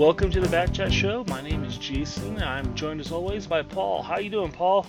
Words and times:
Welcome 0.00 0.30
to 0.30 0.40
the 0.40 0.48
Back 0.48 0.72
Chat 0.72 0.90
Show. 0.90 1.26
My 1.28 1.42
name 1.42 1.62
is 1.62 1.76
Jason. 1.76 2.42
I'm 2.42 2.74
joined 2.74 3.00
as 3.00 3.12
always 3.12 3.46
by 3.46 3.60
Paul. 3.60 4.02
How 4.02 4.16
you 4.16 4.30
doing, 4.30 4.50
Paul? 4.50 4.86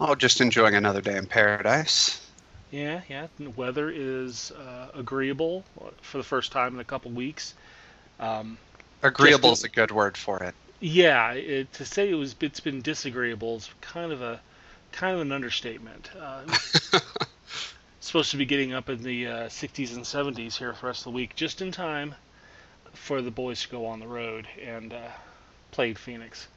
Oh, 0.00 0.14
just 0.14 0.40
enjoying 0.40 0.76
another 0.76 1.00
day 1.00 1.16
in 1.16 1.26
paradise. 1.26 2.24
Yeah, 2.70 3.00
yeah. 3.08 3.26
The 3.40 3.50
weather 3.50 3.90
is 3.90 4.52
uh, 4.52 4.90
agreeable 4.94 5.64
for 6.00 6.16
the 6.16 6.22
first 6.22 6.52
time 6.52 6.74
in 6.74 6.80
a 6.80 6.84
couple 6.84 7.10
weeks. 7.10 7.54
Um, 8.20 8.56
Agreeable 9.02 9.50
is 9.50 9.64
a 9.64 9.68
good 9.68 9.90
word 9.90 10.16
for 10.16 10.44
it. 10.44 10.54
yeah, 10.78 11.32
it, 11.32 11.72
to 11.72 11.84
say 11.84 12.08
it 12.08 12.14
was 12.14 12.36
it's 12.40 12.60
been 12.60 12.80
disagreeable 12.82 13.56
is 13.56 13.68
kind 13.80 14.12
of 14.12 14.22
a 14.22 14.40
kind 14.92 15.16
of 15.16 15.22
an 15.22 15.32
understatement. 15.32 16.08
Uh, 16.16 16.42
supposed 17.98 18.30
to 18.30 18.36
be 18.36 18.46
getting 18.46 18.74
up 18.74 18.90
in 18.90 19.02
the 19.02 19.26
uh, 19.26 19.32
60s 19.48 19.96
and 19.96 20.04
70s 20.04 20.56
here 20.56 20.72
for 20.72 20.82
the 20.82 20.86
rest 20.86 21.00
of 21.00 21.04
the 21.06 21.16
week, 21.16 21.34
just 21.34 21.60
in 21.60 21.72
time 21.72 22.14
for 22.98 23.22
the 23.22 23.30
boys 23.30 23.62
to 23.62 23.68
go 23.68 23.86
on 23.86 24.00
the 24.00 24.06
road 24.06 24.46
and 24.64 24.92
uh, 24.92 25.08
play 25.70 25.94
Phoenix. 25.94 26.48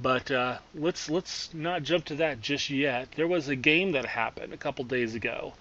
But 0.00 0.30
uh, 0.30 0.58
let's 0.74 1.10
let's 1.10 1.52
not 1.52 1.82
jump 1.82 2.04
to 2.06 2.14
that 2.16 2.40
just 2.40 2.70
yet. 2.70 3.08
There 3.16 3.26
was 3.26 3.48
a 3.48 3.56
game 3.56 3.92
that 3.92 4.04
happened 4.04 4.52
a 4.52 4.56
couple 4.56 4.84
days 4.84 5.14
ago. 5.14 5.54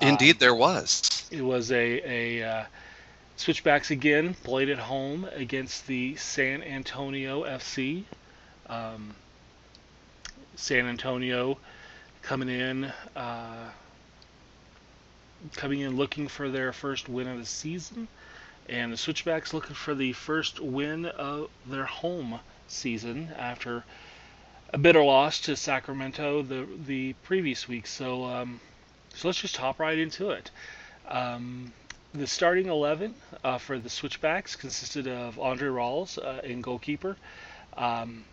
Indeed, 0.00 0.38
there 0.38 0.54
was. 0.54 1.28
It 1.32 1.42
was 1.42 1.72
a 1.72 2.38
a 2.40 2.48
uh, 2.48 2.64
switchbacks 3.36 3.90
again 3.90 4.34
played 4.34 4.68
at 4.68 4.78
home 4.78 5.28
against 5.32 5.86
the 5.86 6.14
San 6.16 6.62
Antonio 6.62 7.44
FC. 7.44 8.04
Um, 8.68 9.14
San 10.54 10.86
Antonio 10.86 11.58
coming 12.22 12.48
in 12.48 12.92
uh, 13.16 13.70
coming 15.56 15.80
in 15.80 15.96
looking 15.96 16.28
for 16.28 16.48
their 16.48 16.72
first 16.72 17.08
win 17.08 17.26
of 17.26 17.38
the 17.38 17.46
season, 17.46 18.08
and 18.70 18.92
the 18.92 18.96
Switchbacks 18.96 19.52
looking 19.52 19.74
for 19.74 19.94
the 19.94 20.12
first 20.12 20.60
win 20.60 21.04
of 21.06 21.50
their 21.66 21.84
home 21.84 22.38
season 22.68 23.30
after 23.36 23.84
a 24.72 24.78
bitter 24.78 25.02
loss 25.02 25.40
to 25.40 25.56
Sacramento 25.56 26.42
the 26.42 26.66
the 26.86 27.12
previous 27.24 27.66
week. 27.66 27.86
So 27.86 28.24
um, 28.24 28.60
so 29.14 29.28
let's 29.28 29.40
just 29.40 29.56
hop 29.56 29.80
right 29.80 29.98
into 29.98 30.30
it. 30.30 30.50
Um, 31.08 31.72
the 32.14 32.26
starting 32.26 32.68
11 32.68 33.14
uh, 33.42 33.58
for 33.58 33.78
the 33.78 33.90
Switchbacks 33.90 34.56
consisted 34.56 35.08
of 35.08 35.38
Andre 35.38 35.68
Rawls 35.68 36.18
uh, 36.18 36.40
in 36.42 36.60
goalkeeper. 36.60 37.16
Um, 37.76 38.24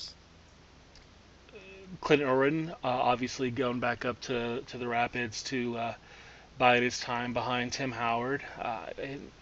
Clinton 2.01 2.69
uh, 2.69 2.75
obviously 2.83 3.49
going 3.49 3.79
back 3.79 4.05
up 4.05 4.19
to, 4.22 4.61
to 4.61 4.77
the 4.77 4.88
Rapids 4.88 5.41
to 5.44 5.77
uh, 6.58 6.59
bide 6.59 6.83
his 6.83 7.00
time 7.00 7.33
behind 7.33 7.72
Tim 7.72 7.91
Howard. 7.91 8.41
Uh, 8.59 8.88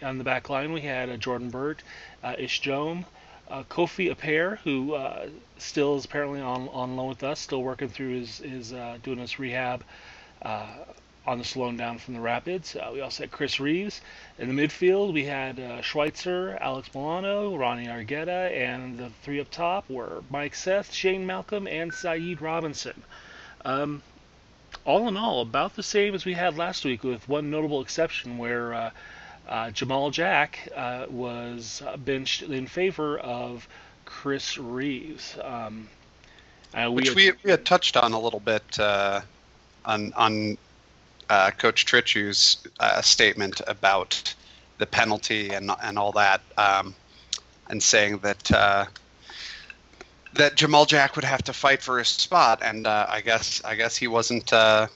on 0.02 0.18
the 0.18 0.24
back 0.24 0.48
line, 0.50 0.72
we 0.72 0.82
had 0.82 1.20
Jordan 1.20 1.50
Burt, 1.50 1.82
uh, 2.22 2.34
Ish 2.38 2.60
Jome, 2.60 3.04
uh, 3.48 3.62
Kofi 3.64 4.14
Opare, 4.14 4.58
who 4.58 4.94
uh, 4.94 5.28
still 5.58 5.96
is 5.96 6.04
apparently 6.04 6.40
on, 6.40 6.68
on 6.68 6.96
loan 6.96 7.08
with 7.08 7.22
us, 7.22 7.40
still 7.40 7.62
working 7.62 7.88
through 7.88 8.20
his, 8.20 8.38
his 8.38 8.72
uh, 8.72 8.98
doing 9.02 9.18
his 9.18 9.38
rehab 9.38 9.84
uh, 10.42 10.66
on 11.26 11.38
the 11.38 11.44
slowing 11.44 11.76
down 11.76 11.98
from 11.98 12.14
the 12.14 12.20
Rapids. 12.20 12.76
We 12.92 13.00
also 13.00 13.24
had 13.24 13.32
Chris 13.32 13.58
Reeves. 13.58 14.00
In 14.38 14.54
the 14.54 14.62
midfield, 14.62 15.12
we 15.12 15.24
had 15.24 15.60
Schweitzer, 15.82 16.56
Alex 16.60 16.88
Milano, 16.94 17.56
Ronnie 17.56 17.88
Argueta, 17.88 18.52
and 18.52 18.96
the 18.96 19.10
three 19.22 19.40
up 19.40 19.50
top 19.50 19.90
were 19.90 20.22
Mike 20.30 20.54
Seth, 20.54 20.92
Shane 20.92 21.26
Malcolm, 21.26 21.66
and 21.66 21.92
Saeed 21.92 22.40
Robinson. 22.40 23.02
Um, 23.64 24.02
all 24.84 25.08
in 25.08 25.16
all, 25.16 25.40
about 25.40 25.74
the 25.76 25.82
same 25.82 26.14
as 26.14 26.24
we 26.24 26.34
had 26.34 26.56
last 26.56 26.84
week, 26.84 27.02
with 27.02 27.28
one 27.28 27.50
notable 27.50 27.80
exception 27.80 28.38
where 28.38 28.74
uh, 28.74 28.90
uh, 29.48 29.70
Jamal 29.70 30.10
Jack 30.10 30.68
uh, 30.74 31.06
was 31.08 31.82
benched 31.98 32.42
in 32.42 32.66
favor 32.66 33.18
of 33.18 33.68
Chris 34.04 34.58
Reeves. 34.58 35.36
Um, 35.42 35.88
uh, 36.74 36.90
Which 36.90 37.08
had, 37.08 37.16
we, 37.16 37.32
we 37.44 37.50
had 37.50 37.64
touched 37.64 37.96
on 37.96 38.12
a 38.12 38.20
little 38.20 38.40
bit 38.40 38.78
uh, 38.78 39.20
on, 39.84 40.12
on 40.14 40.58
uh, 41.28 41.50
Coach 41.52 41.86
Trejo's 41.86 42.66
uh, 42.80 43.00
statement 43.02 43.60
about 43.66 44.34
the 44.78 44.86
penalty 44.86 45.50
and, 45.50 45.70
and 45.82 45.98
all 45.98 46.12
that, 46.12 46.40
um, 46.58 46.94
and 47.68 47.82
saying 47.82 48.18
that 48.18 48.52
uh, 48.52 48.86
that 50.36 50.54
Jamal 50.54 50.86
Jack 50.86 51.16
would 51.16 51.24
have 51.24 51.42
to 51.44 51.52
fight 51.52 51.82
for 51.82 51.98
his 51.98 52.08
spot, 52.08 52.60
and 52.62 52.86
uh, 52.86 53.06
I 53.08 53.20
guess 53.20 53.62
I 53.64 53.74
guess 53.74 53.96
he 53.96 54.08
wasn't 54.08 54.52
uh, 54.52 54.88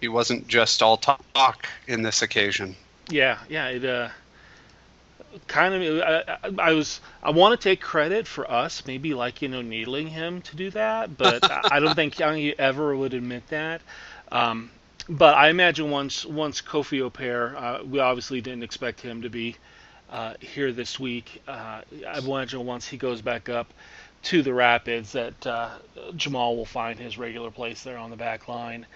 he 0.00 0.08
wasn't 0.08 0.46
just 0.46 0.82
all 0.82 0.96
talk 0.96 1.68
in 1.86 2.02
this 2.02 2.22
occasion. 2.22 2.76
Yeah, 3.08 3.38
yeah. 3.48 3.68
It 3.68 3.84
uh, 3.84 4.08
kind 5.46 5.74
of. 5.74 6.00
I, 6.00 6.38
I, 6.58 6.72
was. 6.72 7.00
I 7.22 7.30
want 7.30 7.58
to 7.58 7.68
take 7.68 7.80
credit 7.80 8.26
for 8.26 8.50
us, 8.50 8.86
maybe 8.86 9.14
like 9.14 9.42
you 9.42 9.48
know, 9.48 9.62
needling 9.62 10.08
him 10.08 10.42
to 10.42 10.56
do 10.56 10.70
that, 10.70 11.16
but 11.16 11.48
I 11.72 11.80
don't 11.80 11.94
think 11.94 12.20
I 12.20 12.26
don't 12.26 12.34
think 12.34 12.44
he 12.44 12.58
ever 12.58 12.96
would 12.96 13.14
admit 13.14 13.46
that. 13.48 13.82
Um, 14.30 14.70
but 15.08 15.34
I 15.34 15.48
imagine 15.48 15.90
once 15.90 16.24
once 16.24 16.60
Kofi 16.60 17.08
Opare, 17.08 17.54
uh, 17.54 17.84
we 17.84 17.98
obviously 17.98 18.40
didn't 18.40 18.62
expect 18.62 19.00
him 19.00 19.22
to 19.22 19.28
be 19.28 19.56
uh, 20.10 20.34
here 20.40 20.72
this 20.72 20.98
week. 20.98 21.42
Uh, 21.46 21.82
I 22.06 22.18
imagine 22.18 22.64
once 22.64 22.86
he 22.86 22.96
goes 22.96 23.20
back 23.20 23.48
up 23.48 23.72
to 24.24 24.42
the 24.42 24.52
Rapids, 24.52 25.12
that 25.12 25.46
uh, 25.46 25.70
Jamal 26.16 26.56
will 26.56 26.64
find 26.64 26.98
his 26.98 27.18
regular 27.18 27.50
place 27.50 27.82
there 27.82 27.98
on 27.98 28.10
the 28.10 28.16
back 28.16 28.48
line. 28.48 28.86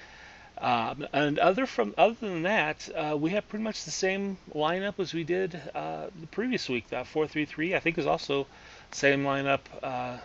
Um, 0.61 1.07
and 1.13 1.39
other 1.39 1.67
from 1.67 1.95
other 1.97 2.17
than 2.21 2.43
that, 2.43 2.89
uh, 2.97 3.17
we 3.17 3.31
have 3.31 3.49
pretty 3.49 3.63
much 3.63 3.85
the 3.85 3.93
same 3.93 4.39
lineup 4.55 4.99
as 4.99 5.15
we 5.15 5.23
did 5.23 5.61
uh, 5.75 6.07
the 6.21 6.27
previous 6.29 6.69
week. 6.69 6.89
That 6.89 7.07
four-three-three, 7.07 7.77
I 7.77 7.81
think, 7.81 7.97
is 7.97 8.07
also 8.07 8.47
same 8.91 9.23
lineup 9.23 9.61
uh, 9.83 10.19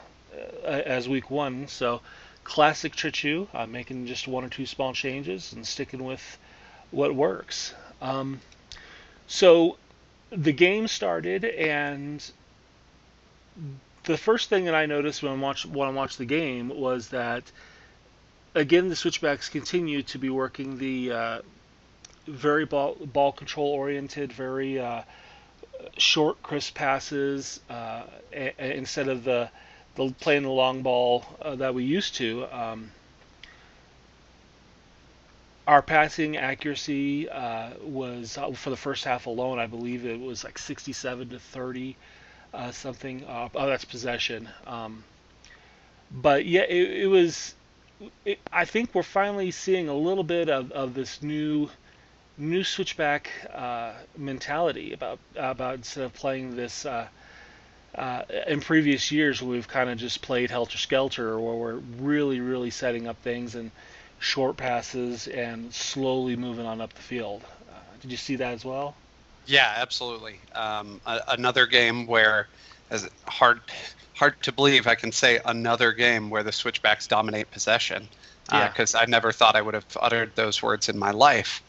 as 0.65 1.07
week 1.07 1.29
one. 1.29 1.67
So 1.67 2.01
classic 2.43 2.95
Trejo, 2.95 3.47
uh, 3.53 3.67
making 3.67 4.07
just 4.07 4.27
one 4.27 4.43
or 4.43 4.49
two 4.49 4.65
small 4.65 4.93
changes 4.93 5.53
and 5.53 5.67
sticking 5.67 6.03
with 6.03 6.37
what 6.91 7.13
works. 7.13 7.75
Um, 8.01 8.41
so 9.27 9.77
the 10.31 10.51
game 10.51 10.87
started, 10.87 11.45
and 11.45 12.23
the 14.03 14.17
first 14.17 14.49
thing 14.49 14.65
that 14.65 14.75
I 14.75 14.85
noticed 14.85 15.23
when 15.23 15.31
I 15.31 15.35
watched 15.35 15.65
when 15.65 15.87
I 15.87 15.91
watched 15.91 16.17
the 16.17 16.25
game 16.25 16.69
was 16.69 17.09
that 17.09 17.43
again 18.55 18.89
the 18.89 18.95
switchbacks 18.95 19.49
continue 19.49 20.03
to 20.03 20.17
be 20.17 20.29
working 20.29 20.77
the 20.77 21.11
uh, 21.11 21.41
very 22.27 22.65
ball 22.65 22.95
ball 22.95 23.31
control 23.31 23.67
oriented, 23.67 24.31
very 24.31 24.79
uh, 24.79 25.03
short, 25.97 26.41
crisp 26.43 26.75
passes 26.75 27.59
uh, 27.69 28.03
a, 28.31 28.77
instead 28.77 29.07
of 29.07 29.23
the 29.23 29.49
the 29.95 30.11
playing 30.19 30.43
the 30.43 30.49
long 30.49 30.81
ball 30.81 31.25
uh, 31.41 31.55
that 31.55 31.73
we 31.73 31.83
used 31.83 32.15
to. 32.15 32.45
Um, 32.51 32.91
our 35.67 35.81
passing 35.81 36.35
accuracy 36.35 37.29
uh, 37.29 37.71
was 37.81 38.37
uh, 38.37 38.51
for 38.51 38.69
the 38.69 38.77
first 38.77 39.05
half 39.05 39.27
alone, 39.27 39.59
I 39.59 39.67
believe 39.67 40.05
it 40.05 40.19
was 40.19 40.43
like 40.43 40.57
67 40.57 41.29
to 41.29 41.39
30, 41.39 41.95
uh, 42.53 42.71
something. 42.71 43.25
oh, 43.27 43.49
that's 43.53 43.85
possession. 43.85 44.49
Um, 44.67 45.03
but 46.11 46.45
yeah, 46.45 46.61
it, 46.61 47.03
it 47.03 47.07
was. 47.07 47.55
It, 48.25 48.39
I 48.51 48.65
think 48.65 48.93
we're 48.93 49.03
finally 49.03 49.51
seeing 49.51 49.87
a 49.87 49.93
little 49.93 50.23
bit 50.23 50.49
of, 50.49 50.71
of 50.71 50.93
this 50.93 51.21
new 51.21 51.69
new 52.37 52.63
switchback 52.63 53.29
uh, 53.53 53.93
mentality 54.17 54.93
about 54.93 55.19
about 55.35 55.75
instead 55.75 56.03
of 56.03 56.13
playing 56.13 56.55
this 56.55 56.85
uh, 56.85 57.07
uh, 57.95 58.23
in 58.47 58.59
previous 58.59 59.11
years 59.11 59.41
we've 59.41 59.67
kind 59.67 59.89
of 59.89 59.97
just 59.97 60.21
played 60.21 60.49
helter 60.49 60.77
skelter 60.77 61.39
where 61.39 61.53
we're 61.53 61.81
really 61.99 62.39
really 62.39 62.71
setting 62.71 63.07
up 63.07 63.15
things 63.21 63.53
and 63.53 63.69
short 64.19 64.57
passes 64.57 65.27
and 65.27 65.71
slowly 65.73 66.35
moving 66.35 66.65
on 66.65 66.81
up 66.81 66.91
the 66.93 67.01
field 67.01 67.43
uh, 67.69 67.75
did 68.01 68.09
you 68.09 68.17
see 68.17 68.35
that 68.35 68.53
as 68.53 68.65
well 68.65 68.95
yeah 69.45 69.73
absolutely. 69.77 70.39
Um, 70.55 71.01
a- 71.05 71.21
another 71.29 71.65
game 71.65 72.07
where 72.07 72.47
as 72.89 73.09
hard 73.27 73.61
hard 74.15 74.39
to 74.43 74.51
believe 74.51 74.85
i 74.85 74.93
can 74.93 75.11
say 75.11 75.39
another 75.45 75.91
game 75.91 76.29
where 76.29 76.43
the 76.43 76.51
switchbacks 76.51 77.07
dominate 77.07 77.49
possession 77.49 78.07
because 78.45 78.93
uh, 78.93 78.99
i 78.99 79.05
never 79.05 79.31
thought 79.31 79.55
i 79.55 79.61
would 79.61 79.73
have 79.73 79.85
uttered 79.99 80.31
those 80.35 80.61
words 80.61 80.89
in 80.89 80.99
my 80.99 81.11
life. 81.11 81.63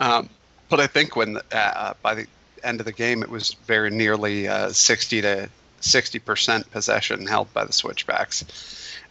Um, 0.00 0.28
but 0.68 0.80
i 0.80 0.86
think 0.86 1.16
when 1.16 1.38
uh, 1.52 1.94
by 2.02 2.14
the 2.14 2.26
end 2.64 2.80
of 2.80 2.86
the 2.86 2.92
game, 2.92 3.22
it 3.22 3.28
was 3.28 3.54
very 3.66 3.90
nearly 3.90 4.48
uh, 4.48 4.70
60 4.70 5.20
to 5.22 5.48
60 5.80 6.18
percent 6.18 6.70
possession 6.70 7.26
held 7.26 7.52
by 7.52 7.64
the 7.64 7.72
switchbacks. 7.72 8.44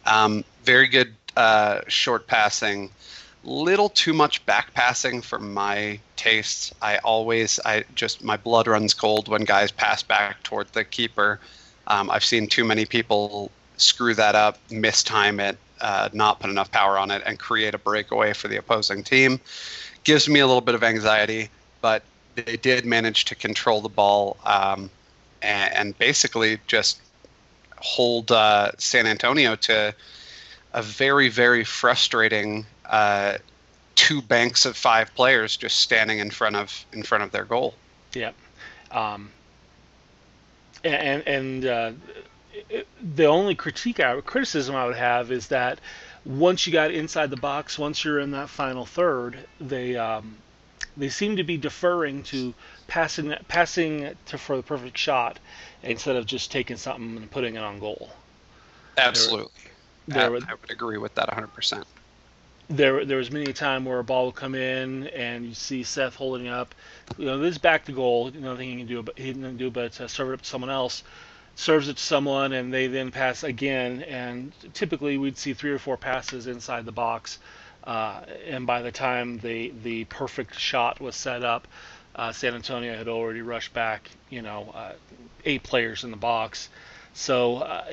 Um, 0.06 0.44
very 0.63 0.88
good 0.88 1.15
uh, 1.38 1.81
short 1.88 2.27
passing, 2.27 2.89
little 3.44 3.90
too 3.90 4.13
much 4.13 4.45
back 4.45 4.74
passing 4.74 5.22
for 5.22 5.40
my 5.40 6.00
tastes. 6.16 6.74
I 6.81 6.98
always, 6.98 7.60
I 7.66 7.84
just 7.95 8.24
my 8.24 8.38
blood 8.38 8.68
runs 8.68 8.94
cold 8.94 9.28
when 9.28 9.44
guys 9.44 9.72
pass 9.72 10.04
back 10.04 10.42
toward 10.44 10.68
the 10.74 10.84
keeper. 10.84 11.40
Um, 11.88 12.10
I've 12.10 12.24
seen 12.24 12.48
too 12.48 12.63
many 12.63 12.86
people 12.86 13.51
screw 13.78 14.13
that 14.16 14.36
up, 14.36 14.57
mistime 14.69 15.40
it, 15.40 15.57
uh, 15.81 16.10
not 16.13 16.40
put 16.40 16.50
enough 16.50 16.72
power 16.72 16.98
on 16.98 17.12
it, 17.12 17.22
and 17.25 17.38
create 17.38 17.74
a 17.75 17.78
breakaway 17.78 18.34
for 18.34 18.48
the 18.48 18.57
opposing 18.57 19.04
team. 19.04 19.40
Gives 20.04 20.30
me 20.30 20.40
a 20.40 20.48
little 20.48 20.62
bit 20.62 20.75
of 20.75 20.84
anxiety, 20.84 21.50
but 21.81 22.04
they 22.36 22.57
did 22.57 22.86
manage 22.86 23.25
to 23.25 23.36
control 23.36 23.81
the 23.81 23.90
ball 23.90 24.38
um, 24.45 24.90
and, 25.42 25.74
and 25.74 25.98
basically 25.98 26.60
just 26.68 27.01
hold 27.78 28.31
uh, 28.31 28.72
San 28.78 29.06
Antonio 29.06 29.56
to 29.57 29.94
a 30.74 30.81
very 30.81 31.30
very 31.30 31.63
frustrating 31.63 32.66
uh, 32.94 33.40
two 33.95 34.22
banks 34.22 34.68
of 34.68 34.78
five 34.78 35.13
players 35.16 35.57
just 35.57 35.80
standing 35.80 36.19
in 36.19 36.30
front 36.30 36.56
of 36.56 36.86
in 36.94 37.01
front 37.01 37.24
of 37.24 37.31
their 37.31 37.44
goal. 37.44 37.74
Yeah, 38.13 38.34
um, 38.92 39.31
and 40.84 41.28
and 41.28 41.66
uh, 41.66 41.92
the 43.16 43.25
only 43.25 43.56
critique 43.56 44.00
I, 44.00 44.22
criticism 44.22 44.75
I 44.75 44.86
would 44.86 44.95
have 44.95 45.31
is 45.31 45.48
that 45.48 45.80
once 46.24 46.68
you 46.68 46.72
got 46.72 46.92
inside 46.92 47.31
the 47.31 47.38
box, 47.38 47.80
once 47.80 48.06
you're 48.06 48.19
in 48.19 48.30
that 48.31 48.48
final 48.48 48.86
third, 48.86 49.40
they 49.60 49.95
um, 49.95 50.38
they 50.95 51.10
seem 51.10 51.38
to 51.38 51.44
be 51.44 51.57
deferring 51.57 52.22
to 52.25 52.54
passing 52.86 53.34
passing 53.48 54.16
to 54.28 54.38
for 54.38 54.56
the 54.56 54.62
perfect 54.62 55.00
shot 55.00 55.40
instead 55.81 56.16
of 56.16 56.28
just 56.28 56.51
taking 56.51 56.78
something 56.78 57.18
and 57.18 57.31
putting 57.31 57.56
it 57.56 57.63
on 57.63 57.80
goal. 57.80 58.12
Absolutely, 59.00 59.51
there, 60.07 60.30
there, 60.30 60.48
I, 60.48 60.51
I 60.51 60.54
would 60.62 60.69
agree 60.69 61.00
with 61.00 61.16
that 61.16 61.28
100. 61.28 61.50
There 62.69 63.06
there 63.06 63.18
was 63.18 63.31
many 63.31 63.50
a 63.50 63.54
time 63.54 63.86
where 63.86 64.00
a 64.00 64.04
ball 64.04 64.27
would 64.27 64.36
come 64.36 64.56
in 64.56 65.07
and 65.07 65.45
you 65.45 65.54
see 65.54 65.83
Seth 65.83 66.15
holding 66.15 66.48
up. 66.48 66.74
You 67.18 67.25
know, 67.25 67.39
this 67.39 67.54
is 67.54 67.57
back 67.57 67.86
to 67.86 67.92
goal. 67.92 68.31
Nothing 68.31 68.69
he 68.69 68.77
can 68.77 68.88
do, 68.88 69.01
but 69.01 69.18
he 69.18 69.33
didn't 69.33 69.57
do 69.57 69.69
but 69.69 70.00
uh, 70.00 70.07
serve 70.07 70.30
it 70.30 70.33
up 70.36 70.42
to 70.42 70.48
someone 70.48 70.69
else. 70.69 71.04
Serves 71.56 71.88
it 71.88 71.98
to 71.98 72.04
someone, 72.04 72.51
and 72.54 72.74
they 72.74 72.88
then 72.88 73.12
pass 73.12 73.44
again. 73.44 74.01
And 74.04 74.51
typically, 74.74 75.18
we'd 75.18 75.38
see 75.38 75.54
three 75.54 75.71
or 75.71 75.77
four 75.77 75.98
passes 75.98 76.48
inside 76.48 76.86
the 76.86 76.92
box. 76.92 77.38
Uh, 77.83 78.21
and 78.48 78.66
by 78.66 78.81
the 78.81 78.92
time 78.92 79.39
the 79.39 79.74
the 79.83 80.06
perfect 80.06 80.57
shot 80.57 81.00
was 81.00 81.16
set 81.16 81.44
up, 81.44 81.68
uh, 82.16 82.31
San 82.31 82.56
Antonio 82.56 82.95
had 82.95 83.07
already 83.07 83.42
rushed 83.42 83.74
back. 83.74 84.09
You 84.30 84.42
know, 84.42 84.71
uh, 84.74 84.94
eight 85.45 85.63
players 85.63 86.04
in 86.04 86.12
the 86.12 86.18
box. 86.18 86.69
So 87.13 87.57
uh, 87.57 87.83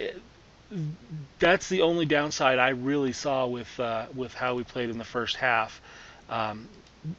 that's 1.38 1.68
the 1.68 1.82
only 1.82 2.06
downside 2.06 2.58
I 2.58 2.70
really 2.70 3.12
saw 3.12 3.46
with 3.46 3.80
uh, 3.80 4.06
with 4.14 4.34
how 4.34 4.54
we 4.54 4.64
played 4.64 4.90
in 4.90 4.98
the 4.98 5.04
first 5.04 5.36
half. 5.36 5.80
Um, 6.28 6.68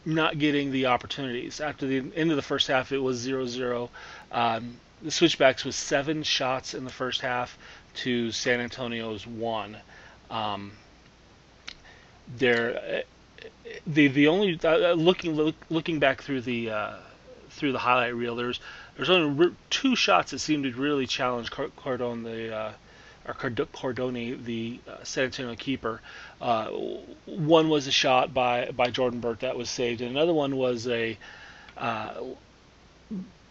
not 0.06 0.38
getting 0.38 0.72
the 0.72 0.86
opportunities. 0.86 1.60
After 1.60 1.88
the 1.88 2.04
end 2.16 2.30
of 2.30 2.36
the 2.36 2.44
first 2.44 2.68
half, 2.68 2.92
it 2.92 3.00
was 3.00 3.26
0-0. 3.26 3.90
Um, 4.32 4.78
the 5.02 5.10
switchbacks 5.10 5.66
was 5.66 5.76
seven 5.76 6.22
shots 6.22 6.76
in 6.76 6.86
the 6.86 6.92
first 6.92 7.22
half 7.22 7.58
to 7.96 8.32
San 8.32 8.60
Antonio's 8.60 9.26
one. 9.26 9.78
Um, 10.30 10.74
there, 12.38 13.04
the 13.88 14.08
the 14.08 14.28
only 14.28 14.60
uh, 14.64 14.94
looking 14.94 15.36
look, 15.36 15.56
looking 15.70 16.00
back 16.00 16.22
through 16.22 16.42
the 16.42 16.70
uh, 16.70 16.94
through 17.50 17.72
the 17.72 17.80
highlight 17.80 18.16
reel, 18.16 18.36
there's 18.36 18.60
there's 18.96 19.10
only 19.10 19.54
two 19.70 19.96
shots 19.96 20.32
that 20.32 20.40
seemed 20.40 20.64
to 20.64 20.72
really 20.74 21.08
challenge 21.08 21.52
Cardone, 21.52 22.24
the 22.24 22.56
uh, 22.56 22.72
or 23.28 23.34
Cardoni, 23.34 24.44
the 24.44 24.80
uh, 24.88 25.04
San 25.04 25.26
Antonio 25.26 25.56
keeper. 25.56 26.02
Uh, 26.40 26.70
one 27.26 27.70
was 27.70 27.88
a 27.88 27.92
shot 27.92 28.34
by, 28.34 28.72
by 28.76 28.88
Jordan 28.88 29.20
Burt 29.20 29.42
that 29.42 29.56
was 29.56 29.70
saved, 29.70 30.02
and 30.02 30.12
another 30.12 30.34
one 30.34 30.58
was 30.58 30.88
a 30.88 31.18
uh, 31.78 32.14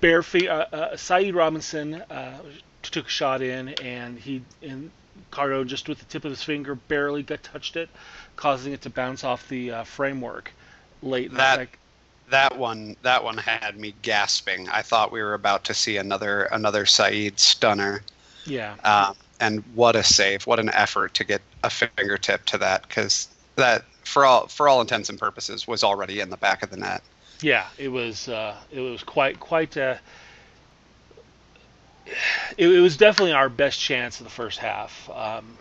bare 0.00 0.22
feet. 0.22 0.48
Uh, 0.48 0.66
uh, 0.72 0.96
Saeed 0.96 1.34
Robinson 1.34 1.94
uh, 1.94 2.38
took 2.82 3.06
a 3.06 3.10
shot 3.10 3.42
in, 3.42 3.68
and 3.80 4.18
he 4.18 4.42
and 4.62 4.90
Cardone 5.30 5.66
just 5.66 5.88
with 5.88 5.98
the 5.98 6.04
tip 6.06 6.24
of 6.24 6.30
his 6.30 6.42
finger 6.42 6.74
barely 6.74 7.22
got 7.22 7.42
touched 7.42 7.76
it, 7.76 7.88
causing 8.36 8.72
it 8.72 8.82
to 8.82 8.90
bounce 8.90 9.22
off 9.22 9.48
the 9.48 9.70
framework 9.84 10.52
late. 11.02 11.32
That 11.32 11.68
that 12.30 12.56
one 12.56 12.96
that 13.02 13.22
one 13.22 13.36
had 13.36 13.78
me 13.78 13.94
gasping. 14.02 14.68
I 14.68 14.82
thought 14.82 15.12
we 15.12 15.22
were 15.22 15.34
about 15.34 15.64
to 15.64 15.74
see 15.74 15.96
another 15.96 16.44
another 16.44 16.86
Saeed 16.86 17.38
stunner. 17.38 18.02
Yeah. 18.46 18.74
Um, 18.84 19.16
and 19.40 19.64
what 19.74 19.96
a 19.96 20.02
save! 20.04 20.46
What 20.46 20.60
an 20.60 20.70
effort 20.70 21.14
to 21.14 21.24
get 21.24 21.40
a 21.64 21.70
fingertip 21.70 22.44
to 22.46 22.58
that 22.58 22.86
because 22.86 23.28
that, 23.56 23.84
for 24.04 24.24
all 24.24 24.46
for 24.46 24.68
all 24.68 24.80
intents 24.80 25.08
and 25.08 25.18
purposes, 25.18 25.66
was 25.66 25.82
already 25.82 26.20
in 26.20 26.30
the 26.30 26.36
back 26.36 26.62
of 26.62 26.70
the 26.70 26.76
net. 26.76 27.02
Yeah, 27.42 27.66
it 27.78 27.88
was. 27.88 28.28
Uh, 28.28 28.54
it 28.70 28.80
was 28.80 29.02
quite 29.02 29.40
quite. 29.40 29.76
Uh, 29.76 29.96
it, 32.56 32.68
it, 32.68 32.80
was 32.80 32.96
definitely 32.96 33.32
our 33.32 33.48
best 33.48 33.80
chance 33.80 34.20
of 34.20 34.24
the 34.24 34.30
first 34.30 34.58
half. 34.58 35.08
Um, 35.10 35.56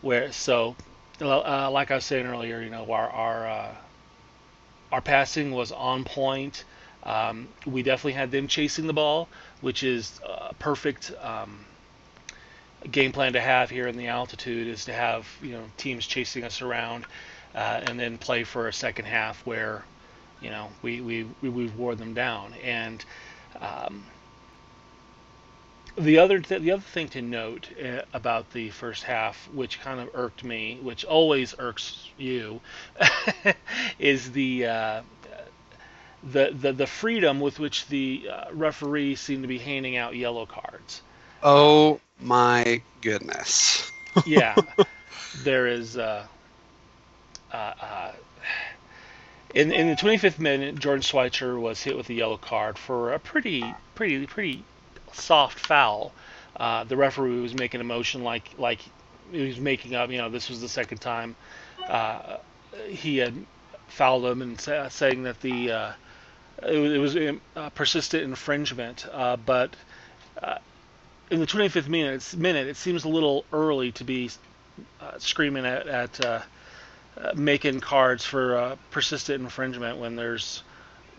where 0.00 0.32
so, 0.32 0.74
uh, 1.20 1.70
like 1.70 1.90
I 1.90 1.96
was 1.96 2.04
saying 2.04 2.26
earlier, 2.26 2.60
you 2.60 2.70
know, 2.70 2.90
our 2.90 3.08
our 3.08 3.46
uh, 3.46 3.74
our 4.90 5.00
passing 5.00 5.52
was 5.52 5.70
on 5.70 6.04
point. 6.04 6.64
Um, 7.04 7.48
we 7.66 7.82
definitely 7.82 8.12
had 8.12 8.30
them 8.30 8.46
chasing 8.46 8.86
the 8.86 8.92
ball, 8.92 9.28
which 9.60 9.82
is 9.82 10.20
uh, 10.28 10.52
perfect. 10.58 11.12
Um, 11.20 11.64
game 12.90 13.12
plan 13.12 13.32
to 13.34 13.40
have 13.40 13.70
here 13.70 13.86
in 13.86 13.96
the 13.96 14.08
altitude 14.08 14.66
is 14.66 14.84
to 14.86 14.92
have 14.92 15.26
you 15.42 15.52
know 15.52 15.64
teams 15.76 16.06
chasing 16.06 16.44
us 16.44 16.62
around, 16.62 17.06
uh, 17.54 17.80
and 17.86 17.98
then 17.98 18.18
play 18.18 18.44
for 18.44 18.68
a 18.68 18.72
second 18.72 19.04
half 19.04 19.44
where 19.46 19.84
you 20.40 20.50
know 20.50 20.68
we 20.82 21.00
we 21.00 21.26
we, 21.42 21.66
wore 21.68 21.94
them 21.94 22.14
down. 22.14 22.54
And 22.62 23.04
um, 23.60 24.04
the 25.96 26.18
other 26.18 26.40
th- 26.40 26.62
the 26.62 26.72
other 26.72 26.82
thing 26.82 27.08
to 27.10 27.22
note 27.22 27.68
uh, 27.82 28.02
about 28.12 28.50
the 28.52 28.70
first 28.70 29.04
half, 29.04 29.48
which 29.52 29.80
kind 29.80 30.00
of 30.00 30.10
irked 30.14 30.44
me, 30.44 30.78
which 30.82 31.04
always 31.04 31.54
irks 31.58 32.08
you, 32.18 32.60
is 33.98 34.32
the 34.32 34.66
uh, 34.66 35.02
the, 36.24 36.50
the 36.52 36.72
the 36.72 36.86
freedom 36.86 37.40
with 37.40 37.58
which 37.58 37.86
the 37.88 38.28
uh, 38.30 38.44
referees 38.52 39.20
seem 39.20 39.42
to 39.42 39.48
be 39.48 39.58
handing 39.58 39.96
out 39.96 40.16
yellow 40.16 40.46
cards. 40.46 41.02
Oh 41.42 42.00
my 42.22 42.82
goodness. 43.00 43.90
yeah, 44.26 44.56
there 45.44 45.66
is. 45.66 45.96
Uh, 45.96 46.26
uh, 47.52 47.72
uh, 47.80 48.12
in 49.54 49.72
in 49.72 49.88
the 49.88 49.94
25th 49.94 50.38
minute, 50.38 50.78
Jordan 50.78 51.02
Schweitzer 51.02 51.58
was 51.58 51.82
hit 51.82 51.96
with 51.96 52.08
a 52.08 52.14
yellow 52.14 52.38
card 52.38 52.78
for 52.78 53.12
a 53.12 53.18
pretty 53.18 53.74
pretty 53.94 54.26
pretty 54.26 54.64
soft 55.12 55.58
foul. 55.58 56.12
Uh, 56.56 56.84
the 56.84 56.96
referee 56.96 57.40
was 57.40 57.54
making 57.54 57.80
a 57.80 57.84
motion 57.84 58.24
like 58.24 58.50
like 58.58 58.80
he 59.30 59.46
was 59.46 59.60
making 59.60 59.94
up. 59.94 60.10
You 60.10 60.18
know, 60.18 60.28
this 60.28 60.48
was 60.48 60.60
the 60.60 60.68
second 60.68 60.98
time 60.98 61.36
uh, 61.88 62.38
he 62.88 63.18
had 63.18 63.34
fouled 63.88 64.24
him 64.24 64.42
and 64.42 64.60
say, 64.60 64.86
saying 64.90 65.24
that 65.24 65.40
the 65.40 65.70
uh, 65.70 65.92
it 66.66 66.78
was, 66.78 67.14
it 67.16 67.32
was 67.32 67.40
a 67.56 67.70
persistent 67.70 68.24
infringement. 68.24 69.06
Uh, 69.12 69.36
but 69.36 69.74
uh, 70.42 70.58
in 71.32 71.40
the 71.40 71.46
25th 71.46 71.88
minute, 71.88 72.34
minute, 72.36 72.68
it 72.68 72.76
seems 72.76 73.04
a 73.04 73.08
little 73.08 73.46
early 73.54 73.90
to 73.92 74.04
be 74.04 74.30
uh, 75.00 75.18
screaming 75.18 75.64
at, 75.64 75.86
at 75.86 76.24
uh, 76.24 76.40
uh, 77.16 77.32
making 77.34 77.80
cards 77.80 78.24
for 78.24 78.56
uh, 78.56 78.76
persistent 78.90 79.42
infringement 79.42 79.96
when 79.96 80.14
there's 80.14 80.62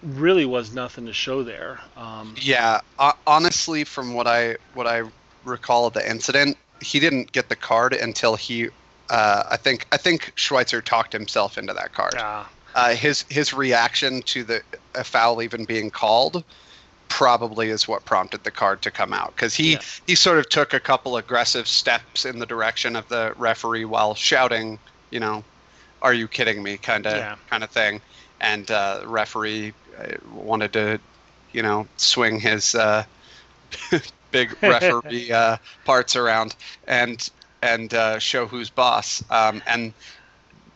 really 0.03 0.45
was 0.45 0.71
nothing 0.71 1.07
to 1.07 1.13
show 1.13 1.41
there. 1.41 1.79
Um, 1.97 2.35
yeah, 2.39 2.81
honestly, 3.25 3.83
from 3.83 4.13
what 4.13 4.27
I 4.27 4.57
what 4.75 4.85
I 4.85 5.01
recall 5.45 5.87
of 5.87 5.93
the 5.93 6.07
incident, 6.07 6.57
he 6.79 6.99
didn't 6.99 7.31
get 7.31 7.49
the 7.49 7.55
card 7.55 7.93
until 7.93 8.35
he. 8.35 8.69
Uh, 9.09 9.43
I 9.49 9.57
think 9.57 9.87
I 9.91 9.97
think 9.97 10.31
Schweitzer 10.35 10.81
talked 10.81 11.11
himself 11.11 11.57
into 11.57 11.73
that 11.73 11.93
card. 11.93 12.13
Yeah. 12.15 12.45
Uh, 12.75 12.93
his 12.93 13.25
his 13.29 13.51
reaction 13.51 14.21
to 14.23 14.43
the 14.43 14.61
a 14.93 15.03
foul 15.03 15.41
even 15.41 15.65
being 15.65 15.89
called 15.89 16.43
probably 17.13 17.69
is 17.69 17.87
what 17.87 18.03
prompted 18.05 18.43
the 18.43 18.49
card 18.49 18.81
to 18.81 18.89
come 18.89 19.13
out 19.13 19.35
because 19.35 19.53
he 19.53 19.73
yeah. 19.73 19.81
he 20.07 20.15
sort 20.15 20.39
of 20.39 20.49
took 20.49 20.73
a 20.73 20.79
couple 20.79 21.15
aggressive 21.17 21.67
steps 21.67 22.25
in 22.25 22.39
the 22.39 22.45
direction 22.47 22.95
of 22.95 23.07
the 23.07 23.35
referee 23.37 23.85
while 23.85 24.15
shouting, 24.15 24.79
you 25.11 25.19
know, 25.19 25.43
"Are 26.01 26.15
you 26.15 26.27
kidding 26.27 26.63
me?" 26.63 26.75
kind 26.77 27.05
of 27.05 27.15
yeah. 27.15 27.35
kind 27.51 27.63
of 27.63 27.69
thing, 27.69 28.01
and 28.41 28.71
uh, 28.71 29.03
referee 29.05 29.73
uh, 29.95 30.15
wanted 30.33 30.73
to, 30.73 30.99
you 31.51 31.61
know, 31.61 31.87
swing 31.97 32.39
his 32.39 32.73
uh, 32.73 33.03
big 34.31 34.57
referee 34.63 35.31
uh, 35.31 35.57
parts 35.85 36.15
around 36.15 36.55
and 36.87 37.29
and 37.61 37.93
uh, 37.93 38.17
show 38.17 38.47
who's 38.47 38.71
boss, 38.71 39.23
um, 39.29 39.61
and 39.67 39.93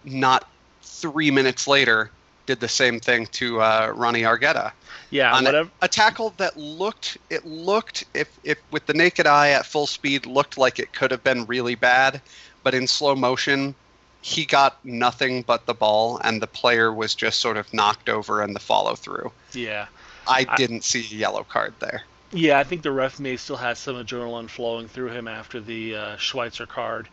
not 0.06 0.48
three 0.84 1.32
minutes 1.32 1.68
later 1.68 2.12
did 2.48 2.60
the 2.60 2.68
same 2.68 3.00
thing 3.00 3.28
to 3.28 3.62
uh, 3.62 3.94
Ronnie 3.96 4.24
Argueta. 4.24 4.72
Yeah, 5.12 5.34
on 5.34 5.44
whatever. 5.44 5.70
A, 5.82 5.86
a, 5.86 5.88
tackle 5.88 6.34
that 6.38 6.58
looked 6.58 7.18
it 7.30 7.46
looked 7.46 8.06
if 8.16 8.28
if 8.44 8.58
with 8.72 8.88
the 8.88 8.94
naked 8.94 9.28
eye 9.28 9.52
at 9.52 9.66
full 9.66 9.86
speed 9.86 10.26
looked 10.26 10.58
like 10.58 10.80
it 10.80 10.92
could 10.94 11.12
have 11.12 11.24
been 11.24 11.46
really 11.46 11.76
bad, 11.76 12.22
but 12.64 12.74
in 12.74 12.88
slow 12.88 13.16
motion 13.16 13.76
he 14.22 14.46
got 14.46 14.84
nothing 14.84 15.42
but 15.44 15.66
the 15.66 15.74
ball 15.74 16.20
and 16.24 16.42
the 16.42 16.48
player 16.48 16.94
was 16.94 17.16
just 17.16 17.40
sort 17.40 17.56
of 17.56 17.74
knocked 17.74 18.10
over 18.10 18.44
in 18.44 18.54
the 18.54 18.60
follow 18.60 18.96
through. 18.96 19.32
Yeah. 19.54 19.86
I, 20.28 20.46
I 20.50 20.56
didn't 20.58 20.84
see 20.84 21.00
a 21.00 21.16
yellow 21.16 21.44
card 21.44 21.74
there. 21.80 22.04
Yeah, 22.34 22.60
I 22.60 22.66
think 22.66 22.82
the 22.82 22.92
ref 22.92 23.20
may 23.22 23.38
still 23.38 23.56
has 23.56 23.80
some 23.80 23.96
adrenaline 23.96 24.50
flowing 24.50 24.90
through 24.90 25.12
him 25.12 25.30
after 25.30 25.62
the 25.62 25.96
uh, 25.96 26.18
Schweitzer 26.18 26.66
card. 26.66 27.08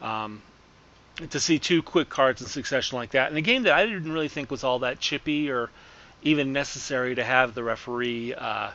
Um, 0.00 0.42
to 1.30 1.40
see 1.40 1.58
two 1.58 1.82
quick 1.82 2.08
cards 2.08 2.40
in 2.40 2.46
succession 2.46 2.96
like 2.96 3.10
that 3.10 3.30
in 3.30 3.36
a 3.36 3.42
game 3.42 3.64
that 3.64 3.72
I 3.72 3.84
didn't 3.86 4.12
really 4.12 4.28
think 4.28 4.50
was 4.50 4.64
all 4.64 4.80
that 4.80 5.00
chippy 5.00 5.50
or 5.50 5.70
even 6.22 6.52
necessary 6.52 7.14
to 7.14 7.24
have 7.24 7.54
the 7.54 7.62
referee 7.62 8.34
uh, 8.34 8.70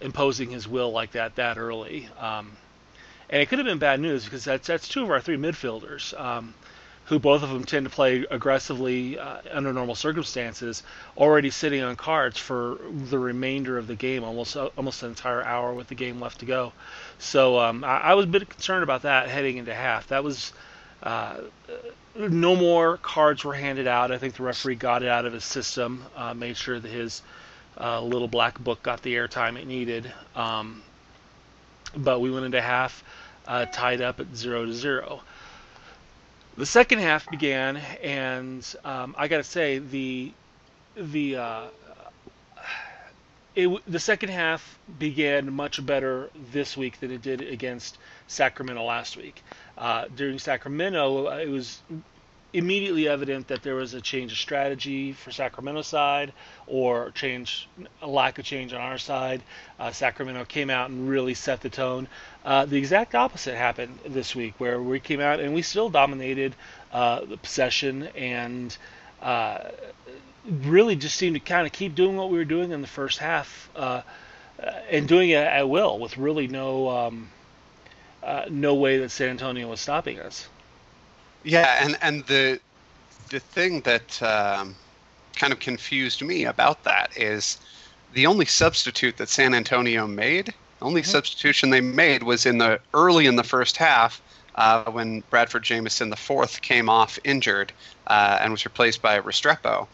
imposing 0.00 0.50
his 0.50 0.68
will 0.68 0.92
like 0.92 1.12
that 1.12 1.36
that 1.36 1.58
early. 1.58 2.08
Um, 2.18 2.56
and 3.28 3.42
it 3.42 3.48
could 3.48 3.58
have 3.58 3.66
been 3.66 3.78
bad 3.78 4.00
news 4.00 4.24
because 4.24 4.44
that's 4.44 4.66
that's 4.66 4.88
two 4.88 5.02
of 5.02 5.10
our 5.10 5.20
three 5.20 5.36
midfielders, 5.36 6.18
um, 6.18 6.54
who 7.06 7.18
both 7.18 7.42
of 7.42 7.50
them 7.50 7.64
tend 7.64 7.84
to 7.84 7.90
play 7.90 8.24
aggressively 8.30 9.18
uh, 9.18 9.38
under 9.50 9.72
normal 9.72 9.94
circumstances, 9.94 10.82
already 11.16 11.50
sitting 11.50 11.82
on 11.82 11.96
cards 11.96 12.38
for 12.38 12.78
the 12.92 13.18
remainder 13.18 13.78
of 13.78 13.88
the 13.88 13.96
game, 13.96 14.22
almost 14.22 14.56
uh, 14.56 14.70
almost 14.76 15.02
an 15.02 15.08
entire 15.08 15.42
hour 15.42 15.74
with 15.74 15.88
the 15.88 15.94
game 15.94 16.20
left 16.20 16.40
to 16.40 16.46
go. 16.46 16.72
So 17.18 17.58
um, 17.58 17.82
I, 17.82 17.98
I, 17.98 18.14
was 18.14 18.26
a 18.26 18.28
bit 18.28 18.48
concerned 18.48 18.84
about 18.84 19.02
that 19.02 19.28
heading 19.28 19.56
into 19.56 19.74
half. 19.74 20.06
That 20.08 20.22
was 20.22 20.52
uh, 21.02 21.36
no 22.16 22.56
more 22.56 22.96
cards 22.98 23.44
were 23.44 23.54
handed 23.54 23.86
out. 23.86 24.10
I 24.10 24.18
think 24.18 24.34
the 24.34 24.42
referee 24.42 24.76
got 24.76 25.02
it 25.02 25.08
out 25.08 25.26
of 25.26 25.32
his 25.32 25.44
system, 25.44 26.04
uh, 26.16 26.34
made 26.34 26.56
sure 26.56 26.78
that 26.80 26.88
his 26.88 27.22
uh, 27.78 28.00
little 28.00 28.28
black 28.28 28.58
book 28.58 28.82
got 28.82 29.02
the 29.02 29.14
airtime 29.14 29.58
it 29.58 29.66
needed. 29.66 30.10
Um, 30.34 30.82
but 31.96 32.20
we 32.20 32.30
went 32.30 32.46
into 32.46 32.60
half 32.60 33.04
uh, 33.46 33.66
tied 33.66 34.00
up 34.00 34.20
at 34.20 34.34
zero 34.34 34.64
to 34.64 34.72
zero. 34.72 35.22
The 36.56 36.66
second 36.66 37.00
half 37.00 37.28
began, 37.30 37.76
and 38.02 38.66
um, 38.84 39.14
I 39.18 39.28
got 39.28 39.38
to 39.38 39.44
say 39.44 39.78
the 39.78 40.32
the 40.96 41.36
uh, 41.36 41.66
it, 43.54 43.68
the 43.90 43.98
second 43.98 44.30
half 44.30 44.78
began 44.98 45.52
much 45.52 45.84
better 45.84 46.30
this 46.52 46.76
week 46.76 47.00
than 47.00 47.10
it 47.10 47.22
did 47.22 47.40
against 47.42 47.98
Sacramento 48.26 48.82
last 48.84 49.16
week. 49.16 49.42
Uh, 49.76 50.06
during 50.14 50.38
Sacramento, 50.38 51.28
it 51.38 51.48
was 51.48 51.80
immediately 52.52 53.06
evident 53.06 53.48
that 53.48 53.62
there 53.62 53.74
was 53.74 53.92
a 53.92 54.00
change 54.00 54.32
of 54.32 54.38
strategy 54.38 55.12
for 55.12 55.30
Sacramento 55.30 55.82
side 55.82 56.32
or 56.66 57.10
change 57.10 57.68
a 58.00 58.06
lack 58.06 58.38
of 58.38 58.44
change 58.44 58.72
on 58.72 58.80
our 58.80 58.96
side. 58.96 59.42
Uh, 59.78 59.90
Sacramento 59.90 60.44
came 60.46 60.70
out 60.70 60.88
and 60.88 61.08
really 61.08 61.34
set 61.34 61.60
the 61.60 61.68
tone. 61.68 62.08
Uh, 62.44 62.64
the 62.64 62.76
exact 62.76 63.14
opposite 63.14 63.56
happened 63.56 63.98
this 64.06 64.34
week, 64.34 64.54
where 64.58 64.80
we 64.80 65.00
came 65.00 65.20
out 65.20 65.40
and 65.40 65.52
we 65.52 65.60
still 65.60 65.90
dominated 65.90 66.54
uh, 66.92 67.24
the 67.24 67.36
possession 67.36 68.04
and 68.16 68.76
uh, 69.20 69.58
really 70.62 70.96
just 70.96 71.16
seemed 71.16 71.34
to 71.34 71.40
kind 71.40 71.66
of 71.66 71.72
keep 71.72 71.94
doing 71.94 72.16
what 72.16 72.30
we 72.30 72.38
were 72.38 72.44
doing 72.44 72.70
in 72.70 72.80
the 72.80 72.86
first 72.86 73.18
half 73.18 73.68
uh, 73.76 74.00
and 74.90 75.06
doing 75.08 75.30
it 75.30 75.36
at 75.36 75.68
will 75.68 75.98
with 75.98 76.16
really 76.16 76.46
no 76.46 76.88
um, 76.88 77.28
uh, 78.26 78.44
no 78.50 78.74
way 78.74 78.98
that 78.98 79.10
San 79.10 79.28
Antonio 79.28 79.68
was 79.68 79.80
stopping 79.80 80.18
us. 80.18 80.48
Yeah, 81.44 81.84
and 81.84 81.96
and 82.02 82.26
the 82.26 82.60
the 83.30 83.38
thing 83.38 83.80
that 83.82 84.20
um, 84.22 84.74
kind 85.36 85.52
of 85.52 85.60
confused 85.60 86.22
me 86.22 86.44
about 86.44 86.82
that 86.84 87.16
is 87.16 87.58
the 88.14 88.26
only 88.26 88.44
substitute 88.44 89.16
that 89.18 89.28
San 89.28 89.54
Antonio 89.54 90.06
made, 90.06 90.46
the 90.46 90.84
only 90.84 91.02
mm-hmm. 91.02 91.10
substitution 91.10 91.70
they 91.70 91.80
made 91.80 92.24
was 92.24 92.46
in 92.46 92.58
the 92.58 92.80
early 92.94 93.26
in 93.26 93.36
the 93.36 93.44
first 93.44 93.76
half 93.76 94.20
uh, 94.56 94.90
when 94.90 95.22
Bradford 95.30 95.62
Jamieson 95.62 96.10
the 96.10 96.16
fourth 96.16 96.62
came 96.62 96.88
off 96.88 97.18
injured 97.22 97.72
uh, 98.08 98.38
and 98.40 98.50
was 98.50 98.64
replaced 98.64 99.02
by 99.02 99.20
Restrepo. 99.20 99.86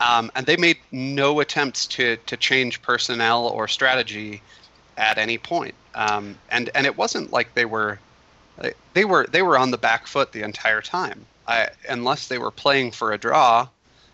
Um, 0.00 0.30
and 0.34 0.46
they 0.46 0.56
made 0.56 0.78
no 0.90 1.38
attempts 1.38 1.86
to 1.88 2.16
to 2.26 2.36
change 2.36 2.82
personnel 2.82 3.46
or 3.46 3.68
strategy 3.68 4.42
at 4.98 5.16
any 5.16 5.38
point. 5.38 5.74
Um, 5.94 6.36
and 6.50 6.68
and 6.74 6.84
it 6.84 6.98
wasn't 6.98 7.32
like 7.32 7.54
they 7.54 7.64
were 7.64 7.98
they 8.92 9.04
were 9.04 9.26
they 9.30 9.42
were 9.42 9.56
on 9.56 9.70
the 9.70 9.78
back 9.78 10.06
foot 10.06 10.32
the 10.32 10.42
entire 10.42 10.82
time. 10.82 11.24
I, 11.46 11.68
unless 11.88 12.28
they 12.28 12.36
were 12.36 12.50
playing 12.50 12.90
for 12.90 13.12
a 13.12 13.18
draw, 13.18 13.68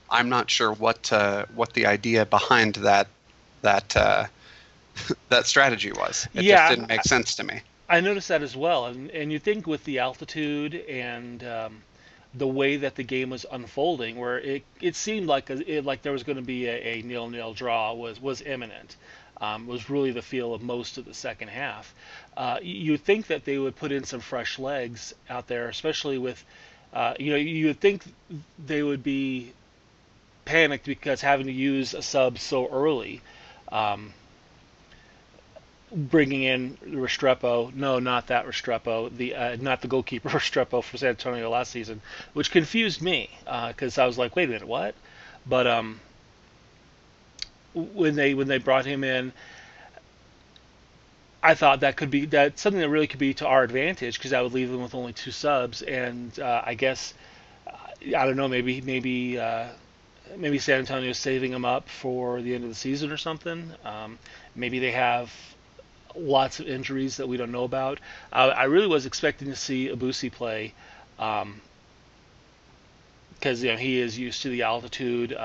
I'm 0.08 0.28
not 0.28 0.50
sure 0.50 0.72
what 0.72 1.12
uh, 1.12 1.46
what 1.54 1.72
the 1.72 1.86
idea 1.86 2.26
behind 2.26 2.76
that 2.76 3.08
that 3.62 3.96
uh, 3.96 4.26
that 5.30 5.46
strategy 5.46 5.90
was. 5.90 6.28
It 6.34 6.44
yeah, 6.44 6.68
just 6.68 6.76
didn't 6.76 6.88
make 6.88 7.02
sense 7.02 7.34
to 7.36 7.44
me. 7.44 7.60
I 7.88 8.00
noticed 8.00 8.28
that 8.28 8.42
as 8.42 8.54
well, 8.54 8.86
and 8.86 9.10
and 9.10 9.32
you 9.32 9.38
think 9.38 9.66
with 9.66 9.84
the 9.84 9.98
altitude 9.98 10.74
and 10.74 11.42
um, 11.44 11.82
the 12.34 12.46
way 12.46 12.76
that 12.76 12.94
the 12.94 13.02
game 13.02 13.30
was 13.30 13.46
unfolding, 13.50 14.16
where 14.16 14.38
it 14.38 14.62
it 14.80 14.94
seemed 14.94 15.26
like 15.26 15.50
a, 15.50 15.78
it, 15.78 15.84
like 15.84 16.02
there 16.02 16.12
was 16.12 16.22
going 16.22 16.36
to 16.36 16.42
be 16.42 16.66
a, 16.66 16.98
a 16.98 17.02
nil 17.02 17.28
nil 17.28 17.54
draw 17.54 17.92
was 17.94 18.20
was 18.20 18.42
imminent 18.42 18.96
um, 19.40 19.66
was 19.66 19.90
really 19.90 20.10
the 20.10 20.22
feel 20.22 20.54
of 20.54 20.62
most 20.62 20.98
of 20.98 21.04
the 21.04 21.14
second 21.14 21.48
half. 21.48 21.94
Uh, 22.36 22.58
you 22.62 22.96
think 22.96 23.26
that 23.28 23.44
they 23.44 23.58
would 23.58 23.76
put 23.76 23.92
in 23.92 24.04
some 24.04 24.20
fresh 24.20 24.58
legs 24.58 25.14
out 25.28 25.46
there, 25.46 25.68
especially 25.68 26.18
with, 26.18 26.44
uh, 26.92 27.14
you 27.18 27.30
know, 27.30 27.36
you 27.36 27.66
would 27.66 27.80
think 27.80 28.04
they 28.64 28.82
would 28.82 29.02
be 29.02 29.52
panicked 30.44 30.86
because 30.86 31.20
having 31.20 31.46
to 31.46 31.52
use 31.52 31.94
a 31.94 32.02
sub 32.02 32.38
so 32.38 32.68
early. 32.68 33.20
Um, 33.70 34.12
bringing 35.94 36.42
in 36.42 36.76
Restrepo, 36.84 37.72
no, 37.74 37.98
not 37.98 38.26
that 38.28 38.46
Restrepo, 38.46 39.16
the 39.16 39.34
uh, 39.34 39.56
not 39.60 39.80
the 39.80 39.88
goalkeeper 39.88 40.28
Restrepo 40.30 40.82
for 40.82 40.96
San 40.96 41.10
Antonio 41.10 41.48
last 41.50 41.70
season, 41.70 42.00
which 42.32 42.50
confused 42.50 43.00
me 43.00 43.30
because 43.68 43.98
uh, 43.98 44.02
I 44.02 44.06
was 44.06 44.18
like, 44.18 44.34
wait 44.36 44.44
a 44.44 44.52
minute, 44.52 44.66
what? 44.66 44.94
But 45.46 45.66
um, 45.66 46.00
when 47.74 48.14
they 48.14 48.34
when 48.34 48.48
they 48.48 48.58
brought 48.58 48.86
him 48.86 49.04
in. 49.04 49.32
I 51.42 51.54
thought 51.54 51.80
that 51.80 51.96
could 51.96 52.10
be 52.10 52.24
that 52.26 52.58
something 52.58 52.80
that 52.80 52.88
really 52.88 53.06
could 53.06 53.18
be 53.18 53.34
to 53.34 53.46
our 53.46 53.62
advantage 53.62 54.18
because 54.18 54.32
I 54.32 54.40
would 54.40 54.54
leave 54.54 54.70
them 54.70 54.82
with 54.82 54.94
only 54.94 55.12
two 55.12 55.30
subs, 55.30 55.82
and 55.82 56.38
uh, 56.38 56.62
I 56.64 56.72
guess 56.74 57.12
uh, 57.66 57.72
I 58.16 58.24
don't 58.24 58.36
know 58.36 58.48
maybe 58.48 58.80
maybe 58.80 59.38
uh, 59.38 59.66
maybe 60.36 60.58
San 60.58 60.78
Antonio 60.78 61.10
is 61.10 61.18
saving 61.18 61.50
them 61.50 61.66
up 61.66 61.88
for 61.88 62.40
the 62.40 62.54
end 62.54 62.64
of 62.64 62.70
the 62.70 62.76
season 62.76 63.12
or 63.12 63.18
something. 63.18 63.72
Um, 63.84 64.18
maybe 64.54 64.78
they 64.78 64.92
have 64.92 65.30
lots 66.16 66.60
of 66.60 66.68
injuries 66.68 67.18
that 67.18 67.26
we 67.26 67.36
don't 67.36 67.52
know 67.52 67.64
about. 67.64 68.00
Uh, 68.32 68.52
I 68.56 68.64
really 68.64 68.86
was 68.86 69.04
expecting 69.04 69.48
to 69.48 69.56
see 69.56 69.88
Abusi 69.88 70.32
play 70.32 70.72
because 71.16 71.42
um, 71.42 71.60
you 73.52 73.66
know 73.70 73.76
he 73.76 74.00
is 74.00 74.18
used 74.18 74.42
to 74.42 74.48
the 74.48 74.62
altitude. 74.62 75.36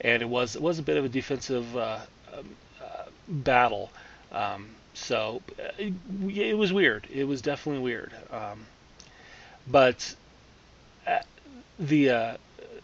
And 0.00 0.22
it 0.22 0.28
was 0.28 0.56
it 0.56 0.62
was 0.62 0.78
a 0.78 0.82
bit 0.82 0.96
of 0.96 1.04
a 1.04 1.08
defensive 1.08 1.76
uh, 1.76 1.98
um, 2.32 2.48
uh, 2.82 3.04
battle. 3.28 3.90
Um, 4.32 4.70
so 4.94 5.42
it, 5.78 5.92
uh, 5.92 6.28
it, 6.28 6.56
was 6.56 6.72
weird. 6.72 7.06
It 7.12 7.24
was 7.24 7.42
definitely 7.42 7.82
weird. 7.82 8.12
Um, 8.30 8.66
but 9.66 10.14
uh, 11.06 11.18
the 11.78 12.10
uh, 12.10 12.36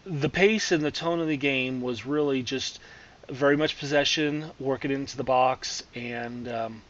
the 0.05 0.29
pace 0.29 0.71
and 0.71 0.83
the 0.83 0.91
tone 0.91 1.19
of 1.19 1.27
the 1.27 1.37
game 1.37 1.81
was 1.81 2.05
really 2.05 2.43
just 2.43 2.79
very 3.29 3.57
much 3.57 3.79
possession, 3.79 4.51
working 4.59 4.91
into 4.91 5.17
the 5.17 5.23
box, 5.23 5.83
and 5.95 6.47
um, 6.47 6.81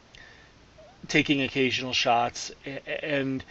taking 1.08 1.42
occasional 1.42 1.94
shots, 1.94 2.52
and 3.02 3.44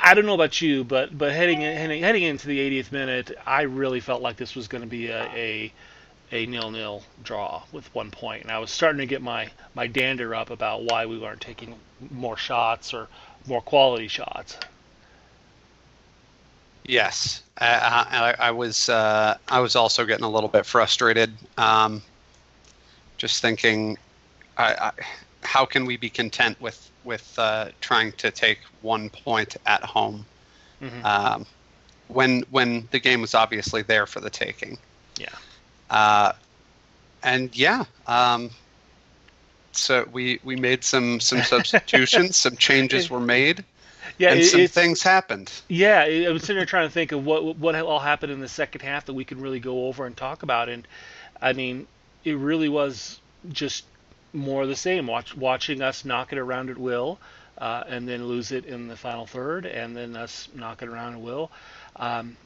I 0.00 0.14
don't 0.14 0.26
know 0.26 0.34
about 0.34 0.60
you, 0.60 0.84
but 0.84 1.16
but 1.16 1.32
heading 1.32 1.60
heading, 1.60 2.02
heading 2.02 2.22
into 2.22 2.46
the 2.46 2.58
80th 2.58 2.92
minute, 2.92 3.36
I 3.44 3.62
really 3.62 4.00
felt 4.00 4.22
like 4.22 4.36
this 4.36 4.54
was 4.54 4.68
going 4.68 4.82
to 4.82 4.88
be 4.88 5.08
a, 5.08 5.24
a 5.34 5.72
a 6.30 6.46
nil-nil 6.46 7.02
draw 7.24 7.62
with 7.72 7.92
one 7.94 8.10
point, 8.10 8.42
and 8.42 8.50
I 8.50 8.58
was 8.58 8.70
starting 8.70 8.98
to 8.98 9.06
get 9.06 9.22
my 9.22 9.50
my 9.74 9.86
dander 9.86 10.34
up 10.34 10.50
about 10.50 10.84
why 10.84 11.06
we 11.06 11.18
weren't 11.18 11.40
taking 11.40 11.74
more 12.10 12.36
shots 12.36 12.94
or 12.94 13.08
more 13.46 13.60
quality 13.60 14.08
shots. 14.08 14.56
Yes, 16.84 17.42
I, 17.58 18.34
I, 18.38 18.48
I 18.48 18.50
was 18.50 18.88
uh, 18.88 19.36
I 19.48 19.60
was 19.60 19.76
also 19.76 20.06
getting 20.06 20.24
a 20.24 20.30
little 20.30 20.48
bit 20.48 20.64
frustrated, 20.64 21.32
um, 21.58 22.02
just 23.18 23.42
thinking, 23.42 23.98
I, 24.56 24.92
how 25.42 25.66
can 25.66 25.84
we 25.86 25.96
be 25.96 26.08
content 26.08 26.60
with 26.60 26.90
with 27.08 27.36
uh, 27.38 27.70
trying 27.80 28.12
to 28.12 28.30
take 28.30 28.58
one 28.82 29.08
point 29.08 29.56
at 29.64 29.82
home 29.82 30.26
mm-hmm. 30.80 31.04
um, 31.04 31.46
when 32.06 32.44
when 32.50 32.86
the 32.90 33.00
game 33.00 33.22
was 33.22 33.34
obviously 33.34 33.82
there 33.82 34.06
for 34.06 34.20
the 34.20 34.30
taking. 34.30 34.78
Yeah. 35.18 35.28
Uh, 35.90 36.32
and 37.22 37.56
yeah, 37.56 37.84
um, 38.06 38.50
so 39.72 40.06
we 40.12 40.38
we 40.44 40.54
made 40.54 40.84
some 40.84 41.18
some 41.18 41.42
substitutions, 41.42 42.36
some 42.36 42.56
changes 42.68 43.10
were 43.10 43.20
made. 43.20 43.64
Yeah, 44.18 44.32
and 44.32 44.40
it, 44.40 44.44
some 44.44 44.66
things 44.66 45.02
happened. 45.02 45.50
Yeah, 45.68 46.00
I 46.00 46.28
was 46.30 46.42
sitting 46.42 46.56
there 46.56 46.66
trying 46.66 46.88
to 46.88 46.92
think 46.92 47.12
of 47.12 47.24
what 47.24 47.56
what 47.56 47.74
all 47.74 47.98
happened 47.98 48.32
in 48.32 48.40
the 48.40 48.48
second 48.48 48.82
half 48.82 49.06
that 49.06 49.14
we 49.14 49.24
could 49.24 49.40
really 49.40 49.60
go 49.60 49.86
over 49.86 50.04
and 50.04 50.14
talk 50.16 50.42
about, 50.42 50.68
and 50.68 50.86
I 51.40 51.54
mean, 51.54 51.86
it 52.24 52.36
really 52.36 52.68
was 52.68 53.18
just 53.50 53.84
more 54.32 54.62
of 54.62 54.68
the 54.68 54.76
same. 54.76 55.06
Watch, 55.06 55.36
watching 55.36 55.82
us 55.82 56.04
knock 56.04 56.32
it 56.32 56.38
around 56.38 56.70
at 56.70 56.78
will, 56.78 57.18
uh, 57.56 57.84
and 57.88 58.08
then 58.08 58.26
lose 58.26 58.52
it 58.52 58.64
in 58.64 58.88
the 58.88 58.96
final 58.96 59.26
third, 59.26 59.66
and 59.66 59.96
then 59.96 60.16
us 60.16 60.48
knock 60.54 60.82
it 60.82 60.88
around 60.88 61.14
at 61.14 61.20
will. 61.20 61.50
Um, 61.96 62.36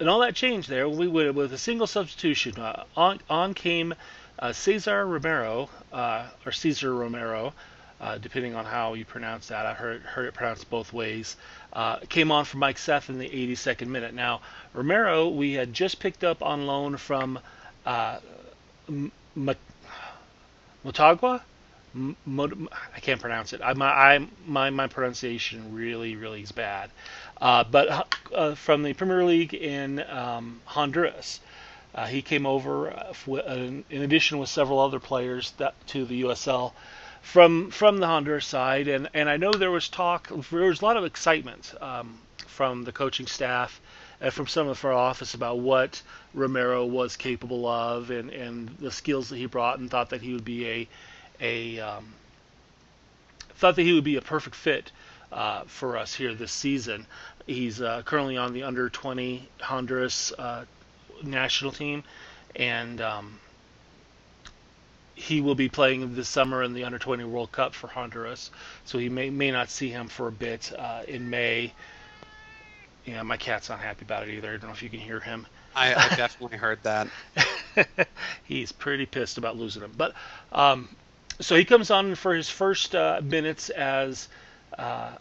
and 0.00 0.08
all 0.08 0.20
that 0.20 0.34
changed 0.34 0.68
there. 0.68 0.88
We 0.88 1.06
would 1.06 1.34
with 1.36 1.52
a 1.52 1.58
single 1.58 1.86
substitution. 1.86 2.58
Uh, 2.58 2.84
on, 2.96 3.20
on 3.30 3.54
came 3.54 3.94
uh, 4.38 4.52
Cesar 4.52 5.06
Romero 5.06 5.68
uh, 5.92 6.26
or 6.44 6.52
Cesar 6.52 6.94
Romero, 6.94 7.52
uh, 8.00 8.18
depending 8.18 8.54
on 8.54 8.64
how 8.64 8.94
you 8.94 9.04
pronounce 9.04 9.48
that. 9.48 9.66
I 9.66 9.74
heard 9.74 10.02
heard 10.02 10.26
it 10.26 10.34
pronounced 10.34 10.68
both 10.68 10.92
ways. 10.92 11.36
Uh, 11.72 11.96
came 12.08 12.32
on 12.32 12.44
for 12.44 12.56
Mike 12.56 12.78
Seth 12.78 13.08
in 13.08 13.18
the 13.18 13.28
82nd 13.28 13.86
minute. 13.86 14.14
Now 14.14 14.40
Romero, 14.72 15.28
we 15.28 15.52
had 15.52 15.72
just 15.72 16.00
picked 16.00 16.24
up 16.24 16.42
on 16.42 16.66
loan 16.66 16.96
from. 16.96 17.38
M- 18.88 19.12
Motagua. 20.84 21.42
I 21.96 23.00
can't 23.00 23.20
pronounce 23.20 23.52
it. 23.52 23.60
I, 23.62 23.74
my, 23.74 23.86
I, 23.86 24.28
my, 24.46 24.70
my 24.70 24.88
pronunciation 24.88 25.72
really, 25.74 26.16
really 26.16 26.42
is 26.42 26.52
bad. 26.52 26.90
Uh, 27.40 27.64
but 27.64 28.08
uh, 28.34 28.54
from 28.56 28.82
the 28.82 28.94
Premier 28.94 29.24
League 29.24 29.54
in 29.54 30.00
um, 30.10 30.60
Honduras, 30.66 31.40
uh, 31.94 32.06
he 32.06 32.22
came 32.22 32.46
over 32.46 32.90
uh, 32.90 33.12
in 33.28 33.84
addition 34.02 34.38
with 34.38 34.48
several 34.48 34.80
other 34.80 34.98
players 35.00 35.52
that, 35.58 35.74
to 35.88 36.04
the 36.04 36.22
USL 36.22 36.72
from 37.22 37.70
from 37.70 37.98
the 37.98 38.06
Honduras 38.06 38.46
side, 38.46 38.88
and 38.88 39.08
and 39.14 39.30
I 39.30 39.36
know 39.38 39.56
there 39.56 39.70
was 39.70 39.88
talk, 39.88 40.28
there 40.50 40.62
was 40.68 40.82
a 40.82 40.84
lot 40.84 40.96
of 40.96 41.04
excitement 41.04 41.72
um, 41.80 42.18
from 42.46 42.84
the 42.84 42.92
coaching 42.92 43.26
staff 43.26 43.80
from 44.30 44.46
some 44.46 44.68
of 44.68 44.84
our 44.84 44.92
office 44.92 45.34
about 45.34 45.58
what 45.58 46.00
Romero 46.32 46.84
was 46.86 47.16
capable 47.16 47.66
of 47.66 48.10
and 48.10 48.30
and 48.30 48.68
the 48.78 48.90
skills 48.90 49.28
that 49.28 49.36
he 49.36 49.46
brought, 49.46 49.78
and 49.78 49.90
thought 49.90 50.10
that 50.10 50.22
he 50.22 50.32
would 50.32 50.44
be 50.44 50.68
a 50.68 50.88
a 51.40 51.80
um, 51.80 52.14
thought 53.56 53.76
that 53.76 53.82
he 53.82 53.92
would 53.92 54.04
be 54.04 54.16
a 54.16 54.22
perfect 54.22 54.56
fit 54.56 54.90
uh, 55.32 55.62
for 55.66 55.96
us 55.96 56.14
here 56.14 56.34
this 56.34 56.52
season. 56.52 57.06
He's 57.46 57.80
uh, 57.80 58.02
currently 58.02 58.36
on 58.36 58.52
the 58.52 58.62
under 58.62 58.88
20 58.88 59.48
Honduras 59.60 60.32
uh, 60.32 60.64
national 61.22 61.72
team, 61.72 62.04
and 62.56 63.00
um, 63.00 63.40
he 65.14 65.40
will 65.40 65.54
be 65.54 65.68
playing 65.68 66.14
this 66.14 66.28
summer 66.28 66.62
in 66.62 66.72
the 66.72 66.84
Under 66.84 66.98
20 66.98 67.24
World 67.24 67.52
Cup 67.52 67.74
for 67.74 67.88
Honduras, 67.88 68.50
so 68.84 68.98
he 68.98 69.08
may 69.08 69.30
may 69.30 69.50
not 69.50 69.70
see 69.70 69.90
him 69.90 70.08
for 70.08 70.28
a 70.28 70.32
bit 70.32 70.72
uh, 70.76 71.02
in 71.06 71.30
May. 71.30 71.72
Yeah, 73.04 73.22
my 73.22 73.36
cat's 73.36 73.68
not 73.68 73.80
happy 73.80 74.04
about 74.04 74.26
it 74.28 74.32
either. 74.32 74.48
I 74.48 74.56
don't 74.56 74.64
know 74.68 74.72
if 74.72 74.82
you 74.82 74.88
can 74.88 75.00
hear 75.00 75.20
him. 75.20 75.46
I, 75.74 75.94
I 75.94 76.08
definitely 76.16 76.56
heard 76.56 76.82
that. 76.84 77.08
He's 78.44 78.72
pretty 78.72 79.06
pissed 79.06 79.36
about 79.36 79.56
losing 79.56 79.82
him, 79.82 79.92
but 79.96 80.14
um, 80.52 80.88
so 81.40 81.56
he 81.56 81.64
comes 81.64 81.90
on 81.90 82.14
for 82.14 82.34
his 82.34 82.48
first 82.48 82.94
uh, 82.94 83.20
minutes 83.22 83.68
as 83.70 84.28
uh, 84.78 85.12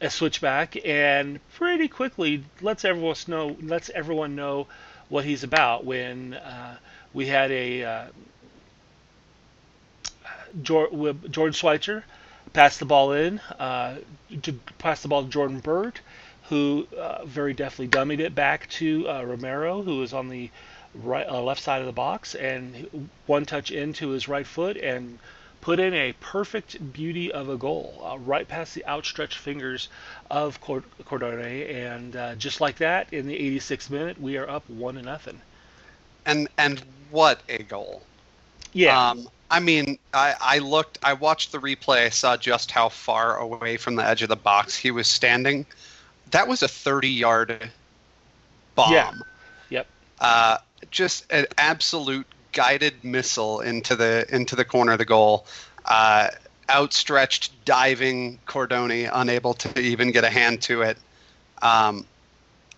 a 0.00 0.10
switchback, 0.10 0.76
and 0.86 1.40
pretty 1.54 1.88
quickly 1.88 2.44
lets 2.60 2.84
everyone 2.84 3.16
know 3.26 3.56
lets 3.62 3.88
everyone 3.90 4.36
know 4.36 4.68
what 5.08 5.24
he's 5.24 5.42
about. 5.42 5.84
When 5.84 6.34
uh, 6.34 6.76
we 7.12 7.26
had 7.26 7.50
a 7.50 7.84
uh, 7.84 8.06
Jordan 10.62 11.52
Schweitzer 11.52 12.04
passed 12.52 12.78
the 12.78 12.84
ball 12.84 13.12
in 13.12 13.38
uh, 13.58 13.96
to 14.42 14.52
pass 14.78 15.02
the 15.02 15.08
ball 15.08 15.22
to 15.24 15.28
Jordan 15.28 15.60
Burt, 15.60 16.00
who 16.50 16.86
uh, 16.98 17.24
very 17.24 17.54
deftly 17.54 17.86
dummied 17.86 18.18
it 18.18 18.34
back 18.34 18.68
to 18.68 19.08
uh, 19.08 19.22
Romero, 19.22 19.82
who 19.82 19.98
was 19.98 20.12
on 20.12 20.28
the 20.28 20.50
right 20.94 21.26
uh, 21.26 21.40
left 21.40 21.62
side 21.62 21.80
of 21.80 21.86
the 21.86 21.92
box, 21.92 22.34
and 22.34 23.08
one 23.26 23.46
touch 23.46 23.70
into 23.70 24.08
his 24.08 24.26
right 24.26 24.46
foot 24.46 24.76
and 24.76 25.18
put 25.60 25.78
in 25.78 25.94
a 25.94 26.12
perfect 26.20 26.92
beauty 26.92 27.30
of 27.30 27.48
a 27.48 27.56
goal, 27.56 28.02
uh, 28.04 28.18
right 28.18 28.48
past 28.48 28.74
the 28.74 28.84
outstretched 28.86 29.38
fingers 29.38 29.88
of 30.28 30.60
Cardone, 30.60 31.72
and 31.72 32.16
uh, 32.16 32.34
just 32.34 32.60
like 32.60 32.76
that, 32.78 33.12
in 33.12 33.28
the 33.28 33.38
86th 33.58 33.88
minute, 33.88 34.20
we 34.20 34.36
are 34.36 34.48
up 34.48 34.68
one 34.68 34.96
to 34.96 35.02
nothing. 35.02 35.40
And 36.26 36.48
and 36.58 36.82
what 37.10 37.42
a 37.48 37.62
goal! 37.62 38.02
Yeah. 38.72 39.10
Um, 39.10 39.28
I 39.52 39.60
mean, 39.60 39.98
I, 40.14 40.34
I 40.40 40.58
looked, 40.58 40.98
I 41.02 41.12
watched 41.12 41.52
the 41.52 41.58
replay, 41.58 42.06
I 42.06 42.08
saw 42.08 42.36
just 42.36 42.70
how 42.70 42.88
far 42.88 43.36
away 43.36 43.76
from 43.76 43.96
the 43.96 44.04
edge 44.04 44.22
of 44.22 44.28
the 44.28 44.36
box 44.36 44.76
he 44.76 44.90
was 44.90 45.08
standing. 45.08 45.66
That 46.30 46.48
was 46.48 46.62
a 46.62 46.68
30 46.68 47.08
yard 47.08 47.70
bomb. 48.74 48.92
Yeah. 48.92 49.12
Yep. 49.70 49.86
Uh, 50.20 50.58
just 50.90 51.30
an 51.30 51.46
absolute 51.58 52.26
guided 52.52 53.04
missile 53.04 53.60
into 53.60 53.96
the 53.96 54.26
into 54.28 54.56
the 54.56 54.64
corner 54.64 54.92
of 54.92 54.98
the 54.98 55.04
goal. 55.04 55.46
Uh, 55.84 56.28
outstretched, 56.68 57.64
diving 57.64 58.38
Cordoni, 58.46 59.10
unable 59.12 59.54
to 59.54 59.80
even 59.80 60.12
get 60.12 60.24
a 60.24 60.30
hand 60.30 60.62
to 60.62 60.82
it. 60.82 60.98
Um, 61.62 62.06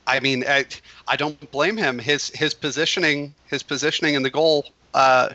I 0.07 0.21
mean, 0.21 0.45
I, 0.47 0.65
I, 1.07 1.17
don't 1.17 1.51
blame 1.51 1.77
him. 1.77 1.99
His 1.99 2.29
his 2.31 2.55
positioning 2.55 3.35
his 3.47 3.63
positioning 3.63 4.15
in 4.15 4.23
the 4.23 4.31
goal 4.31 4.67
uh, 4.95 5.31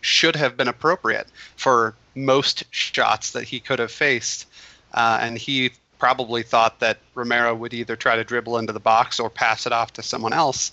should 0.00 0.36
have 0.36 0.56
been 0.56 0.68
appropriate 0.68 1.26
for 1.56 1.94
most 2.14 2.64
shots 2.70 3.30
that 3.32 3.44
he 3.44 3.60
could 3.60 3.78
have 3.78 3.90
faced. 3.90 4.46
Uh, 4.92 5.18
and 5.20 5.38
he 5.38 5.72
probably 5.98 6.42
thought 6.42 6.80
that 6.80 6.98
Romero 7.14 7.54
would 7.54 7.74
either 7.74 7.96
try 7.96 8.16
to 8.16 8.24
dribble 8.24 8.58
into 8.58 8.72
the 8.72 8.80
box 8.80 9.20
or 9.20 9.30
pass 9.30 9.66
it 9.66 9.72
off 9.72 9.92
to 9.94 10.02
someone 10.02 10.32
else. 10.32 10.72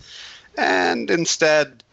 And 0.57 1.09
instead, 1.09 1.83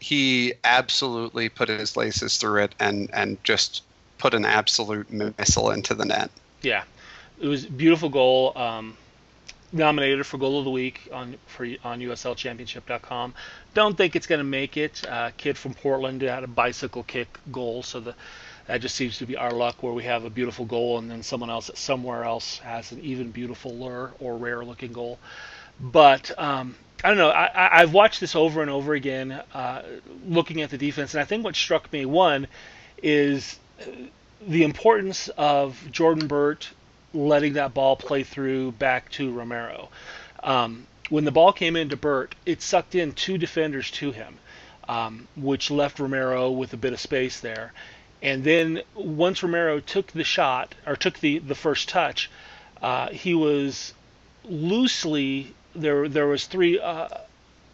he 0.00 0.54
absolutely 0.64 1.48
put 1.48 1.68
his 1.68 1.96
laces 1.96 2.36
through 2.38 2.64
it 2.64 2.74
and, 2.78 3.10
and 3.12 3.42
just 3.44 3.82
put 4.18 4.34
an 4.34 4.44
absolute 4.44 5.10
missile 5.10 5.70
into 5.70 5.94
the 5.94 6.04
net. 6.04 6.30
Yeah, 6.62 6.84
it 7.40 7.46
was 7.46 7.64
a 7.64 7.70
beautiful 7.70 8.08
goal. 8.08 8.56
Um, 8.56 8.96
nominated 9.72 10.24
for 10.24 10.38
goal 10.38 10.58
of 10.58 10.64
the 10.64 10.70
week 10.70 11.08
on 11.12 11.36
for 11.46 11.66
on 11.84 12.00
USLChampionship.com. 12.00 13.34
Don't 13.74 13.96
think 13.96 14.16
it's 14.16 14.26
going 14.26 14.38
to 14.38 14.44
make 14.44 14.76
it. 14.76 15.06
Uh, 15.06 15.30
kid 15.36 15.58
from 15.58 15.74
Portland 15.74 16.22
had 16.22 16.44
a 16.44 16.48
bicycle 16.48 17.02
kick 17.02 17.38
goal, 17.52 17.82
so 17.82 18.00
the 18.00 18.14
that 18.68 18.82
just 18.82 18.94
seems 18.94 19.18
to 19.18 19.26
be 19.26 19.34
our 19.34 19.50
luck 19.50 19.82
where 19.82 19.94
we 19.94 20.04
have 20.04 20.24
a 20.24 20.30
beautiful 20.30 20.66
goal 20.66 20.98
and 20.98 21.10
then 21.10 21.22
someone 21.22 21.48
else 21.48 21.70
somewhere 21.74 22.22
else 22.22 22.58
has 22.58 22.92
an 22.92 23.00
even 23.00 23.30
beautiful 23.30 23.74
lure 23.74 24.12
or 24.20 24.36
rare 24.36 24.62
looking 24.62 24.92
goal. 24.92 25.18
But 25.80 26.30
um, 26.38 26.76
I 27.02 27.08
don't 27.08 27.16
know. 27.16 27.30
I, 27.30 27.80
have 27.80 27.94
watched 27.94 28.20
this 28.20 28.36
over 28.36 28.60
and 28.60 28.70
over 28.70 28.92
again, 28.92 29.32
uh, 29.54 29.82
looking 30.26 30.60
at 30.60 30.70
the 30.70 30.76
defense, 30.76 31.14
and 31.14 31.20
I 31.22 31.24
think 31.24 31.44
what 31.44 31.56
struck 31.56 31.90
me 31.92 32.04
one 32.04 32.46
is 33.02 33.58
the 34.46 34.64
importance 34.64 35.28
of 35.30 35.82
Jordan 35.90 36.26
Burt 36.26 36.68
letting 37.14 37.54
that 37.54 37.72
ball 37.72 37.96
play 37.96 38.22
through 38.22 38.72
back 38.72 39.10
to 39.12 39.32
Romero. 39.32 39.88
Um, 40.42 40.86
when 41.08 41.24
the 41.24 41.32
ball 41.32 41.54
came 41.54 41.74
into 41.74 41.96
Burt, 41.96 42.34
it 42.44 42.60
sucked 42.60 42.94
in 42.94 43.12
two 43.12 43.38
defenders 43.38 43.90
to 43.92 44.12
him, 44.12 44.36
um, 44.88 45.26
which 45.36 45.70
left 45.70 45.98
Romero 45.98 46.50
with 46.50 46.74
a 46.74 46.76
bit 46.76 46.92
of 46.92 47.00
space 47.00 47.40
there. 47.40 47.72
And 48.22 48.42
then 48.42 48.82
once 48.94 49.42
Romero 49.42 49.80
took 49.80 50.08
the 50.08 50.24
shot 50.24 50.74
or 50.86 50.96
took 50.96 51.20
the, 51.20 51.38
the 51.38 51.54
first 51.54 51.88
touch, 51.88 52.30
uh, 52.82 53.08
he 53.10 53.34
was 53.34 53.94
loosely 54.44 55.54
there. 55.74 56.08
There 56.08 56.26
was 56.26 56.46
three 56.46 56.80
uh, 56.80 57.08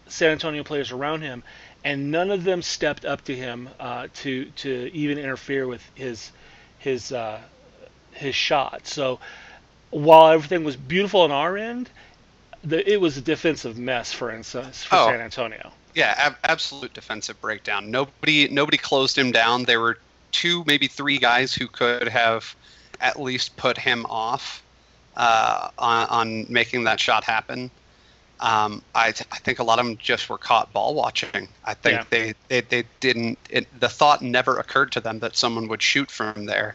San 0.08 0.30
Antonio 0.30 0.62
players 0.62 0.92
around 0.92 1.22
him, 1.22 1.42
and 1.82 2.10
none 2.10 2.30
of 2.30 2.44
them 2.44 2.62
stepped 2.62 3.04
up 3.04 3.24
to 3.24 3.34
him 3.34 3.68
uh, 3.80 4.08
to 4.14 4.46
to 4.56 4.90
even 4.92 5.18
interfere 5.18 5.66
with 5.66 5.82
his 5.94 6.30
his 6.78 7.12
uh, 7.12 7.40
his 8.12 8.34
shot. 8.34 8.86
So 8.86 9.20
while 9.90 10.32
everything 10.32 10.64
was 10.64 10.76
beautiful 10.76 11.20
on 11.22 11.30
our 11.30 11.56
end, 11.56 11.88
the, 12.62 12.90
it 12.90 13.00
was 13.00 13.16
a 13.16 13.20
defensive 13.20 13.78
mess, 13.78 14.12
for 14.12 14.30
instance, 14.30 14.84
for 14.84 14.96
oh, 14.96 15.06
San 15.06 15.20
Antonio. 15.20 15.72
Yeah, 15.94 16.14
ab- 16.16 16.38
absolute 16.42 16.92
defensive 16.92 17.40
breakdown. 17.40 17.90
Nobody 17.90 18.48
nobody 18.48 18.76
closed 18.78 19.16
him 19.16 19.32
down. 19.32 19.64
There 19.64 19.80
were 19.80 19.98
two, 20.34 20.64
maybe 20.66 20.86
three 20.88 21.18
guys 21.18 21.54
who 21.54 21.66
could 21.66 22.08
have 22.08 22.54
at 23.00 23.20
least 23.20 23.56
put 23.56 23.78
him 23.78 24.04
off 24.08 24.62
uh, 25.16 25.70
on, 25.78 26.06
on, 26.08 26.46
making 26.48 26.84
that 26.84 27.00
shot 27.00 27.24
happen. 27.24 27.70
Um, 28.40 28.82
I, 28.94 29.12
th- 29.12 29.28
I, 29.30 29.38
think 29.38 29.60
a 29.60 29.62
lot 29.62 29.78
of 29.78 29.86
them 29.86 29.96
just 29.96 30.28
were 30.28 30.38
caught 30.38 30.72
ball 30.72 30.94
watching. 30.94 31.48
I 31.64 31.74
think 31.74 32.00
yeah. 32.00 32.04
they, 32.10 32.34
they, 32.48 32.60
they 32.60 32.84
didn't. 33.00 33.38
It, 33.48 33.68
the 33.78 33.88
thought 33.88 34.22
never 34.22 34.58
occurred 34.58 34.92
to 34.92 35.00
them 35.00 35.20
that 35.20 35.36
someone 35.36 35.68
would 35.68 35.80
shoot 35.80 36.10
from 36.10 36.46
there 36.46 36.74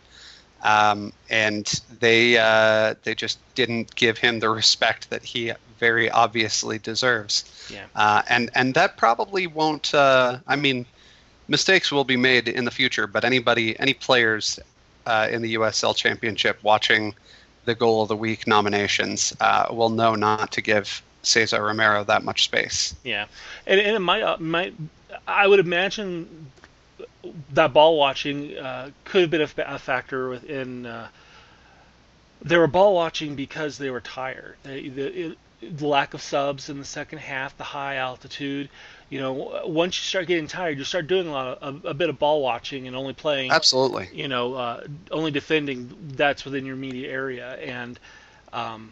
um, 0.64 1.14
and 1.30 1.82
they 2.00 2.38
uh, 2.38 2.96
they 3.04 3.16
just 3.16 3.40
didn't 3.56 3.96
give 3.96 4.18
him 4.18 4.40
the 4.40 4.50
respect 4.50 5.10
that 5.10 5.24
he 5.24 5.54
very 5.80 6.10
obviously 6.10 6.80
deserves. 6.80 7.46
Yeah. 7.72 7.86
Uh, 7.96 8.22
and 8.28 8.50
and 8.56 8.74
that 8.74 8.98
probably 8.98 9.48
won't. 9.48 9.94
Uh, 9.94 10.40
I 10.48 10.56
mean, 10.56 10.86
mistakes 11.50 11.92
will 11.92 12.04
be 12.04 12.18
made 12.18 12.48
in 12.48 12.66
the 12.66 12.72
future, 12.72 13.08
but 13.08 13.26
anybody, 13.26 13.78
any 13.80 13.94
players 13.94 14.60
uh, 15.06 15.28
in 15.30 15.42
the 15.42 15.56
USL 15.56 15.96
Championship 15.96 16.60
watching 16.64 17.14
the 17.66 17.76
goal 17.76 18.02
of 18.02 18.08
the 18.08 18.16
week 18.16 18.48
nominations 18.48 19.36
uh, 19.42 19.68
will 19.72 19.90
know 19.90 20.16
not 20.16 20.52
to 20.54 20.62
give 20.62 21.02
Cesar 21.24 21.62
Romero 21.62 22.04
that 22.06 22.24
much 22.24 22.44
space. 22.44 22.96
Yeah, 23.04 23.26
and 23.68 23.80
and 23.80 24.04
my 24.04 24.38
might 24.38 24.74
uh, 25.12 25.18
I 25.28 25.48
would 25.48 25.60
imagine 25.60 26.52
that 27.54 27.74
ball 27.74 27.98
watching 27.98 28.58
uh, 28.58 28.92
could 29.04 29.22
have 29.22 29.32
been 29.32 29.42
a, 29.42 29.76
a 29.76 29.80
factor 29.80 30.30
within. 30.30 30.86
Uh, 30.86 31.08
they 32.42 32.58
were 32.58 32.68
ball 32.68 32.96
watching 32.96 33.36
because 33.36 33.78
they 33.78 33.90
were 33.90 34.00
tired. 34.00 34.56
They, 34.64 34.88
the, 34.88 35.32
it, 35.32 35.38
the 35.62 35.88
lack 35.88 36.14
of 36.14 36.22
subs 36.22 36.70
in 36.70 36.80
the 36.80 36.86
second 36.86 37.18
half, 37.18 37.58
the 37.58 37.66
high 37.66 37.98
altitude. 37.98 38.70
You 39.10 39.20
know, 39.20 39.62
once 39.66 39.98
you 39.98 40.04
start 40.04 40.28
getting 40.28 40.48
tired, 40.48 40.78
you 40.78 40.84
start 40.84 41.08
doing 41.08 41.28
a 41.28 41.32
lot 41.32 41.58
of 41.62 41.86
a, 41.86 41.90
a 41.90 41.94
bit 41.94 42.10
of 42.10 42.20
ball 42.20 42.42
watching 42.42 42.88
and 42.88 42.96
only 42.96 43.14
playing. 43.14 43.52
Absolutely. 43.52 44.10
You 44.14 44.28
know, 44.28 44.54
uh, 44.54 44.84
only 45.10 45.32
defending 45.32 45.96
that's 46.16 46.46
within 46.46 46.66
your 46.66 46.76
immediate 46.76 47.10
area, 47.10 47.56
and 47.56 48.00
um, 48.54 48.92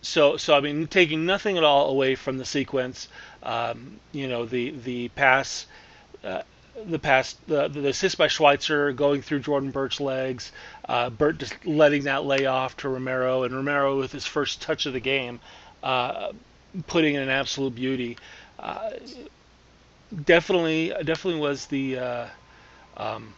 so 0.00 0.38
so 0.38 0.56
I 0.56 0.60
mean, 0.60 0.86
taking 0.86 1.26
nothing 1.26 1.58
at 1.58 1.64
all 1.64 1.90
away 1.90 2.14
from 2.14 2.38
the 2.38 2.46
sequence. 2.46 3.08
Um, 3.42 4.00
you 4.12 4.28
know, 4.28 4.46
the 4.46 4.70
the 4.70 5.08
pass. 5.10 5.66
Uh, 6.24 6.42
the 6.86 6.98
pass, 6.98 7.34
the, 7.48 7.66
the 7.66 7.88
assist 7.88 8.18
by 8.18 8.28
Schweitzer 8.28 8.92
going 8.92 9.20
through 9.20 9.40
Jordan 9.40 9.72
Burt's 9.72 10.00
legs, 10.00 10.52
uh, 10.88 11.10
Burt 11.10 11.38
just 11.38 11.66
letting 11.66 12.04
that 12.04 12.24
lay 12.24 12.46
off 12.46 12.76
to 12.78 12.88
Romero, 12.88 13.42
and 13.42 13.54
Romero 13.54 13.98
with 13.98 14.12
his 14.12 14.26
first 14.26 14.62
touch 14.62 14.86
of 14.86 14.92
the 14.92 15.00
game, 15.00 15.40
uh, 15.82 16.32
putting 16.86 17.14
in 17.14 17.22
an 17.22 17.28
absolute 17.28 17.74
beauty. 17.74 18.16
Uh, 18.58 18.90
definitely, 20.24 20.92
definitely 21.04 21.40
was 21.40 21.66
the. 21.66 21.98
Uh, 21.98 22.26
um, 22.96 23.34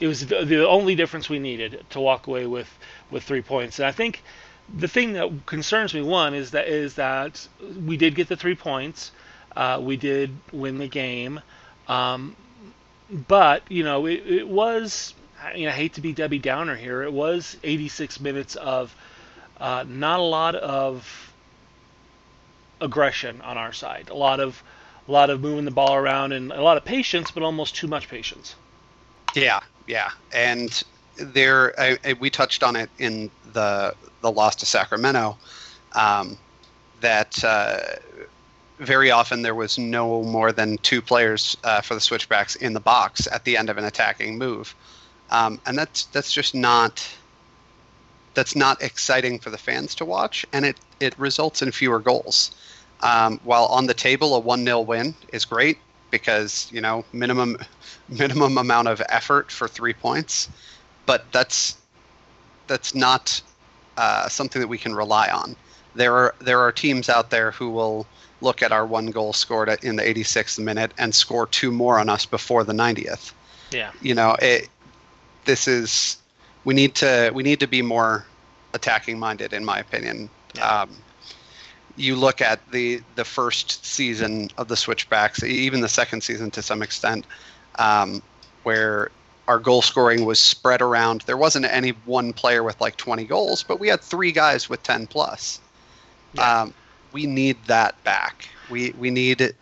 it 0.00 0.08
was 0.08 0.26
the, 0.26 0.66
only 0.68 0.96
difference 0.96 1.28
we 1.28 1.38
needed 1.38 1.84
to 1.90 2.00
walk 2.00 2.26
away 2.26 2.46
with, 2.46 2.68
with 3.12 3.22
three 3.22 3.42
points, 3.42 3.78
and 3.78 3.86
I 3.86 3.92
think 3.92 4.22
the 4.76 4.88
thing 4.88 5.12
that 5.12 5.46
concerns 5.46 5.94
me 5.94 6.02
one 6.02 6.34
is 6.34 6.50
that 6.50 6.66
is 6.66 6.94
that 6.94 7.46
we 7.84 7.96
did 7.96 8.14
get 8.14 8.28
the 8.28 8.36
three 8.36 8.56
points, 8.56 9.12
uh, 9.54 9.78
we 9.80 9.96
did 9.96 10.30
win 10.52 10.78
the 10.78 10.88
game, 10.88 11.40
um, 11.86 12.34
but 13.28 13.62
you 13.70 13.84
know 13.84 14.06
it, 14.06 14.26
it 14.26 14.48
was 14.48 15.14
you 15.54 15.64
know, 15.64 15.70
I 15.70 15.74
hate 15.74 15.94
to 15.94 16.00
be 16.00 16.12
Debbie 16.12 16.38
Downer 16.38 16.76
here. 16.76 17.02
It 17.02 17.12
was 17.12 17.56
86 17.62 18.20
minutes 18.20 18.56
of 18.56 18.94
uh, 19.58 19.84
not 19.86 20.18
a 20.18 20.22
lot 20.22 20.54
of 20.54 21.32
aggression 22.80 23.40
on 23.42 23.58
our 23.58 23.72
side. 23.72 24.08
A 24.10 24.14
lot 24.14 24.40
of 24.40 24.62
a 25.06 25.12
lot 25.12 25.30
of 25.30 25.40
moving 25.40 25.64
the 25.64 25.70
ball 25.70 25.94
around 25.94 26.32
and 26.32 26.50
a 26.52 26.62
lot 26.62 26.76
of 26.76 26.84
patience, 26.84 27.30
but 27.30 27.42
almost 27.42 27.76
too 27.76 27.86
much 27.86 28.08
patience. 28.08 28.54
Yeah, 29.34 29.60
yeah, 29.86 30.10
and 30.32 30.82
there 31.16 31.78
I, 31.78 31.98
I, 32.04 32.12
we 32.14 32.30
touched 32.30 32.62
on 32.62 32.76
it 32.76 32.90
in 32.98 33.30
the 33.52 33.94
the 34.22 34.30
loss 34.30 34.56
to 34.56 34.66
Sacramento. 34.66 35.36
Um, 35.92 36.38
that 37.00 37.44
uh, 37.44 37.80
very 38.78 39.10
often 39.10 39.42
there 39.42 39.54
was 39.54 39.78
no 39.78 40.22
more 40.22 40.52
than 40.52 40.78
two 40.78 41.02
players 41.02 41.56
uh, 41.64 41.80
for 41.80 41.94
the 41.94 42.00
switchbacks 42.00 42.56
in 42.56 42.72
the 42.72 42.80
box 42.80 43.28
at 43.30 43.44
the 43.44 43.56
end 43.56 43.68
of 43.68 43.76
an 43.78 43.84
attacking 43.84 44.38
move, 44.38 44.74
um, 45.30 45.60
and 45.66 45.76
that's 45.76 46.04
that's 46.06 46.32
just 46.32 46.54
not 46.54 47.06
that's 48.34 48.56
not 48.56 48.82
exciting 48.82 49.38
for 49.38 49.50
the 49.50 49.58
fans 49.58 49.94
to 49.96 50.04
watch, 50.04 50.44
and 50.52 50.64
it 50.64 50.76
it 51.00 51.18
results 51.18 51.62
in 51.62 51.72
fewer 51.72 51.98
goals. 51.98 52.54
Um, 53.00 53.40
while 53.44 53.66
on 53.66 53.86
the 53.86 53.94
table, 53.94 54.34
a 54.34 54.38
one 54.38 54.64
0 54.64 54.80
win 54.80 55.14
is 55.32 55.44
great 55.44 55.78
because 56.10 56.68
you 56.72 56.80
know 56.80 57.04
minimum 57.12 57.58
minimum 58.08 58.58
amount 58.58 58.88
of 58.88 59.02
effort 59.08 59.50
for 59.50 59.68
three 59.68 59.94
points, 59.94 60.48
but 61.06 61.24
that's 61.32 61.76
that's 62.66 62.94
not 62.94 63.40
uh, 63.96 64.28
something 64.28 64.60
that 64.60 64.68
we 64.68 64.78
can 64.78 64.94
rely 64.94 65.28
on. 65.28 65.56
There 65.94 66.14
are 66.14 66.34
there 66.40 66.60
are 66.60 66.72
teams 66.72 67.08
out 67.08 67.30
there 67.30 67.52
who 67.52 67.70
will 67.70 68.06
look 68.40 68.62
at 68.62 68.72
our 68.72 68.84
one 68.86 69.06
goal 69.06 69.32
scored 69.32 69.68
in 69.82 69.96
the 69.96 70.02
86th 70.02 70.58
minute 70.58 70.92
and 70.98 71.14
score 71.14 71.46
two 71.46 71.70
more 71.70 71.98
on 71.98 72.08
us 72.08 72.26
before 72.26 72.62
the 72.62 72.72
90th. 72.72 73.32
Yeah. 73.70 73.90
You 74.02 74.14
know, 74.14 74.36
it, 74.40 74.68
this 75.46 75.66
is 75.66 76.18
we 76.64 76.74
need 76.74 76.94
to 76.96 77.30
we 77.34 77.42
need 77.42 77.60
to 77.60 77.66
be 77.66 77.82
more 77.82 78.26
attacking 78.72 79.18
minded, 79.18 79.52
in 79.52 79.64
my 79.64 79.78
opinion. 79.78 80.28
Yeah. 80.54 80.82
Um, 80.82 80.90
you 81.96 82.16
look 82.16 82.40
at 82.40 82.60
the 82.70 83.00
the 83.14 83.24
first 83.24 83.84
season 83.84 84.50
of 84.58 84.68
the 84.68 84.76
Switchbacks, 84.76 85.42
even 85.42 85.80
the 85.80 85.88
second 85.88 86.22
season 86.22 86.50
to 86.52 86.62
some 86.62 86.82
extent, 86.82 87.24
um, 87.76 88.22
where 88.64 89.10
our 89.46 89.58
goal 89.58 89.82
scoring 89.82 90.24
was 90.24 90.38
spread 90.38 90.80
around. 90.80 91.20
There 91.22 91.36
wasn't 91.36 91.66
any 91.66 91.90
one 92.06 92.32
player 92.32 92.62
with 92.62 92.80
like 92.80 92.96
20 92.96 93.24
goals, 93.24 93.62
but 93.62 93.78
we 93.78 93.88
had 93.88 94.00
three 94.00 94.32
guys 94.32 94.70
with 94.70 94.82
10 94.82 95.06
plus. 95.06 95.60
Yeah. 96.32 96.62
Um, 96.62 96.74
we 97.12 97.26
need 97.26 97.58
that 97.66 98.02
back. 98.04 98.48
We 98.70 98.90
we 98.98 99.10
need 99.10 99.54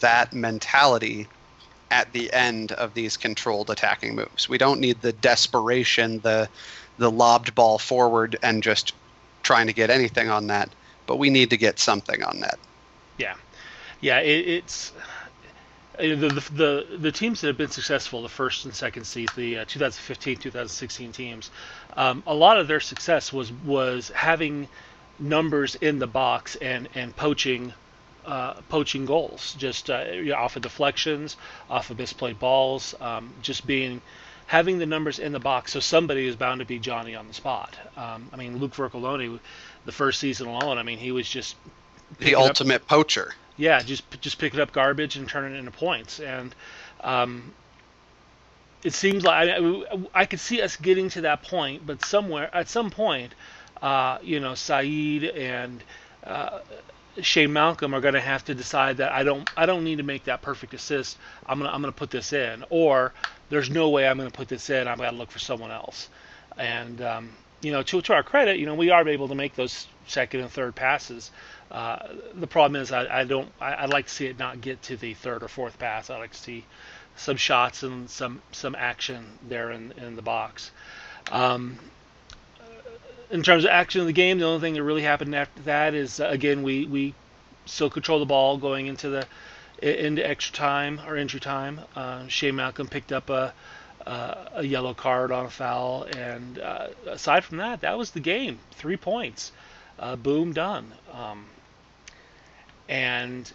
that 0.00 0.32
mentality 0.32 1.26
at 1.90 2.12
the 2.12 2.32
end 2.32 2.72
of 2.72 2.94
these 2.94 3.16
controlled 3.16 3.70
attacking 3.70 4.14
moves. 4.14 4.48
We 4.48 4.58
don't 4.58 4.80
need 4.80 5.00
the 5.02 5.12
desperation, 5.12 6.20
the 6.20 6.48
the 6.98 7.10
lobbed 7.10 7.54
ball 7.54 7.78
forward 7.78 8.38
and 8.42 8.62
just 8.62 8.92
trying 9.42 9.66
to 9.66 9.72
get 9.72 9.88
anything 9.90 10.28
on 10.28 10.48
that, 10.48 10.68
but 11.06 11.16
we 11.16 11.30
need 11.30 11.50
to 11.50 11.56
get 11.56 11.78
something 11.78 12.22
on 12.22 12.40
that. 12.40 12.58
Yeah, 13.16 13.34
yeah, 14.00 14.20
it, 14.20 14.48
it's 14.48 14.92
the, 15.98 16.14
the, 16.14 16.52
the 16.52 16.86
the 16.98 17.12
teams 17.12 17.40
that 17.40 17.48
have 17.48 17.58
been 17.58 17.70
successful, 17.70 18.22
the 18.22 18.28
first 18.28 18.64
and 18.64 18.74
second 18.74 19.04
seed, 19.04 19.28
the 19.36 19.58
uh, 19.58 19.64
2015, 19.66 20.36
2016 20.36 21.12
teams, 21.12 21.50
um, 21.96 22.22
a 22.26 22.34
lot 22.34 22.58
of 22.58 22.68
their 22.68 22.80
success 22.80 23.32
was 23.32 23.52
was 23.64 24.10
having 24.10 24.68
numbers 25.18 25.74
in 25.76 25.98
the 25.98 26.06
box 26.06 26.56
and 26.56 26.88
and 26.94 27.14
poaching 27.16 27.72
uh, 28.26 28.54
poaching 28.68 29.06
goals, 29.06 29.54
just 29.58 29.90
uh, 29.90 30.04
off 30.36 30.56
of 30.56 30.62
deflections, 30.62 31.36
off 31.68 31.90
of 31.90 31.96
misplayed 31.96 32.38
balls, 32.38 32.94
um, 33.00 33.32
just 33.42 33.66
being 33.66 34.00
having 34.46 34.78
the 34.78 34.86
numbers 34.86 35.18
in 35.18 35.32
the 35.32 35.38
box. 35.38 35.72
So 35.72 35.80
somebody 35.80 36.26
is 36.26 36.36
bound 36.36 36.58
to 36.60 36.66
be 36.66 36.78
Johnny 36.78 37.14
on 37.14 37.28
the 37.28 37.34
spot. 37.34 37.76
Um, 37.96 38.28
I 38.32 38.36
mean, 38.36 38.58
Luke 38.58 38.74
Vercollone, 38.74 39.38
the 39.84 39.92
first 39.92 40.18
season 40.18 40.48
alone, 40.48 40.76
I 40.76 40.82
mean, 40.82 40.98
he 40.98 41.12
was 41.12 41.28
just 41.28 41.56
the 42.18 42.34
ultimate 42.34 42.82
up, 42.82 42.88
poacher. 42.88 43.34
Yeah, 43.56 43.80
just 43.80 44.02
just 44.20 44.38
picking 44.38 44.60
up 44.60 44.72
garbage 44.72 45.16
and 45.16 45.28
turning 45.28 45.54
it 45.54 45.58
into 45.58 45.70
points, 45.70 46.18
and 46.18 46.54
um, 47.02 47.54
it 48.82 48.94
seems 48.94 49.24
like 49.24 49.50
I, 49.50 49.84
I 50.14 50.26
could 50.26 50.40
see 50.40 50.62
us 50.62 50.76
getting 50.76 51.08
to 51.10 51.22
that 51.22 51.42
point, 51.42 51.86
but 51.86 52.04
somewhere 52.04 52.54
at 52.54 52.68
some 52.68 52.90
point, 52.90 53.34
uh, 53.82 54.18
you 54.22 54.40
know, 54.40 54.54
Saeed 54.54 55.24
and 55.24 55.82
uh, 56.24 56.60
Shane 57.20 57.52
Malcolm 57.52 57.94
are 57.94 58.00
going 58.00 58.14
to 58.14 58.20
have 58.20 58.44
to 58.46 58.54
decide 58.54 58.98
that 58.98 59.12
I 59.12 59.22
don't 59.22 59.48
I 59.56 59.66
don't 59.66 59.84
need 59.84 59.96
to 59.96 60.02
make 60.02 60.24
that 60.24 60.42
perfect 60.42 60.74
assist. 60.74 61.18
I'm 61.46 61.58
gonna 61.58 61.70
I'm 61.70 61.80
gonna 61.80 61.92
put 61.92 62.10
this 62.10 62.32
in, 62.32 62.64
or 62.70 63.12
there's 63.48 63.70
no 63.70 63.90
way 63.90 64.08
I'm 64.08 64.16
gonna 64.16 64.30
put 64.30 64.48
this 64.48 64.70
in. 64.70 64.86
I'm 64.86 64.98
gonna 64.98 65.16
look 65.16 65.30
for 65.30 65.38
someone 65.38 65.70
else. 65.70 66.08
And 66.56 67.00
um, 67.02 67.30
you 67.60 67.72
know, 67.72 67.82
to 67.82 68.00
to 68.00 68.14
our 68.14 68.22
credit, 68.22 68.58
you 68.58 68.66
know, 68.66 68.74
we 68.74 68.90
are 68.90 69.06
able 69.08 69.28
to 69.28 69.34
make 69.34 69.54
those 69.54 69.86
second 70.06 70.40
and 70.40 70.50
third 70.50 70.74
passes. 70.74 71.30
Uh, 71.70 71.98
the 72.34 72.46
problem 72.46 72.80
is 72.80 72.92
I, 72.92 73.20
I 73.20 73.24
don't 73.24 73.50
I, 73.60 73.82
would 73.82 73.92
like 73.92 74.06
to 74.06 74.12
see 74.12 74.26
it 74.26 74.38
not 74.38 74.60
get 74.60 74.82
to 74.82 74.96
the 74.96 75.14
third 75.14 75.42
or 75.42 75.48
fourth 75.48 75.78
pass. 75.78 76.10
I 76.10 76.18
like 76.18 76.32
to 76.32 76.38
see 76.38 76.64
some 77.16 77.36
shots 77.36 77.82
and 77.82 78.08
some 78.08 78.40
some 78.52 78.74
action 78.74 79.24
there 79.48 79.70
in 79.70 79.92
in 79.92 80.16
the 80.16 80.22
box. 80.22 80.70
Um, 81.30 81.78
in 83.30 83.42
terms 83.42 83.64
of 83.64 83.70
action 83.70 84.00
of 84.00 84.06
the 84.06 84.12
game, 84.12 84.38
the 84.38 84.44
only 84.46 84.60
thing 84.60 84.74
that 84.74 84.82
really 84.82 85.02
happened 85.02 85.34
after 85.34 85.62
that 85.62 85.94
is 85.94 86.20
uh, 86.20 86.26
again 86.26 86.62
we 86.62 86.86
we 86.86 87.14
still 87.66 87.90
control 87.90 88.18
the 88.18 88.26
ball 88.26 88.56
going 88.58 88.86
into 88.86 89.08
the 89.08 89.26
into 89.82 90.26
extra 90.26 90.54
time 90.54 91.00
or 91.06 91.16
injury 91.16 91.40
time. 91.40 91.80
Uh, 91.96 92.26
Shane 92.28 92.56
Malcolm 92.56 92.88
picked 92.88 93.12
up 93.12 93.30
a 93.30 93.54
a 94.06 94.62
yellow 94.64 94.94
card 94.94 95.30
on 95.30 95.46
a 95.46 95.50
foul, 95.50 96.04
and 96.16 96.58
uh, 96.58 96.88
aside 97.06 97.44
from 97.44 97.58
that, 97.58 97.80
that 97.82 97.96
was 97.96 98.10
the 98.10 98.20
game. 98.20 98.58
Three 98.72 98.96
points, 98.96 99.52
uh, 99.98 100.16
boom, 100.16 100.52
done. 100.52 100.92
Um, 101.12 101.46
and 102.88 103.52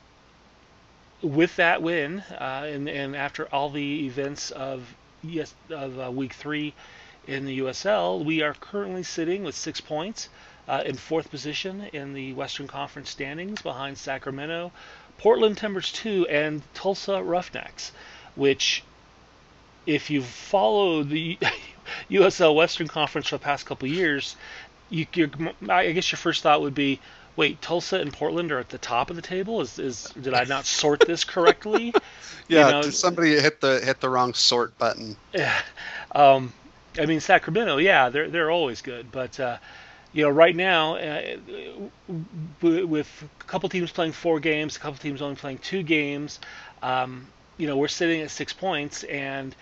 with 1.21 1.55
that 1.57 1.81
win, 1.81 2.19
uh, 2.31 2.67
and, 2.67 2.87
and 2.87 3.15
after 3.15 3.45
all 3.53 3.69
the 3.69 4.05
events 4.05 4.51
of 4.51 4.95
yes 5.23 5.53
of 5.69 6.15
week 6.15 6.33
three 6.33 6.73
in 7.27 7.45
the 7.45 7.59
USL, 7.59 8.23
we 8.23 8.41
are 8.41 8.53
currently 8.53 9.03
sitting 9.03 9.43
with 9.43 9.55
six 9.55 9.81
points 9.81 10.29
uh, 10.67 10.83
in 10.85 10.95
fourth 10.95 11.29
position 11.29 11.81
in 11.93 12.13
the 12.13 12.33
Western 12.33 12.67
Conference 12.67 13.09
standings 13.09 13.61
behind 13.61 13.97
Sacramento, 13.97 14.71
Portland 15.17 15.57
Timbers 15.57 15.91
2, 15.91 16.27
and 16.27 16.61
Tulsa 16.73 17.21
Roughnecks, 17.21 17.91
which, 18.35 18.83
if 19.85 20.09
you've 20.09 20.25
followed 20.25 21.09
the 21.09 21.37
USL 22.09 22.55
Western 22.55 22.87
Conference 22.87 23.29
for 23.29 23.37
the 23.37 23.43
past 23.43 23.65
couple 23.65 23.87
years, 23.87 24.35
you, 24.89 25.05
I 25.69 25.91
guess 25.91 26.11
your 26.11 26.17
first 26.17 26.43
thought 26.43 26.61
would 26.61 26.75
be, 26.75 26.99
wait, 27.35 27.61
Tulsa 27.61 27.99
and 27.99 28.11
Portland 28.13 28.51
are 28.51 28.59
at 28.59 28.69
the 28.69 28.77
top 28.77 29.09
of 29.09 29.15
the 29.15 29.21
table. 29.21 29.61
Is 29.61 29.79
is 29.79 30.03
did 30.21 30.33
I 30.33 30.43
not 30.43 30.65
sort 30.65 31.01
this 31.01 31.23
correctly? 31.23 31.93
yeah, 32.47 32.65
you 32.65 32.71
know, 32.71 32.81
somebody 32.83 33.39
hit 33.39 33.61
the 33.61 33.79
hit 33.79 33.99
the 33.99 34.09
wrong 34.09 34.33
sort 34.33 34.77
button? 34.77 35.15
Yeah. 35.33 35.59
Um, 36.13 36.53
I 36.99 37.05
mean 37.05 37.19
Sacramento, 37.19 37.77
yeah, 37.77 38.09
they're 38.09 38.29
they're 38.29 38.51
always 38.51 38.81
good, 38.81 39.11
but 39.11 39.39
uh, 39.39 39.57
you 40.13 40.23
know 40.23 40.29
right 40.29 40.55
now 40.55 40.95
uh, 40.95 41.37
with 42.61 43.23
a 43.41 43.43
couple 43.45 43.69
teams 43.69 43.91
playing 43.91 44.13
four 44.13 44.39
games, 44.39 44.77
a 44.77 44.79
couple 44.79 44.97
teams 44.99 45.21
only 45.21 45.35
playing 45.35 45.59
two 45.59 45.83
games, 45.83 46.39
um, 46.81 47.27
you 47.57 47.67
know 47.67 47.77
we're 47.77 47.87
sitting 47.87 48.21
at 48.21 48.31
six 48.31 48.53
points 48.53 49.03
and 49.03 49.55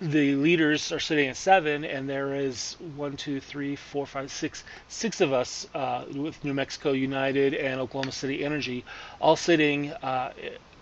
the 0.00 0.34
leaders 0.36 0.92
are 0.92 1.00
sitting 1.00 1.28
at 1.28 1.36
seven, 1.36 1.84
and 1.84 2.08
there 2.08 2.34
is 2.34 2.76
one, 2.96 3.16
two, 3.16 3.40
three, 3.40 3.76
four, 3.76 4.06
five, 4.06 4.30
six, 4.30 4.62
six 4.88 5.20
of 5.22 5.32
us 5.32 5.66
uh, 5.74 6.04
with 6.14 6.42
New 6.44 6.52
Mexico 6.52 6.92
United 6.92 7.54
and 7.54 7.80
Oklahoma 7.80 8.12
City 8.12 8.44
Energy, 8.44 8.84
all 9.20 9.36
sitting 9.36 9.92
uh, 9.92 10.32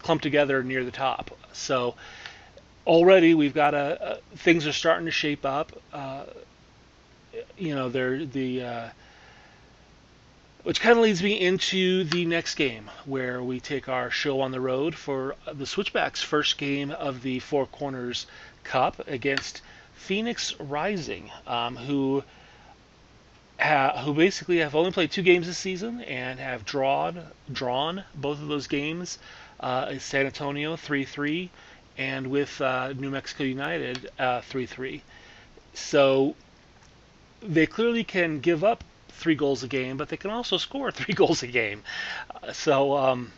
clumped 0.02 0.24
together 0.24 0.62
near 0.64 0.84
the 0.84 0.90
top. 0.90 1.30
So 1.52 1.94
already 2.86 3.34
we've 3.34 3.54
got 3.54 3.74
a, 3.74 4.14
a, 4.14 4.36
things 4.36 4.66
are 4.66 4.72
starting 4.72 5.06
to 5.06 5.12
shape 5.12 5.44
up. 5.44 5.72
Uh, 5.92 6.24
you 7.58 7.74
know, 7.74 7.88
they're 7.88 8.24
the 8.24 8.62
uh, 8.62 8.88
which 10.64 10.80
kind 10.80 10.96
of 10.96 11.04
leads 11.04 11.22
me 11.22 11.38
into 11.38 12.04
the 12.04 12.24
next 12.24 12.54
game, 12.54 12.90
where 13.04 13.42
we 13.42 13.60
take 13.60 13.88
our 13.88 14.10
show 14.10 14.40
on 14.40 14.50
the 14.50 14.60
road 14.60 14.94
for 14.94 15.36
the 15.52 15.66
Switchbacks' 15.66 16.22
first 16.22 16.56
game 16.56 16.90
of 16.90 17.22
the 17.22 17.38
Four 17.40 17.66
Corners 17.66 18.26
Cup 18.62 19.06
against 19.06 19.60
Phoenix 19.94 20.58
Rising, 20.58 21.30
um, 21.46 21.76
who 21.76 22.24
who 24.04 24.14
basically 24.14 24.58
have 24.58 24.74
only 24.74 24.90
played 24.90 25.10
two 25.10 25.22
games 25.22 25.46
this 25.46 25.58
season 25.58 26.00
and 26.02 26.40
have 26.40 26.64
drawn 26.64 27.22
drawn 27.52 28.04
both 28.14 28.40
of 28.40 28.48
those 28.48 28.66
games. 28.66 29.18
Uh, 29.60 29.98
San 29.98 30.26
Antonio 30.26 30.76
3-3, 30.76 31.48
and 31.96 32.26
with 32.26 32.60
uh, 32.60 32.92
New 32.96 33.10
Mexico 33.10 33.44
United 33.44 34.10
3-3. 34.18 34.96
Uh, 34.96 35.00
so 35.74 36.34
they 37.42 37.66
clearly 37.66 38.04
can 38.04 38.40
give 38.40 38.64
up 38.64 38.82
three 39.08 39.34
goals 39.34 39.62
a 39.62 39.68
game, 39.68 39.96
but 39.96 40.08
they 40.08 40.16
can 40.16 40.30
also 40.30 40.56
score 40.56 40.90
three 40.92 41.14
goals 41.14 41.42
a 41.42 41.46
game. 41.46 41.82
Uh, 42.42 42.52
so 42.52 42.96
um, 42.96 43.32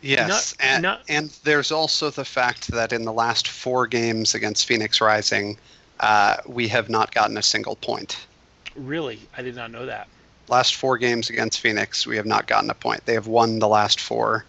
yes, 0.00 0.54
not, 0.58 0.66
and, 0.66 0.82
not, 0.82 1.02
and 1.08 1.30
there's 1.44 1.72
also 1.72 2.10
the 2.10 2.24
fact 2.24 2.68
that 2.68 2.92
in 2.92 3.04
the 3.04 3.12
last 3.12 3.48
four 3.48 3.86
games 3.86 4.34
against 4.34 4.66
Phoenix 4.66 5.00
Rising, 5.00 5.58
uh, 6.00 6.36
we 6.46 6.68
have 6.68 6.88
not 6.88 7.14
gotten 7.14 7.36
a 7.36 7.42
single 7.42 7.76
point. 7.76 8.26
Really, 8.74 9.20
I 9.36 9.42
did 9.42 9.56
not 9.56 9.70
know 9.70 9.86
that. 9.86 10.08
Last 10.48 10.76
four 10.76 10.96
games 10.98 11.30
against 11.30 11.60
Phoenix, 11.60 12.06
we 12.06 12.16
have 12.16 12.26
not 12.26 12.46
gotten 12.46 12.70
a 12.70 12.74
point. 12.74 13.04
They 13.04 13.14
have 13.14 13.26
won 13.26 13.58
the 13.58 13.66
last 13.66 14.00
four. 14.00 14.44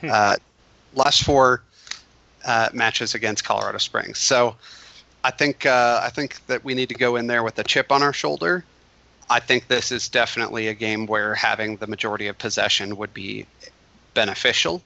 Hmm. 0.00 0.10
Uh, 0.12 0.36
last 0.94 1.24
four 1.24 1.62
uh, 2.46 2.70
matches 2.72 3.14
against 3.14 3.44
Colorado 3.44 3.78
Springs. 3.78 4.18
So 4.18 4.56
I 5.22 5.30
think 5.30 5.66
uh, 5.66 6.00
I 6.02 6.08
think 6.08 6.46
that 6.46 6.64
we 6.64 6.72
need 6.72 6.88
to 6.88 6.94
go 6.94 7.16
in 7.16 7.26
there 7.26 7.42
with 7.42 7.58
a 7.58 7.64
chip 7.64 7.92
on 7.92 8.02
our 8.02 8.14
shoulder 8.14 8.64
I 9.28 9.40
think 9.40 9.66
this 9.66 9.90
is 9.90 10.08
definitely 10.08 10.68
a 10.68 10.74
game 10.74 11.06
where 11.06 11.34
having 11.34 11.76
the 11.76 11.86
majority 11.86 12.28
of 12.28 12.38
possession 12.38 12.96
would 12.96 13.12
be 13.12 13.46
beneficial 14.14 14.82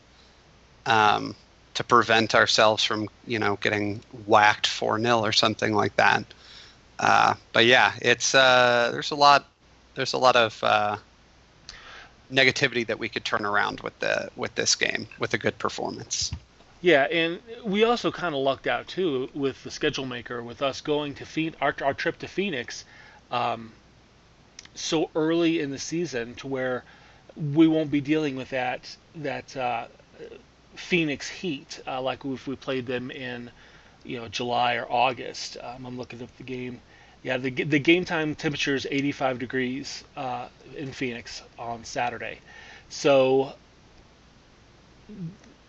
um, 0.87 1.35
to 1.75 1.85
prevent 1.85 2.35
ourselves 2.35 2.83
from, 2.83 3.09
you 3.27 3.39
know, 3.39 3.57
getting 3.57 4.01
whacked 4.27 4.67
4 4.67 4.99
0 5.01 5.21
or 5.21 5.33
something 5.33 5.75
like 5.75 5.95
that. 5.97 6.25
Uh, 6.99 7.35
but 7.53 7.67
yeah, 7.67 7.93
it's 8.01 8.35
uh, 8.35 8.91
there's 8.93 9.11
a 9.11 9.15
lot 9.15 9.47
there's 9.95 10.15
a 10.15 10.19
lot 10.19 10.37
of 10.37 10.63
uh, 10.65 10.97
negativity 12.33 12.87
that 12.87 12.99
we 12.99 13.09
could 13.09 13.25
turn 13.25 13.45
around 13.45 13.81
with 13.81 13.99
the 14.01 14.31
with 14.37 14.55
this 14.55 14.75
game 14.75 15.07
with 15.19 15.35
a 15.35 15.39
good 15.39 15.59
performance. 15.59 16.31
Yeah, 16.81 17.03
and 17.05 17.41
we 17.65 17.85
also 17.85 18.11
kind 18.11 18.35
of 18.35 18.41
lucked 18.41 18.67
out 18.67 18.89
too 18.89 19.29
with 19.35 19.63
the 19.65 19.71
schedule 19.71 20.07
maker 20.07 20.43
with 20.43 20.63
us 20.63 20.81
going 20.81 21.15
to 21.17 21.27
Phoenix, 21.27 21.57
our, 21.61 21.75
our 21.83 21.95
trip 21.95 22.19
to 22.21 22.29
Phoenix. 22.29 22.85
Um, 23.31 23.73
so 24.75 25.11
early 25.15 25.61
in 25.61 25.71
the 25.71 25.79
season 25.79 26.35
to 26.37 26.47
where 26.47 26.85
we 27.37 27.67
won't 27.67 27.91
be 27.91 28.01
dealing 28.01 28.37
with 28.37 28.51
that 28.51 28.97
that 29.17 29.57
uh, 29.57 29.87
Phoenix 30.75 31.29
heat 31.29 31.81
uh, 31.87 32.01
like 32.01 32.25
if 32.25 32.47
we 32.47 32.57
played 32.57 32.87
them 32.87 33.11
in 33.11 33.51
you 34.05 34.19
know 34.19 34.29
July 34.29 34.77
or 34.77 34.91
August. 34.91 35.59
Um, 35.61 35.85
I'm 35.85 35.99
looking 35.99 36.23
at 36.23 36.35
the 36.39 36.45
game. 36.45 36.81
Yeah, 37.23 37.37
the 37.37 37.51
the 37.51 37.79
game 37.79 38.07
time 38.07 38.35
temperature 38.35 38.75
is 38.75 38.87
85 38.91 39.39
degrees 39.39 40.05
uh, 40.17 40.49
in 40.77 40.93
Phoenix 40.93 41.43
on 41.59 41.85
Saturday, 41.85 42.39
so 42.89 43.53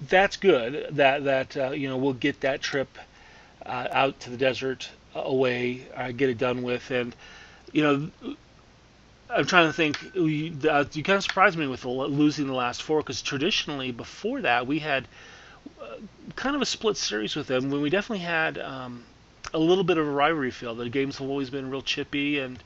that's 0.10 0.38
good. 0.38 0.88
That 0.96 1.24
that 1.26 1.58
uh, 1.58 1.72
you 1.72 1.88
know 1.88 1.98
we'll 1.98 2.14
get 2.14 2.42
that 2.42 2.62
trip 2.62 2.98
uh, 3.66 3.88
out 3.92 4.20
to 4.22 4.30
the 4.30 4.38
desert 4.38 4.90
away, 5.16 5.88
uh, 5.96 6.12
get 6.12 6.30
it 6.30 6.38
done 6.38 6.64
with, 6.64 6.90
and 6.92 7.16
you 7.72 7.84
know 7.84 8.36
I'm 9.30 9.46
trying 9.46 9.68
to 9.68 9.74
think. 9.74 9.98
You, 10.14 10.58
uh, 10.70 10.86
you 10.92 11.04
kind 11.04 11.18
of 11.18 11.24
surprised 11.24 11.58
me 11.58 11.68
with 11.68 11.86
losing 11.86 12.48
the 12.48 12.54
last 12.54 12.84
four 12.84 13.00
because 13.00 13.22
traditionally 13.22 13.92
before 13.92 14.42
that 14.42 14.68
we 14.68 14.80
had 14.80 15.08
uh, 15.82 15.98
kind 16.36 16.56
of 16.56 16.62
a 16.62 16.66
split 16.66 16.98
series 16.98 17.36
with 17.36 17.48
them 17.48 17.70
when 17.70 17.82
we 17.82 17.90
definitely 17.90 18.26
had 18.26 18.58
um, 18.58 19.04
a 19.54 19.60
little 19.60 19.84
bit 19.84 19.98
of 19.98 20.08
a 20.08 20.12
rivalry 20.12 20.52
feel. 20.52 20.76
The 20.76 20.90
games 20.90 21.18
have 21.20 21.30
always 21.30 21.50
been 21.50 21.70
real 21.70 21.82
chippy 21.82 22.40
and 22.40 22.62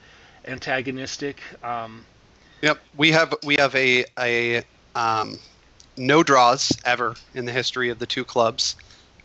antagonistic. 0.46 1.42
Um, 1.64 2.06
yep, 2.62 2.80
we 2.96 3.12
have 3.12 3.34
we 3.44 3.56
have 3.58 3.76
a 3.76 4.06
a 4.18 4.64
um, 4.96 5.38
no 5.98 6.24
draws 6.24 6.72
ever 6.84 7.16
in 7.34 7.46
the 7.46 7.52
history 7.52 7.90
of 7.90 8.00
the 8.00 8.06
two 8.06 8.24
clubs. 8.24 8.76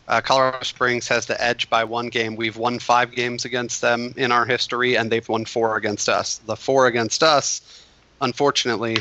Uh, 0.07 0.19
Colorado 0.19 0.63
Springs 0.63 1.07
has 1.07 1.25
the 1.25 1.41
edge 1.41 1.69
by 1.69 1.83
one 1.83 2.09
game. 2.09 2.35
We've 2.35 2.57
won 2.57 2.79
five 2.79 3.11
games 3.11 3.45
against 3.45 3.81
them 3.81 4.13
in 4.17 4.31
our 4.31 4.45
history, 4.45 4.97
and 4.97 5.11
they've 5.11 5.27
won 5.27 5.45
four 5.45 5.77
against 5.77 6.09
us. 6.09 6.39
The 6.39 6.55
four 6.55 6.87
against 6.87 7.23
us, 7.23 7.61
unfortunately, 8.19 8.97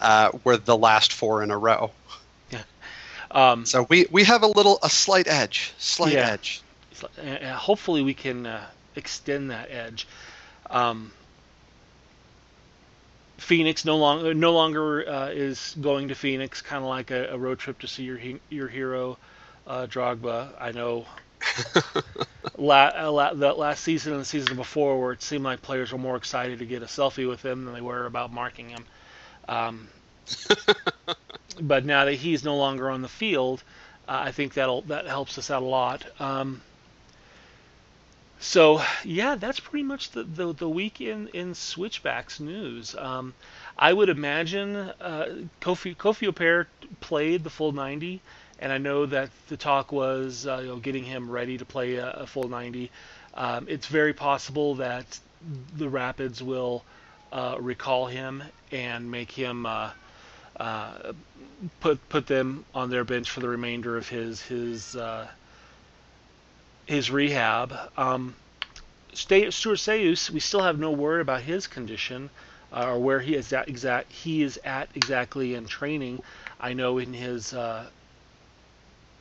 uh, 0.00 0.32
were 0.44 0.56
the 0.56 0.76
last 0.76 1.12
four 1.12 1.42
in 1.42 1.50
a 1.50 1.56
row. 1.56 1.90
Yeah. 2.50 2.62
Um, 3.30 3.64
so 3.64 3.86
we, 3.88 4.06
we 4.10 4.24
have 4.24 4.42
a 4.42 4.46
little 4.46 4.78
a 4.82 4.90
slight 4.90 5.26
edge, 5.26 5.72
slight 5.78 6.14
yeah. 6.14 6.32
edge. 6.32 6.60
Uh, 7.02 7.54
hopefully, 7.54 8.02
we 8.02 8.14
can 8.14 8.46
uh, 8.46 8.64
extend 8.94 9.50
that 9.50 9.70
edge. 9.70 10.06
Um, 10.68 11.12
Phoenix 13.38 13.84
no 13.84 13.96
longer 13.96 14.34
no 14.34 14.52
longer 14.52 15.08
uh, 15.08 15.28
is 15.28 15.76
going 15.80 16.08
to 16.08 16.14
Phoenix, 16.14 16.62
kind 16.62 16.82
of 16.82 16.88
like 16.88 17.10
a, 17.10 17.28
a, 17.32 17.38
road 17.38 17.58
trip 17.58 17.78
to 17.80 17.88
see 17.88 18.04
your 18.04 18.20
your 18.50 18.68
hero 18.68 19.18
uh, 19.66 19.86
Drogba. 19.86 20.50
I 20.60 20.72
know 20.72 21.06
la, 22.56 22.90
uh, 22.96 23.10
la, 23.10 23.34
that 23.34 23.58
last 23.58 23.82
season 23.82 24.12
and 24.12 24.22
the 24.22 24.26
season 24.26 24.56
before, 24.56 25.00
where 25.00 25.12
it 25.12 25.22
seemed 25.22 25.44
like 25.44 25.62
players 25.62 25.92
were 25.92 25.98
more 25.98 26.16
excited 26.16 26.58
to 26.60 26.66
get 26.66 26.82
a 26.82 26.86
selfie 26.86 27.28
with 27.28 27.44
him 27.44 27.64
than 27.64 27.74
they 27.74 27.80
were 27.80 28.06
about 28.06 28.32
marking 28.32 28.68
him. 28.68 28.84
Um, 29.48 29.88
but 31.60 31.84
now 31.84 32.04
that 32.04 32.14
he's 32.14 32.44
no 32.44 32.56
longer 32.56 32.90
on 32.90 33.02
the 33.02 33.08
field, 33.08 33.62
uh, 34.08 34.22
I 34.24 34.32
think 34.32 34.54
that'll 34.54 34.82
that 34.82 35.06
helps 35.06 35.38
us 35.38 35.50
out 35.50 35.62
a 35.62 35.66
lot. 35.66 36.04
Um, 36.20 36.62
so 38.42 38.82
yeah, 39.04 39.36
that's 39.36 39.60
pretty 39.60 39.84
much 39.84 40.10
the 40.10 40.24
the, 40.24 40.52
the 40.52 40.68
week 40.68 41.00
in, 41.00 41.28
in 41.28 41.54
Switchbacks 41.54 42.40
news. 42.40 42.94
Um, 42.96 43.34
I 43.78 43.92
would 43.92 44.08
imagine 44.08 44.76
uh, 44.76 45.26
Kofi 45.60 45.96
Kofi 45.96 46.28
Opare 46.30 46.66
played 47.00 47.44
the 47.44 47.50
full 47.50 47.72
90 47.72 48.20
and 48.58 48.72
I 48.72 48.78
know 48.78 49.06
that 49.06 49.30
the 49.48 49.56
talk 49.56 49.92
was 49.92 50.46
uh, 50.46 50.58
you 50.62 50.68
know 50.68 50.76
getting 50.76 51.04
him 51.04 51.30
ready 51.30 51.58
to 51.58 51.64
play 51.64 51.96
a, 51.96 52.10
a 52.10 52.26
full 52.26 52.48
90. 52.48 52.90
Um, 53.34 53.66
it's 53.68 53.86
very 53.86 54.12
possible 54.12 54.74
that 54.76 55.18
the 55.76 55.88
Rapids 55.88 56.42
will 56.42 56.84
uh, 57.32 57.56
recall 57.60 58.06
him 58.06 58.42
and 58.70 59.10
make 59.10 59.30
him 59.30 59.66
uh, 59.66 59.90
uh 60.58 61.12
put 61.80 62.08
put 62.08 62.26
them 62.26 62.64
on 62.74 62.90
their 62.90 63.04
bench 63.04 63.30
for 63.30 63.40
the 63.40 63.48
remainder 63.48 63.96
of 63.96 64.08
his 64.08 64.42
his 64.42 64.96
uh, 64.96 65.26
his 66.92 67.10
rehab. 67.10 67.74
Um, 67.96 68.34
Steward 69.14 69.78
Ceus, 69.78 70.30
we 70.30 70.40
still 70.40 70.60
have 70.62 70.78
no 70.78 70.90
word 70.90 71.22
about 71.22 71.40
his 71.40 71.66
condition 71.66 72.28
uh, 72.70 72.86
or 72.86 72.98
where 72.98 73.20
he 73.20 73.34
is 73.34 73.52
at 73.52 73.68
exact 73.68 74.12
he 74.12 74.42
is 74.42 74.60
at 74.62 74.88
exactly 74.94 75.54
in 75.54 75.66
training. 75.66 76.22
I 76.60 76.74
know 76.74 76.98
in 76.98 77.14
his 77.14 77.54
uh, 77.54 77.86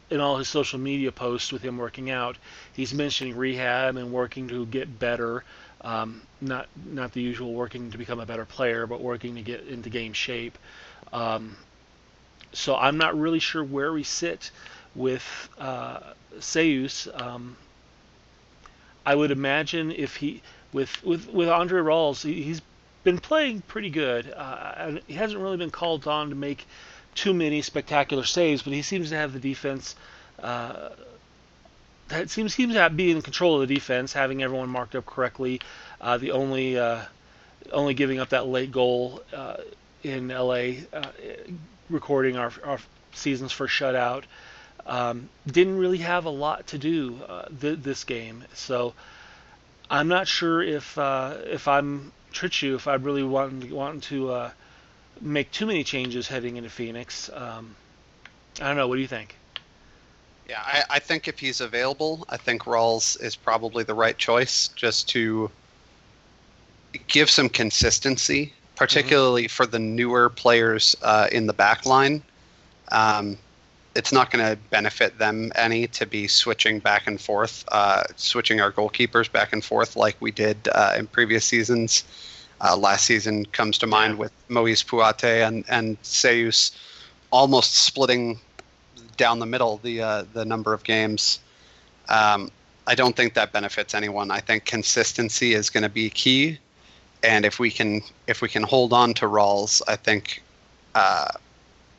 in 0.10 0.20
all 0.20 0.38
his 0.38 0.50
social 0.50 0.80
media 0.80 1.14
posts 1.14 1.54
with 1.54 1.62
him 1.62 1.78
working 1.78 2.10
out, 2.10 2.38
he's 2.74 2.94
mentioning 2.94 3.38
rehab 3.38 3.96
and 3.96 4.12
working 4.12 4.50
to 4.50 4.66
get 4.66 5.00
better. 5.00 5.44
Um, 5.80 6.22
not 6.42 6.68
not 6.86 7.14
the 7.14 7.22
usual 7.22 7.54
working 7.54 7.92
to 7.92 7.98
become 7.98 8.20
a 8.20 8.26
better 8.26 8.46
player, 8.46 8.86
but 8.86 9.02
working 9.02 9.36
to 9.36 9.42
get 9.42 9.66
into 9.68 9.90
game 9.90 10.14
shape. 10.14 10.58
Um, 11.14 11.56
so 12.52 12.76
I'm 12.76 12.98
not 12.98 13.18
really 13.18 13.40
sure 13.40 13.64
where 13.64 13.94
we 13.94 14.04
sit 14.04 14.52
with 14.95 15.49
uh, 15.58 15.99
Ceus. 16.39 17.08
Um, 17.19 17.56
I 19.06 19.15
would 19.15 19.32
imagine 19.32 19.91
if 19.91 20.17
he 20.17 20.41
with 20.73 21.04
with 21.04 21.27
with 21.30 21.49
Andre 21.49 21.82
Rawls, 21.82 22.23
he, 22.23 22.43
has 22.49 22.62
been 23.04 23.17
playing 23.17 23.62
pretty 23.62 23.89
good. 23.89 24.32
Uh, 24.36 24.99
he 25.08 25.13
hasn't 25.13 25.41
really 25.41 25.58
been 25.58 25.71
called 25.71 26.08
on 26.08 26.30
to 26.30 26.36
make 26.36 26.65
too 27.15 27.34
many 27.34 27.62
spectacular 27.62 28.23
saves, 28.23 28.62
but 28.62 28.73
he 28.73 28.82
seems 28.82 29.10
to 29.10 29.15
have 29.15 29.34
the 29.34 29.39
defense. 29.39 29.95
Uh, 30.41 30.89
that 32.10 32.30
seems 32.30 32.54
seems 32.54 32.73
to 32.73 32.89
be 32.89 33.12
in 33.12 33.21
control 33.21 33.62
of 33.62 33.67
the 33.67 33.73
defense, 33.73 34.13
having 34.13 34.43
everyone 34.43 34.69
marked 34.69 34.95
up 34.95 35.06
correctly. 35.06 35.62
Uh, 35.99 36.17
the 36.17 36.32
only 36.32 36.77
uh, 36.77 37.01
only 37.71 37.93
giving 37.93 38.19
up 38.19 38.30
that 38.30 38.47
late 38.47 38.71
goal 38.71 39.21
uh, 39.34 39.58
in 40.04 40.27
LA, 40.27 40.84
uh, 40.93 41.12
recording 41.89 42.38
our, 42.38 42.51
our 42.63 42.80
season's 43.13 43.51
first 43.51 43.73
shutout. 43.73 44.23
Um, 44.86 45.30
didn't 45.46 45.78
really 45.78 46.00
have 46.00 46.26
a 46.26 46.30
lot 46.30 46.67
to 46.67 46.78
do 46.78 47.20
uh, 47.28 47.46
th- 47.60 47.80
this 47.80 48.04
game, 48.04 48.44
so 48.54 48.94
I'm 49.89 50.08
not 50.08 50.28
sure 50.28 50.62
if 50.62 50.98
if 50.98 51.67
I'm 51.67 52.12
Trejo 52.34 52.76
if 52.76 52.88
I 52.88 52.96
really 52.96 53.24
want 53.24 53.72
want 53.72 54.04
to 54.06 54.52
make 55.22 55.52
too 55.52 55.65
many 55.65 55.84
changes 55.84 56.28
heading 56.28 56.58
into 56.58 56.70
Phoenix. 56.70 57.30
Um, 57.34 57.76
I 58.60 58.67
don't 58.67 58.78
know. 58.78 58.88
What 58.88 58.96
do 58.96 59.02
you 59.02 59.08
think? 59.08 59.36
Yeah, 60.50 60.62
I, 60.65 60.84
I, 60.89 61.00
think 61.00 61.28
if 61.28 61.39
he's 61.39 61.62
available, 61.62 62.26
I 62.28 62.36
think 62.36 62.63
Rawls 62.63 63.22
is 63.22 63.38
probably 63.38 63.86
the 63.86 63.94
right 63.94 64.17
choice 64.17 64.67
just 64.70 65.08
to 65.10 65.50
give 67.08 67.30
some 67.30 67.48
consistency 67.48 68.52
particularly 68.82 69.44
mm-hmm. 69.44 69.50
for 69.50 69.67
the 69.67 69.78
newer 69.78 70.28
players 70.28 70.96
uh, 71.04 71.28
in 71.32 71.46
the 71.46 71.54
back 71.54 71.86
line. 71.86 72.24
Um, 72.91 73.38
it's 73.95 74.12
not 74.12 74.32
going 74.32 74.45
to 74.45 74.56
benefit 74.69 75.17
them 75.17 75.51
any 75.56 75.88
to 75.88 76.06
be 76.06 76.27
switching 76.27 76.80
back 76.80 77.08
and 77.08 77.19
forth, 77.19 77.65
uh, 77.69 78.04
switching 78.15 78.62
our 78.62 78.71
goalkeepers 78.71 79.32
back 79.32 79.51
and 79.51 79.63
forth 79.63 79.95
like 79.95 80.15
we 80.21 80.32
did 80.32 80.69
uh, 80.73 80.95
in 80.97 81.08
previous 81.08 81.45
seasons. 81.45 82.04
Uh, 82.62 82.77
last 82.77 83.06
season 83.06 83.45
comes 83.47 83.77
to 83.80 83.88
mind 83.88 84.17
with 84.17 84.32
Moise 84.47 84.84
Puate 84.84 85.45
and 85.47 85.65
and 85.67 86.01
Ceus 86.04 86.71
almost 87.32 87.73
splitting 87.73 88.39
down 89.17 89.39
the 89.39 89.45
middle 89.45 89.77
the 89.77 90.01
uh, 90.01 90.23
the 90.34 90.45
number 90.45 90.73
of 90.73 90.84
games. 90.84 91.39
Um, 92.08 92.51
I 92.88 92.95
don't 92.95 93.15
think 93.15 93.34
that 93.34 93.51
benefits 93.51 93.93
anyone. 93.93 94.32
I 94.32 94.39
think 94.39 94.65
consistency 94.65 95.54
is 95.54 95.69
going 95.69 95.84
to 95.84 95.89
be 95.89 96.10
key, 96.10 96.60
and 97.23 97.45
if 97.45 97.60
we 97.60 97.71
can 97.71 98.01
if 98.27 98.41
we 98.41 98.47
can 98.47 98.63
hold 98.63 98.93
on 98.93 99.15
to 99.15 99.25
Rawls, 99.25 99.82
I 99.88 99.95
think 99.95 100.43
uh, 100.93 101.30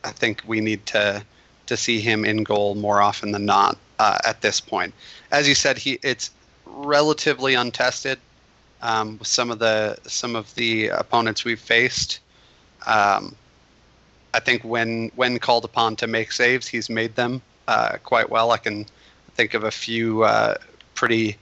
I 0.04 0.10
think 0.10 0.42
we 0.46 0.60
need 0.60 0.86
to 0.86 1.24
to 1.72 1.76
see 1.76 2.00
him 2.00 2.24
in 2.24 2.44
goal 2.44 2.74
more 2.74 3.00
often 3.00 3.32
than 3.32 3.46
not 3.46 3.78
uh, 3.98 4.18
at 4.24 4.42
this 4.42 4.60
point. 4.60 4.92
As 5.30 5.48
you 5.48 5.54
said, 5.54 5.78
he 5.78 5.98
it's 6.02 6.30
relatively 6.66 7.54
untested 7.54 8.18
um, 8.82 9.18
with 9.18 9.28
some 9.28 9.50
of 9.50 9.58
the 9.58 9.96
some 10.06 10.36
of 10.36 10.54
the 10.54 10.88
opponents 10.88 11.44
we've 11.44 11.58
faced. 11.58 12.20
Um, 12.86 13.34
I 14.34 14.40
think 14.40 14.62
when 14.62 15.10
when 15.16 15.38
called 15.38 15.64
upon 15.64 15.96
to 15.96 16.06
make 16.06 16.30
saves, 16.32 16.68
he's 16.68 16.90
made 16.90 17.14
them 17.14 17.40
uh, 17.68 17.96
quite 18.02 18.28
well. 18.28 18.50
I 18.50 18.58
can 18.58 18.86
think 19.34 19.54
of 19.54 19.64
a 19.64 19.70
few 19.70 20.24
uh, 20.24 20.56
pretty 20.94 21.38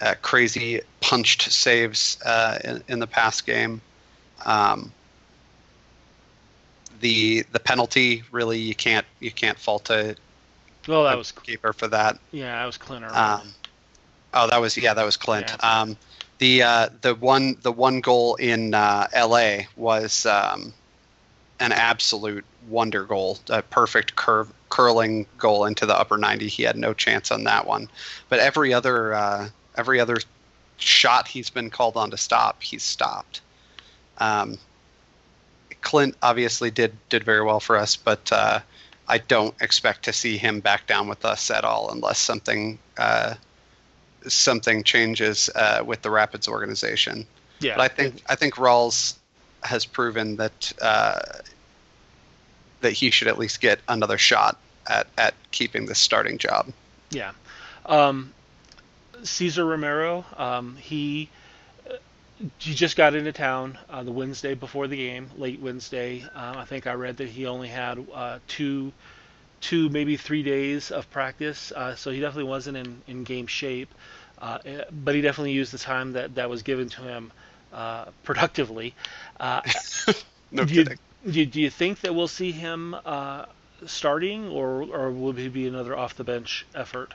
uh, 0.00 0.14
crazy 0.22 0.80
punched 1.00 1.52
saves 1.52 2.18
uh, 2.24 2.58
in, 2.64 2.82
in, 2.88 2.98
the 2.98 3.06
past 3.06 3.46
game. 3.46 3.80
Um, 4.44 4.92
the 7.02 7.42
the 7.52 7.60
penalty 7.60 8.22
really 8.30 8.58
you 8.58 8.74
can't 8.74 9.04
you 9.20 9.30
can't 9.30 9.58
fault 9.58 9.90
a 9.90 10.16
well 10.88 11.04
that 11.04 11.18
was 11.18 11.32
keeper 11.32 11.74
for 11.74 11.88
that. 11.88 12.18
Yeah, 12.30 12.56
that 12.56 12.64
was 12.64 12.78
Clint. 12.78 13.04
Um, 13.04 13.52
oh, 14.32 14.48
that 14.48 14.60
was 14.60 14.76
yeah, 14.76 14.94
that 14.94 15.04
was 15.04 15.16
Clint. 15.16 15.46
Yeah. 15.48 15.80
Um, 15.80 15.96
the 16.38 16.62
uh, 16.62 16.88
the 17.02 17.14
one 17.16 17.58
the 17.62 17.72
one 17.72 18.00
goal 18.00 18.36
in 18.36 18.72
uh, 18.72 19.08
L.A. 19.12 19.68
was 19.76 20.24
um, 20.26 20.72
an 21.60 21.72
absolute 21.72 22.44
wonder 22.68 23.04
goal, 23.04 23.38
a 23.50 23.62
perfect 23.62 24.16
curve 24.16 24.52
curling 24.70 25.26
goal 25.36 25.66
into 25.66 25.84
the 25.84 25.96
upper 25.96 26.16
90. 26.16 26.48
He 26.48 26.62
had 26.62 26.76
no 26.76 26.94
chance 26.94 27.30
on 27.30 27.44
that 27.44 27.66
one, 27.66 27.88
but 28.28 28.40
every 28.40 28.72
other 28.72 29.14
uh, 29.14 29.48
every 29.76 30.00
other 30.00 30.16
shot 30.78 31.28
he's 31.28 31.50
been 31.50 31.70
called 31.70 31.96
on 31.96 32.10
to 32.10 32.16
stop, 32.16 32.62
he's 32.62 32.82
stopped. 32.82 33.40
Um, 34.18 34.58
Clint 35.82 36.16
obviously 36.22 36.70
did 36.70 36.96
did 37.08 37.24
very 37.24 37.44
well 37.44 37.60
for 37.60 37.76
us, 37.76 37.96
but 37.96 38.32
uh, 38.32 38.60
I 39.08 39.18
don't 39.18 39.54
expect 39.60 40.04
to 40.04 40.12
see 40.12 40.38
him 40.38 40.60
back 40.60 40.86
down 40.86 41.08
with 41.08 41.24
us 41.24 41.50
at 41.50 41.64
all 41.64 41.90
unless 41.90 42.18
something 42.18 42.78
uh, 42.96 43.34
something 44.26 44.84
changes 44.84 45.50
uh, 45.54 45.82
with 45.84 46.02
the 46.02 46.10
Rapids 46.10 46.48
organization. 46.48 47.26
Yeah, 47.60 47.76
but 47.76 47.82
I 47.82 47.88
think 47.88 48.22
I 48.28 48.36
think 48.36 48.54
Rawls 48.54 49.16
has 49.62 49.84
proven 49.84 50.36
that 50.36 50.72
uh, 50.80 51.20
that 52.80 52.92
he 52.92 53.10
should 53.10 53.28
at 53.28 53.38
least 53.38 53.60
get 53.60 53.80
another 53.88 54.18
shot 54.18 54.58
at 54.88 55.06
at 55.18 55.34
keeping 55.50 55.86
the 55.86 55.94
starting 55.94 56.38
job. 56.38 56.72
Yeah, 57.10 57.32
um, 57.86 58.32
Cesar 59.22 59.64
Romero, 59.64 60.24
um, 60.36 60.76
he 60.76 61.28
he 62.58 62.74
just 62.74 62.96
got 62.96 63.14
into 63.14 63.32
town 63.32 63.78
uh, 63.88 64.02
the 64.02 64.12
Wednesday 64.12 64.54
before 64.54 64.86
the 64.86 64.96
game, 64.96 65.30
late 65.36 65.60
Wednesday. 65.60 66.22
Um, 66.34 66.56
I 66.56 66.64
think 66.64 66.86
I 66.86 66.94
read 66.94 67.18
that 67.18 67.28
he 67.28 67.46
only 67.46 67.68
had 67.68 68.04
uh, 68.12 68.38
two, 68.48 68.92
two 69.60 69.88
maybe 69.88 70.16
three 70.16 70.42
days 70.42 70.90
of 70.90 71.10
practice, 71.10 71.72
uh, 71.72 71.94
so 71.94 72.10
he 72.10 72.20
definitely 72.20 72.50
wasn't 72.50 72.76
in, 72.76 73.02
in 73.06 73.24
game 73.24 73.46
shape. 73.46 73.92
Uh, 74.40 74.58
but 75.04 75.14
he 75.14 75.20
definitely 75.20 75.52
used 75.52 75.72
the 75.72 75.78
time 75.78 76.12
that, 76.12 76.34
that 76.34 76.50
was 76.50 76.62
given 76.62 76.88
to 76.88 77.02
him 77.02 77.30
uh, 77.72 78.06
productively. 78.24 78.94
Uh, 79.38 79.62
no 80.50 80.64
do 80.64 80.74
kidding. 80.74 80.98
You, 81.24 81.46
do, 81.46 81.60
you 81.60 81.70
think 81.70 82.00
that 82.00 82.14
we'll 82.14 82.26
see 82.26 82.50
him 82.50 82.96
uh, 83.04 83.46
starting, 83.86 84.48
or 84.48 84.82
or 84.82 85.10
will 85.12 85.32
he 85.32 85.48
be 85.48 85.68
another 85.68 85.96
off 85.96 86.16
the 86.16 86.24
bench 86.24 86.66
effort? 86.74 87.14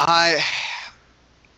I 0.00 0.42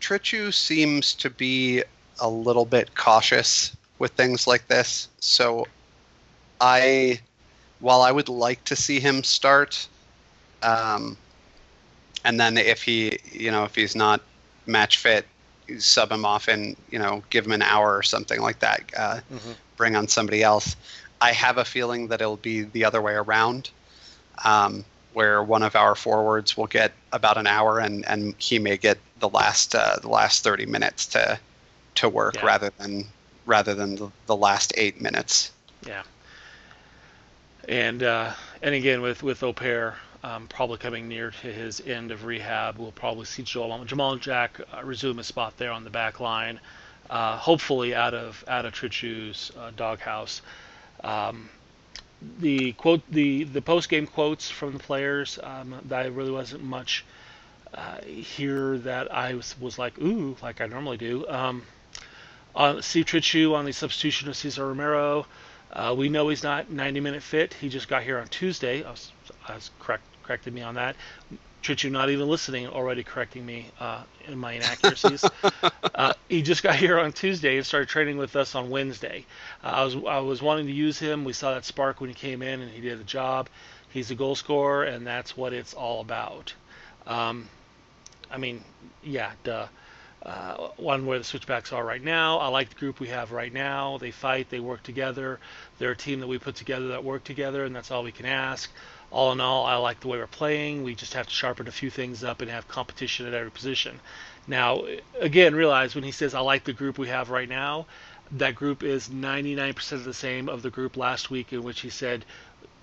Trejo 0.06 0.54
seems 0.54 1.14
to 1.14 1.28
be 1.28 1.82
a 2.20 2.28
little 2.28 2.64
bit 2.64 2.94
cautious 2.94 3.76
with 3.98 4.12
things 4.12 4.46
like 4.46 4.68
this, 4.68 5.08
so 5.18 5.66
I, 6.60 7.18
while 7.80 8.02
I 8.02 8.12
would 8.12 8.28
like 8.28 8.62
to 8.66 8.76
see 8.76 9.00
him 9.00 9.24
start, 9.24 9.88
um, 10.62 11.16
and 12.24 12.38
then 12.38 12.56
if 12.56 12.82
he 12.82 13.18
you 13.32 13.50
know 13.50 13.64
if 13.64 13.74
he's 13.74 13.96
not 13.96 14.20
match 14.66 14.98
fit 14.98 15.26
sub 15.78 16.12
him 16.12 16.24
off 16.24 16.46
and 16.46 16.76
you 16.90 17.00
know 17.00 17.22
give 17.30 17.44
him 17.44 17.52
an 17.52 17.62
hour 17.62 17.96
or 17.96 18.02
something 18.02 18.40
like 18.40 18.60
that 18.60 18.82
uh, 18.96 19.20
mm-hmm. 19.32 19.52
bring 19.76 19.96
on 19.96 20.06
somebody 20.08 20.42
else 20.42 20.76
i 21.20 21.32
have 21.32 21.58
a 21.58 21.64
feeling 21.64 22.08
that 22.08 22.20
it'll 22.20 22.36
be 22.36 22.62
the 22.62 22.84
other 22.84 23.00
way 23.02 23.14
around 23.14 23.70
um, 24.44 24.84
where 25.16 25.42
one 25.42 25.62
of 25.62 25.74
our 25.74 25.94
forwards 25.94 26.58
will 26.58 26.66
get 26.66 26.92
about 27.10 27.38
an 27.38 27.46
hour 27.46 27.78
and 27.78 28.06
and 28.06 28.34
he 28.36 28.58
may 28.58 28.76
get 28.76 28.98
the 29.20 29.28
last 29.28 29.74
uh, 29.74 29.96
the 30.02 30.08
last 30.08 30.44
30 30.44 30.66
minutes 30.66 31.06
to 31.06 31.38
to 31.94 32.08
work 32.08 32.34
yeah. 32.34 32.44
rather 32.44 32.70
than 32.76 33.06
rather 33.46 33.74
than 33.74 33.96
the, 33.96 34.10
the 34.26 34.36
last 34.36 34.74
eight 34.76 35.00
minutes 35.00 35.52
yeah 35.86 36.02
and 37.68 38.02
uh, 38.02 38.32
and 38.62 38.74
again 38.74 39.02
with 39.02 39.22
with 39.22 39.40
Opare, 39.40 39.94
um, 40.22 40.46
probably 40.48 40.78
coming 40.78 41.08
near 41.08 41.30
to 41.42 41.52
his 41.52 41.80
end 41.80 42.10
of 42.10 42.24
rehab. 42.24 42.78
We'll 42.78 42.92
probably 42.92 43.24
see 43.24 43.42
Joel, 43.42 43.84
Jamal 43.84 44.16
Jack 44.16 44.60
uh, 44.72 44.84
resume 44.84 45.18
a 45.18 45.24
spot 45.24 45.56
there 45.56 45.72
on 45.72 45.84
the 45.84 45.90
back 45.90 46.20
line, 46.20 46.60
uh, 47.10 47.36
hopefully 47.36 47.94
out 47.94 48.14
of 48.14 48.44
out 48.48 48.66
of 48.66 48.72
Trejo's 48.72 49.52
uh, 49.58 49.70
doghouse. 49.76 50.42
Um, 51.02 51.48
the 52.38 52.72
quote, 52.72 53.02
the 53.10 53.44
the 53.44 53.62
post 53.62 53.88
game 53.88 54.06
quotes 54.06 54.50
from 54.50 54.72
the 54.72 54.78
players, 54.78 55.38
um, 55.42 55.80
that 55.86 56.12
really 56.12 56.30
wasn't 56.30 56.62
much 56.62 57.04
uh, 57.74 58.00
here 58.02 58.78
that 58.78 59.12
I 59.12 59.34
was, 59.34 59.58
was 59.60 59.78
like 59.78 59.98
ooh, 59.98 60.36
like 60.42 60.60
I 60.60 60.66
normally 60.66 60.96
do. 60.96 61.26
Um, 61.28 61.62
on 62.54 62.82
Steve 62.82 63.04
Trejo 63.04 63.54
on 63.54 63.64
the 63.64 63.72
substitution 63.72 64.28
of 64.28 64.36
Cesar 64.36 64.66
Romero. 64.66 65.26
Uh, 65.72 65.94
we 65.96 66.08
know 66.08 66.28
he's 66.28 66.42
not 66.42 66.70
90 66.70 67.00
minute 67.00 67.22
fit. 67.22 67.52
He 67.54 67.68
just 67.68 67.88
got 67.88 68.02
here 68.02 68.18
on 68.18 68.28
Tuesday. 68.28 68.82
I 68.82 68.90
was, 68.90 69.12
I 69.46 69.54
was 69.54 69.70
correct 69.78 70.04
corrected 70.22 70.52
me 70.54 70.62
on 70.62 70.74
that. 70.74 70.96
Trejo 71.62 71.90
not 71.90 72.10
even 72.10 72.28
listening, 72.28 72.68
already 72.68 73.02
correcting 73.02 73.44
me 73.44 73.70
uh, 73.80 74.02
in 74.26 74.38
my 74.38 74.52
inaccuracies. 74.52 75.24
uh, 75.94 76.12
he 76.28 76.42
just 76.42 76.62
got 76.62 76.76
here 76.76 76.98
on 76.98 77.12
Tuesday 77.12 77.56
and 77.56 77.66
started 77.66 77.88
training 77.88 78.18
with 78.18 78.36
us 78.36 78.54
on 78.54 78.70
Wednesday. 78.70 79.24
Uh, 79.64 79.68
I 79.68 79.84
was 79.84 79.96
I 79.96 80.18
was 80.18 80.42
wanting 80.42 80.66
to 80.66 80.72
use 80.72 80.98
him. 80.98 81.24
We 81.24 81.32
saw 81.32 81.54
that 81.54 81.64
spark 81.64 82.00
when 82.00 82.08
he 82.08 82.14
came 82.14 82.42
in, 82.42 82.60
and 82.60 82.70
he 82.70 82.80
did 82.80 83.00
a 83.00 83.04
job. 83.04 83.48
He's 83.90 84.10
a 84.10 84.14
goal 84.14 84.34
scorer, 84.34 84.84
and 84.84 85.06
that's 85.06 85.36
what 85.36 85.52
it's 85.52 85.74
all 85.74 86.00
about. 86.00 86.52
Um, 87.06 87.48
I 88.30 88.38
mean, 88.38 88.62
yeah, 89.02 89.32
duh. 89.44 89.66
Uh, 90.26 90.68
one 90.76 91.06
where 91.06 91.18
the 91.18 91.24
switchbacks 91.24 91.72
are 91.72 91.84
right 91.84 92.02
now. 92.02 92.38
I 92.38 92.48
like 92.48 92.70
the 92.70 92.74
group 92.74 93.00
we 93.00 93.08
have 93.08 93.32
right 93.32 93.52
now. 93.52 93.98
They 93.98 94.10
fight, 94.10 94.50
they 94.50 94.60
work 94.60 94.82
together. 94.82 95.38
They're 95.78 95.92
a 95.92 95.96
team 95.96 96.20
that 96.20 96.26
we 96.26 96.38
put 96.38 96.56
together 96.56 96.88
that 96.88 97.04
work 97.04 97.24
together, 97.24 97.64
and 97.64 97.76
that's 97.76 97.92
all 97.92 98.02
we 98.02 98.12
can 98.12 98.26
ask 98.26 98.70
all 99.10 99.32
in 99.32 99.40
all, 99.40 99.64
I 99.66 99.76
like 99.76 100.00
the 100.00 100.08
way 100.08 100.18
we're 100.18 100.26
playing. 100.26 100.82
We 100.82 100.94
just 100.94 101.14
have 101.14 101.26
to 101.26 101.32
sharpen 101.32 101.68
a 101.68 101.72
few 101.72 101.90
things 101.90 102.24
up 102.24 102.40
and 102.40 102.50
have 102.50 102.68
competition 102.68 103.26
at 103.26 103.34
every 103.34 103.50
position. 103.50 104.00
Now, 104.46 104.84
again, 105.20 105.54
realize 105.54 105.94
when 105.94 106.04
he 106.04 106.12
says 106.12 106.34
I 106.34 106.40
like 106.40 106.64
the 106.64 106.72
group 106.72 106.98
we 106.98 107.08
have 107.08 107.30
right 107.30 107.48
now, 107.48 107.86
that 108.32 108.54
group 108.54 108.82
is 108.82 109.08
99% 109.08 109.92
of 109.92 110.04
the 110.04 110.14
same 110.14 110.48
of 110.48 110.62
the 110.62 110.70
group 110.70 110.96
last 110.96 111.30
week 111.30 111.52
in 111.52 111.62
which 111.62 111.80
he 111.80 111.90
said 111.90 112.24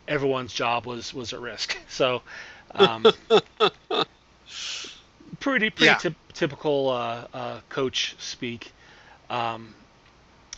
everyone's 0.07 0.53
job 0.53 0.85
was 0.85 1.13
was 1.13 1.33
at 1.33 1.39
risk. 1.39 1.77
So, 1.89 2.21
um, 2.73 3.05
pretty 5.43 5.69
pretty 5.69 5.91
yeah. 5.91 5.97
t- 5.97 6.15
typical 6.33 6.89
uh, 6.89 7.27
uh, 7.33 7.59
coach 7.69 8.15
speak. 8.17 8.71
Um, 9.29 9.75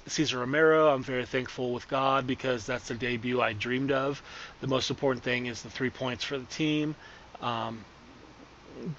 Cesar 0.07 0.39
Romero, 0.39 0.93
I'm 0.93 1.01
very 1.01 1.25
thankful 1.25 1.73
with 1.73 1.87
God 1.87 2.27
because 2.27 2.67
that's 2.67 2.87
the 2.87 2.93
debut 2.93 3.41
I 3.41 3.53
dreamed 3.53 3.91
of. 3.91 4.21
The 4.61 4.67
most 4.67 4.91
important 4.91 5.23
thing 5.23 5.47
is 5.47 5.63
the 5.63 5.71
three 5.71 5.89
points 5.89 6.23
for 6.23 6.37
the 6.37 6.45
team. 6.45 6.95
Um, 7.41 7.83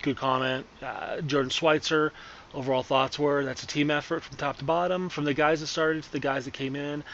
good 0.03 0.17
comment. 0.17 0.67
Uh, 0.83 1.21
Jordan 1.21 1.51
Schweitzer, 1.51 2.13
overall 2.53 2.83
thoughts 2.83 3.17
were 3.17 3.45
that's 3.45 3.63
a 3.63 3.69
team 3.69 3.93
effort 3.93 4.25
from 4.25 4.37
top 4.37 4.57
to 4.57 4.65
bottom, 4.65 5.09
from 5.09 5.25
the 5.25 5.35
guys 5.35 5.61
that 5.61 5.69
started 5.69 6.03
to 6.03 6.13
the 6.13 6.19
guys 6.19 6.47
that 6.47 6.55
came 6.55 6.75
in. 6.75 7.05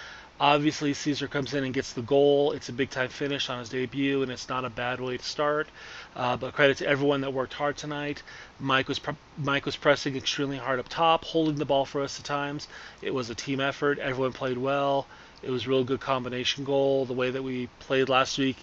Obviously, 0.42 0.92
Caesar 0.92 1.28
comes 1.28 1.54
in 1.54 1.62
and 1.62 1.72
gets 1.72 1.92
the 1.92 2.02
goal. 2.02 2.50
It's 2.50 2.68
a 2.68 2.72
big 2.72 2.90
time 2.90 3.10
finish 3.10 3.48
on 3.48 3.60
his 3.60 3.68
debut, 3.68 4.24
and 4.24 4.32
it's 4.32 4.48
not 4.48 4.64
a 4.64 4.70
bad 4.70 5.00
way 5.00 5.16
to 5.16 5.22
start. 5.24 5.68
Uh, 6.16 6.36
but 6.36 6.52
credit 6.52 6.78
to 6.78 6.86
everyone 6.88 7.20
that 7.20 7.32
worked 7.32 7.54
hard 7.54 7.76
tonight. 7.76 8.24
Mike 8.58 8.88
was 8.88 8.98
pre- 8.98 9.14
Mike 9.38 9.66
was 9.66 9.76
pressing 9.76 10.16
extremely 10.16 10.56
hard 10.56 10.80
up 10.80 10.88
top, 10.88 11.24
holding 11.24 11.54
the 11.54 11.64
ball 11.64 11.84
for 11.84 12.02
us 12.02 12.18
at 12.18 12.24
times. 12.24 12.66
It 13.02 13.14
was 13.14 13.30
a 13.30 13.36
team 13.36 13.60
effort. 13.60 14.00
Everyone 14.00 14.32
played 14.32 14.58
well. 14.58 15.06
It 15.44 15.50
was 15.50 15.64
a 15.64 15.68
real 15.68 15.84
good 15.84 16.00
combination 16.00 16.64
goal. 16.64 17.04
The 17.04 17.12
way 17.12 17.30
that 17.30 17.44
we 17.44 17.68
played 17.78 18.08
last 18.08 18.36
week, 18.36 18.56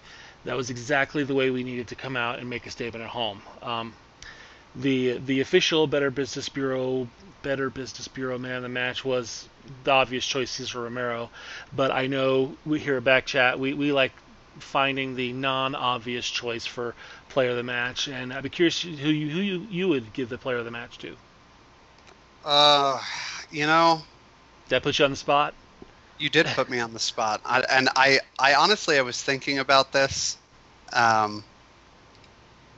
that 0.44 0.58
was 0.58 0.70
exactly 0.70 1.24
the 1.24 1.34
way 1.34 1.50
we 1.50 1.64
needed 1.64 1.88
to 1.88 1.96
come 1.96 2.18
out 2.18 2.40
and 2.40 2.50
make 2.50 2.66
a 2.66 2.72
statement 2.72 3.06
at 3.06 3.10
home. 3.10 3.42
Um, 3.62 3.94
the 4.76 5.18
the 5.18 5.42
official 5.42 5.88
Better 5.88 6.12
Business 6.12 6.50
Bureau 6.50 7.08
Better 7.42 7.70
Business 7.70 8.08
Bureau 8.08 8.38
man 8.38 8.58
of 8.58 8.64
the 8.64 8.70
match 8.70 9.06
was 9.06 9.48
the 9.84 9.92
obvious 9.92 10.26
choice, 10.26 10.52
Cesar 10.52 10.82
Romero. 10.82 11.30
But 11.76 11.92
I 11.92 12.08
know 12.08 12.58
we 12.66 12.80
hear 12.80 12.98
a 12.98 13.02
back 13.02 13.26
chat. 13.26 13.60
We 13.60 13.74
we 13.74 13.92
like 13.92 14.12
finding 14.60 15.16
the 15.16 15.32
non-obvious 15.34 16.30
choice 16.30 16.66
for 16.66 16.96
player 17.30 17.52
of 17.52 17.56
the 17.56 17.64
match, 17.64 18.08
and 18.08 18.34
I'd 18.34 18.44
be 18.44 18.50
curious 18.50 18.82
who 18.82 18.90
you 18.90 19.30
who 19.30 19.40
you, 19.40 19.68
you 19.70 19.88
would 19.88 20.14
give 20.14 20.30
the 20.30 20.38
player 20.38 20.58
of 20.58 20.66
the 20.66 20.72
match 20.72 20.98
to. 21.00 21.16
Uh, 22.44 23.02
you 23.52 23.66
know, 23.66 24.02
that 24.70 24.84
put 24.84 25.00
you 25.00 25.06
on 25.06 25.12
the 25.12 25.18
spot. 25.18 25.54
You 26.18 26.30
did 26.30 26.48
put 26.48 26.70
me 26.70 26.80
on 26.80 26.94
the 26.94 27.00
spot, 27.00 27.42
I, 27.46 27.62
and 27.70 27.90
I, 27.96 28.20
I 28.38 28.56
honestly, 28.56 28.98
I 28.98 29.02
was 29.02 29.22
thinking 29.22 29.60
about 29.60 29.94
this, 29.94 30.38
um, 30.92 31.46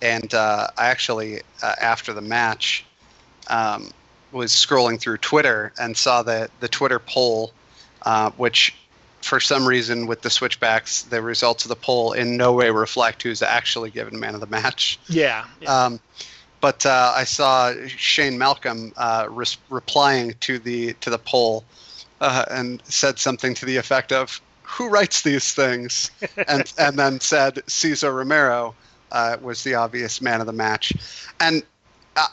and 0.02 0.34
uh, 0.34 0.68
I 0.78 0.88
actually, 0.88 1.42
uh, 1.62 1.76
after 1.82 2.14
the 2.14 2.22
match, 2.22 2.86
um, 3.48 3.92
was 4.32 4.52
scrolling 4.52 5.00
through 5.00 5.18
Twitter 5.18 5.74
and 5.80 5.96
saw 5.96 6.24
the 6.24 6.50
the 6.60 6.68
Twitter 6.68 7.00
poll, 7.00 7.52
uh, 8.04 8.32
which 8.32 8.76
for 9.22 9.40
some 9.40 9.68
reason 9.68 10.08
with 10.08 10.22
the 10.22 10.30
switchbacks, 10.30 11.04
the 11.04 11.22
results 11.22 11.64
of 11.66 11.70
the 11.70 11.76
poll 11.76 12.14
in 12.14 12.38
no 12.38 12.54
way 12.54 12.72
reflect 12.72 13.24
who's 13.24 13.42
actually 13.42 13.92
given 13.92 14.20
man 14.20 14.34
of 14.34 14.42
the 14.42 14.48
match. 14.48 15.00
Yeah. 15.08 15.46
yeah. 15.62 15.86
Um, 15.86 16.00
but 16.60 16.86
uh, 16.86 17.14
I 17.16 17.24
saw 17.24 17.74
Shane 17.88 18.38
Malcolm 18.38 18.94
uh, 18.98 19.28
re- 19.30 19.46
replying 19.70 20.36
to 20.42 20.60
the 20.60 20.94
to 20.94 21.10
the 21.10 21.18
poll 21.18 21.64
uh, 22.20 22.46
and 22.50 22.82
said 22.86 23.20
something 23.20 23.54
to 23.56 23.66
the 23.66 23.78
effect 23.78 24.12
of, 24.12 24.40
"Who 24.64 24.90
writes 24.90 25.24
these 25.24 25.54
things?" 25.54 26.12
and 26.48 26.72
and 26.78 26.98
then 26.98 27.20
said 27.20 27.64
Cesar 27.68 28.14
Romero 28.14 28.76
uh, 29.12 29.38
was 29.42 29.64
the 29.64 29.76
obvious 29.76 30.22
man 30.22 30.40
of 30.40 30.48
the 30.48 30.54
match, 30.54 30.94
and 31.40 31.64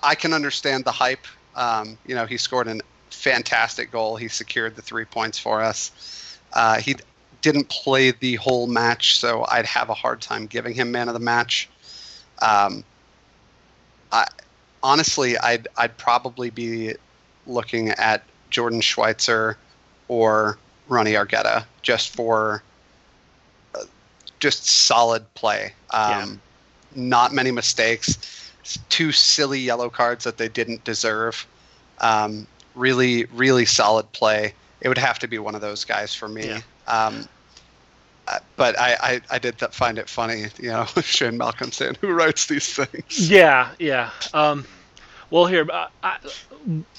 I, 0.02 0.14
can 0.14 0.32
understand 0.32 0.84
the 0.84 0.92
hype. 0.92 1.26
Um, 1.54 1.98
you 2.06 2.14
know, 2.14 2.26
he 2.26 2.36
scored 2.36 2.68
a 2.68 2.78
fantastic 3.10 3.90
goal. 3.90 4.16
He 4.16 4.28
secured 4.28 4.76
the 4.76 4.82
three 4.82 5.04
points 5.04 5.38
for 5.38 5.62
us. 5.62 6.38
Uh, 6.52 6.78
he 6.80 6.96
didn't 7.42 7.68
play 7.68 8.10
the 8.10 8.36
whole 8.36 8.66
match, 8.66 9.18
so 9.18 9.44
I'd 9.48 9.66
have 9.66 9.90
a 9.90 9.94
hard 9.94 10.20
time 10.20 10.46
giving 10.46 10.74
him 10.74 10.90
man 10.90 11.08
of 11.08 11.14
the 11.14 11.20
match. 11.20 11.68
Um, 12.40 12.84
I 14.12 14.26
honestly, 14.82 15.36
I'd 15.38 15.68
I'd 15.76 15.96
probably 15.96 16.50
be 16.50 16.94
looking 17.46 17.90
at 17.90 18.22
Jordan 18.50 18.80
Schweitzer 18.80 19.56
or 20.08 20.58
Ronnie 20.88 21.12
Argueta 21.12 21.64
just 21.82 22.14
for 22.14 22.62
uh, 23.74 23.84
just 24.38 24.66
solid 24.66 25.32
play. 25.34 25.72
Um. 25.90 26.40
Not 26.94 27.32
many 27.32 27.50
mistakes. 27.50 28.50
Two 28.88 29.12
silly 29.12 29.60
yellow 29.60 29.88
cards 29.88 30.24
that 30.24 30.36
they 30.36 30.48
didn't 30.48 30.84
deserve. 30.84 31.46
Um, 32.00 32.46
really, 32.74 33.24
really 33.26 33.64
solid 33.64 34.10
play. 34.12 34.54
It 34.80 34.88
would 34.88 34.98
have 34.98 35.18
to 35.20 35.28
be 35.28 35.38
one 35.38 35.54
of 35.54 35.60
those 35.60 35.84
guys 35.84 36.14
for 36.14 36.28
me. 36.28 36.46
Yeah. 36.48 36.60
Um, 36.86 37.28
uh, 38.28 38.38
but 38.56 38.78
I, 38.78 38.96
I, 39.00 39.20
I, 39.30 39.38
did 39.38 39.58
find 39.58 39.98
it 39.98 40.08
funny, 40.08 40.46
you 40.58 40.68
know, 40.68 40.84
Shane 41.02 41.38
Malcolm 41.38 41.72
saying, 41.72 41.96
"Who 42.02 42.12
writes 42.12 42.46
these 42.46 42.74
things?" 42.74 43.30
Yeah, 43.30 43.70
yeah. 43.78 44.10
Um, 44.34 44.66
well, 45.30 45.46
here, 45.46 45.66
I, 46.02 46.18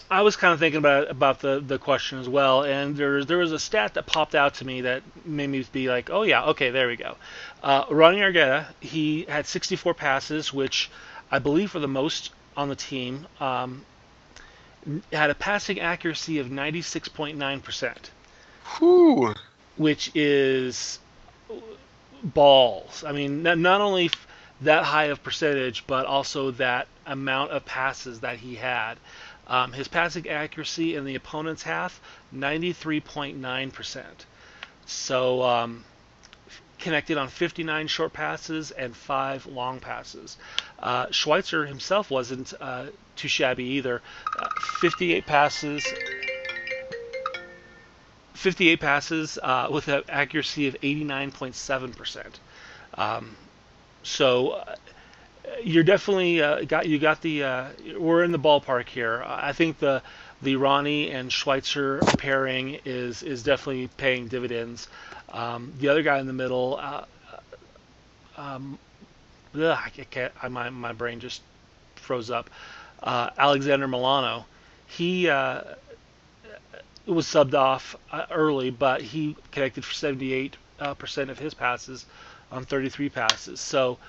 I 0.10 0.22
was 0.22 0.36
kind 0.36 0.54
of 0.54 0.60
thinking 0.60 0.78
about 0.78 1.10
about 1.10 1.40
the, 1.40 1.60
the 1.60 1.80
question 1.80 2.20
as 2.20 2.30
well, 2.30 2.64
and 2.64 2.96
there 2.96 3.24
there 3.26 3.38
was 3.38 3.52
a 3.52 3.60
stat 3.60 3.96
that 3.96 4.06
popped 4.06 4.36
out 4.36 4.56
to 4.56 4.66
me 4.66 4.82
that 4.82 5.02
made 5.26 5.48
me 5.48 5.66
be 5.72 5.90
like, 5.90 6.10
oh 6.10 6.24
yeah, 6.24 6.46
okay, 6.46 6.70
there 6.70 6.88
we 6.88 6.96
go. 6.96 7.16
Uh, 7.64 7.86
Ronnie 7.90 8.20
Argueta, 8.20 8.68
he 8.80 9.24
had 9.24 9.48
64 9.48 9.94
passes, 9.96 10.54
which 10.54 10.90
I 11.32 11.40
believe 11.40 11.74
were 11.74 11.80
the 11.80 11.88
most 11.88 12.32
on 12.56 12.70
the 12.70 12.76
team. 12.76 13.28
Um, 13.40 13.86
had 15.12 15.30
a 15.30 15.36
passing 15.36 15.80
accuracy 15.80 16.40
of 16.40 16.48
96.9 16.48 17.64
percent. 17.64 18.12
Which 19.78 20.12
is 20.14 21.00
balls. 22.24 23.04
I 23.06 23.12
mean, 23.12 23.44
not 23.44 23.82
only 23.82 24.12
that 24.62 24.84
high 24.84 25.06
of 25.06 25.24
percentage, 25.24 25.86
but 25.88 26.06
also 26.06 26.52
that 26.52 26.88
amount 27.10 27.52
of 27.52 27.66
passes 27.66 28.22
that 28.22 28.38
he 28.38 28.56
had. 28.56 28.96
Um, 29.48 29.74
his 29.74 29.88
passing 29.88 30.30
accuracy 30.30 30.96
in 30.96 31.06
the 31.06 31.16
opponent's 31.16 31.64
half, 31.64 32.00
93.9%. 32.34 34.04
So 34.86 35.44
um, 35.44 35.84
connected 36.80 37.18
on 37.18 37.28
59 37.28 37.88
short 37.88 38.14
passes 38.14 38.72
and 38.72 38.96
five 38.96 39.46
long 39.46 39.80
passes. 39.80 40.38
Uh, 40.80 41.08
Schweitzer 41.12 41.66
himself 41.66 42.10
wasn't 42.10 42.54
uh, 42.60 42.88
too 43.16 43.28
shabby 43.28 43.66
either. 43.66 44.02
Uh, 44.38 44.48
58 44.80 45.26
passes. 45.26 45.86
58 48.34 48.80
passes 48.80 49.38
uh, 49.44 49.68
with 49.70 49.88
an 49.90 50.04
accuracy 50.08 50.68
of 50.68 50.76
89.7%. 50.82 52.26
Um, 52.94 53.36
so 54.04 54.52
uh, 54.52 54.76
you're 55.64 55.84
definitely 55.84 56.42
uh, 56.42 56.64
got 56.64 56.88
you 56.88 57.00
got 57.00 57.22
the 57.22 57.44
uh, 57.44 57.68
we're 57.98 58.24
in 58.24 58.32
the 58.32 58.40
ballpark 58.40 58.88
here. 58.88 59.24
I 59.26 59.54
think 59.54 59.80
the 59.80 60.02
the 60.42 60.56
Ronnie 60.56 61.12
and 61.12 61.32
Schweitzer 61.32 62.00
pairing 62.18 62.80
is 62.86 63.24
is 63.24 63.44
definitely 63.44 63.88
paying 63.98 64.28
dividends. 64.28 64.88
Um, 65.32 65.74
the 65.80 65.90
other 65.90 66.02
guy 66.02 66.20
in 66.20 66.28
the 66.28 66.34
middle, 66.34 66.78
uh, 66.82 67.06
uh 68.38 68.42
um, 68.42 68.80
ugh, 69.56 69.78
I 69.86 69.90
can't. 69.90 70.34
I, 70.42 70.48
my 70.48 70.70
my 70.70 70.94
brain 70.94 71.20
just 71.20 71.42
froze 71.96 72.32
up. 72.32 72.50
Uh, 73.02 73.30
Alexander 73.38 73.88
Milano, 73.88 74.46
he 74.88 75.30
uh, 75.30 75.62
was 77.06 77.26
subbed 77.26 77.54
off 77.54 77.96
early, 78.32 78.70
but 78.70 79.02
he 79.02 79.36
connected 79.52 79.86
for 79.86 79.94
78 79.94 80.58
percent 80.98 81.30
of 81.30 81.38
his 81.40 81.54
passes 81.54 82.06
on 82.52 82.66
33 82.66 83.10
passes. 83.10 83.60
So 83.60 84.00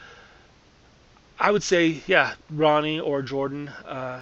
I 1.41 1.51
would 1.51 1.63
say, 1.63 2.03
yeah, 2.07 2.35
Ronnie 2.51 3.01
or 3.01 3.23
Jordan 3.23 3.69
uh, 3.87 4.21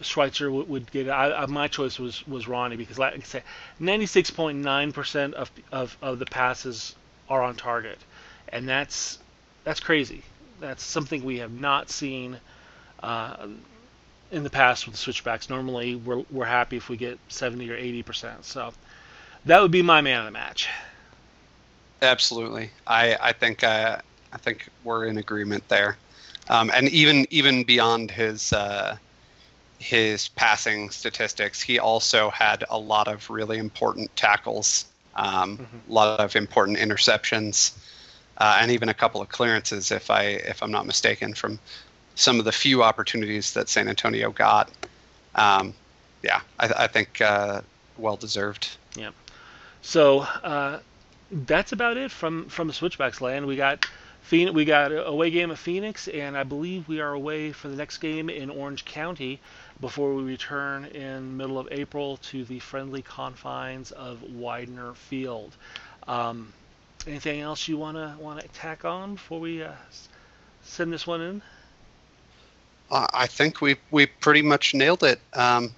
Schweitzer 0.00 0.50
would, 0.50 0.68
would 0.68 0.90
get 0.90 1.06
it. 1.06 1.10
I, 1.10 1.42
I, 1.42 1.46
my 1.46 1.68
choice 1.68 1.98
was, 1.98 2.26
was 2.26 2.48
Ronnie 2.48 2.76
because, 2.76 2.98
like 2.98 3.14
I 3.14 3.20
say, 3.20 3.42
96.9% 3.80 5.34
of, 5.34 5.50
of, 5.70 5.96
of 6.00 6.18
the 6.18 6.24
passes 6.24 6.96
are 7.28 7.42
on 7.42 7.54
target, 7.56 7.98
and 8.48 8.68
that's 8.68 9.18
that's 9.64 9.80
crazy. 9.80 10.22
That's 10.60 10.82
something 10.82 11.24
we 11.24 11.38
have 11.38 11.52
not 11.52 11.90
seen 11.90 12.38
uh, 13.02 13.46
in 14.30 14.42
the 14.42 14.50
past 14.50 14.86
with 14.86 14.94
the 14.94 14.98
switchbacks. 14.98 15.48
Normally, 15.48 15.96
we're 15.96 16.24
we're 16.30 16.44
happy 16.44 16.76
if 16.76 16.88
we 16.88 16.96
get 16.96 17.18
70 17.28 17.70
or 17.70 17.76
80%. 17.76 18.44
So 18.44 18.72
that 19.46 19.60
would 19.60 19.70
be 19.70 19.82
my 19.82 20.00
man 20.00 20.20
of 20.20 20.24
the 20.26 20.30
match. 20.30 20.68
Absolutely, 22.02 22.70
I 22.86 23.16
I 23.20 23.32
think 23.32 23.62
uh, 23.64 23.98
I 24.32 24.36
think 24.38 24.68
we're 24.82 25.06
in 25.06 25.16
agreement 25.18 25.66
there, 25.68 25.96
um, 26.48 26.70
and 26.74 26.88
even 26.88 27.26
even 27.30 27.64
beyond 27.64 28.10
his 28.10 28.52
uh, 28.52 28.96
his 29.78 30.28
passing 30.28 30.90
statistics, 30.90 31.60
he 31.60 31.78
also 31.78 32.30
had 32.30 32.64
a 32.70 32.78
lot 32.78 33.08
of 33.08 33.28
really 33.30 33.58
important 33.58 34.14
tackles, 34.16 34.86
um, 35.16 35.58
mm-hmm. 35.58 35.90
a 35.90 35.92
lot 35.92 36.20
of 36.20 36.36
important 36.36 36.78
interceptions, 36.78 37.76
uh, 38.38 38.58
and 38.60 38.70
even 38.70 38.88
a 38.88 38.94
couple 38.94 39.20
of 39.20 39.28
clearances, 39.28 39.90
if 39.90 40.10
I 40.10 40.22
if 40.22 40.62
I'm 40.62 40.70
not 40.70 40.86
mistaken, 40.86 41.34
from 41.34 41.58
some 42.14 42.38
of 42.38 42.44
the 42.44 42.52
few 42.52 42.82
opportunities 42.82 43.54
that 43.54 43.68
San 43.68 43.88
Antonio 43.88 44.30
got. 44.30 44.70
Um, 45.34 45.74
yeah, 46.22 46.40
I, 46.58 46.84
I 46.84 46.86
think 46.86 47.20
uh, 47.20 47.60
well 47.98 48.16
deserved. 48.16 48.76
Yeah. 48.96 49.10
So 49.82 50.20
uh, 50.20 50.80
that's 51.30 51.72
about 51.72 51.96
it 51.96 52.10
from 52.10 52.48
from 52.48 52.68
the 52.68 52.74
Switchbacks 52.74 53.20
land. 53.20 53.46
We 53.46 53.56
got 53.56 53.86
Phoenix, 54.24 54.54
we 54.54 54.64
got 54.64 54.90
a 54.90 55.06
away 55.06 55.30
game 55.30 55.50
at 55.50 55.58
Phoenix, 55.58 56.08
and 56.08 56.34
I 56.34 56.44
believe 56.44 56.88
we 56.88 56.98
are 56.98 57.12
away 57.12 57.52
for 57.52 57.68
the 57.68 57.76
next 57.76 57.98
game 57.98 58.30
in 58.30 58.48
Orange 58.48 58.86
County 58.86 59.38
before 59.82 60.14
we 60.14 60.22
return 60.22 60.86
in 60.86 61.36
middle 61.36 61.58
of 61.58 61.68
April 61.70 62.16
to 62.16 62.42
the 62.46 62.58
friendly 62.58 63.02
confines 63.02 63.90
of 63.92 64.20
Weidner 64.22 64.96
Field. 64.96 65.54
Um, 66.08 66.54
anything 67.06 67.42
else 67.42 67.68
you 67.68 67.76
wanna 67.76 68.16
wanna 68.18 68.44
tack 68.54 68.86
on 68.86 69.16
before 69.16 69.40
we 69.40 69.62
uh, 69.62 69.72
send 70.62 70.90
this 70.90 71.06
one 71.06 71.20
in? 71.20 71.42
I 72.90 73.26
think 73.26 73.60
we 73.60 73.76
we 73.90 74.06
pretty 74.06 74.40
much 74.40 74.72
nailed 74.72 75.02
it. 75.02 75.20
Um, 75.34 75.74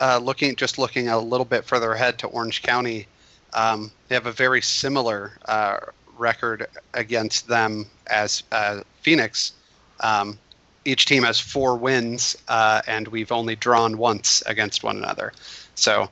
uh, 0.00 0.18
looking 0.20 0.56
just 0.56 0.76
looking 0.76 1.08
a 1.08 1.18
little 1.20 1.44
bit 1.44 1.64
further 1.64 1.92
ahead 1.92 2.18
to 2.18 2.26
Orange 2.26 2.62
County 2.62 3.06
um, 3.52 3.90
they 4.08 4.14
have 4.14 4.26
a 4.26 4.32
very 4.32 4.62
similar 4.62 5.32
uh, 5.46 5.78
record 6.20 6.68
against 6.94 7.48
them 7.48 7.86
as 8.08 8.42
uh, 8.52 8.82
Phoenix. 9.02 9.52
Um, 10.00 10.38
each 10.84 11.06
team 11.06 11.24
has 11.24 11.40
four 11.40 11.76
wins, 11.76 12.36
uh, 12.48 12.82
and 12.86 13.08
we've 13.08 13.32
only 13.32 13.56
drawn 13.56 13.98
once 13.98 14.42
against 14.46 14.82
one 14.82 14.96
another. 14.96 15.32
So, 15.74 16.08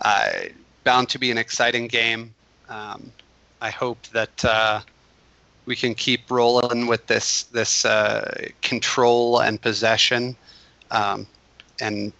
uh, 0.00 0.30
bound 0.84 1.08
to 1.10 1.18
be 1.18 1.30
an 1.30 1.38
exciting 1.38 1.88
game. 1.88 2.34
Um, 2.68 3.12
I 3.60 3.70
hope 3.70 4.06
that 4.08 4.44
uh, 4.44 4.80
we 5.66 5.76
can 5.76 5.94
keep 5.94 6.30
rolling 6.30 6.86
with 6.86 7.06
this 7.06 7.44
this 7.44 7.84
uh, 7.84 8.48
control 8.62 9.40
and 9.40 9.60
possession, 9.60 10.36
um, 10.90 11.26
and 11.80 12.12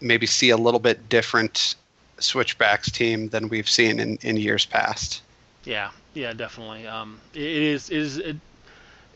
maybe 0.00 0.26
see 0.26 0.50
a 0.50 0.56
little 0.56 0.80
bit 0.80 1.08
different 1.08 1.76
switchbacks 2.18 2.90
team 2.90 3.28
than 3.28 3.48
we've 3.48 3.68
seen 3.68 4.00
in, 4.00 4.16
in 4.22 4.36
years 4.36 4.64
past. 4.64 5.22
Yeah, 5.64 5.90
yeah, 6.16 6.32
definitely. 6.32 6.86
Um, 6.86 7.20
it 7.34 7.42
is 7.42 7.90
it 7.90 7.98
is 7.98 8.16
it, 8.16 8.36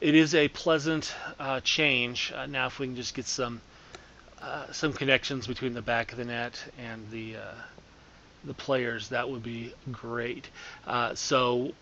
it 0.03 0.15
is 0.15 0.35
a 0.35 0.49
pleasant 0.49 1.15
uh, 1.39 1.61
change. 1.61 2.31
Uh, 2.37 2.45
now, 2.45 2.67
if 2.67 2.79
we 2.79 2.87
can 2.87 2.95
just 2.97 3.15
get 3.15 3.25
some 3.25 3.63
uh, 4.43 4.71
some 4.71 4.93
connections 4.93 5.47
between 5.47 5.73
the 5.73 5.81
back 5.81 6.13
of 6.13 6.19
the 6.19 6.27
net 6.27 6.63
and 6.79 7.11
the 7.11 7.37
uh, 7.37 7.55
the 8.45 8.53
players, 8.53 9.09
that 9.09 9.31
would 9.31 9.43
be 9.43 9.73
great. 9.91 10.47
Uh, 10.87 11.15
so, 11.15 11.73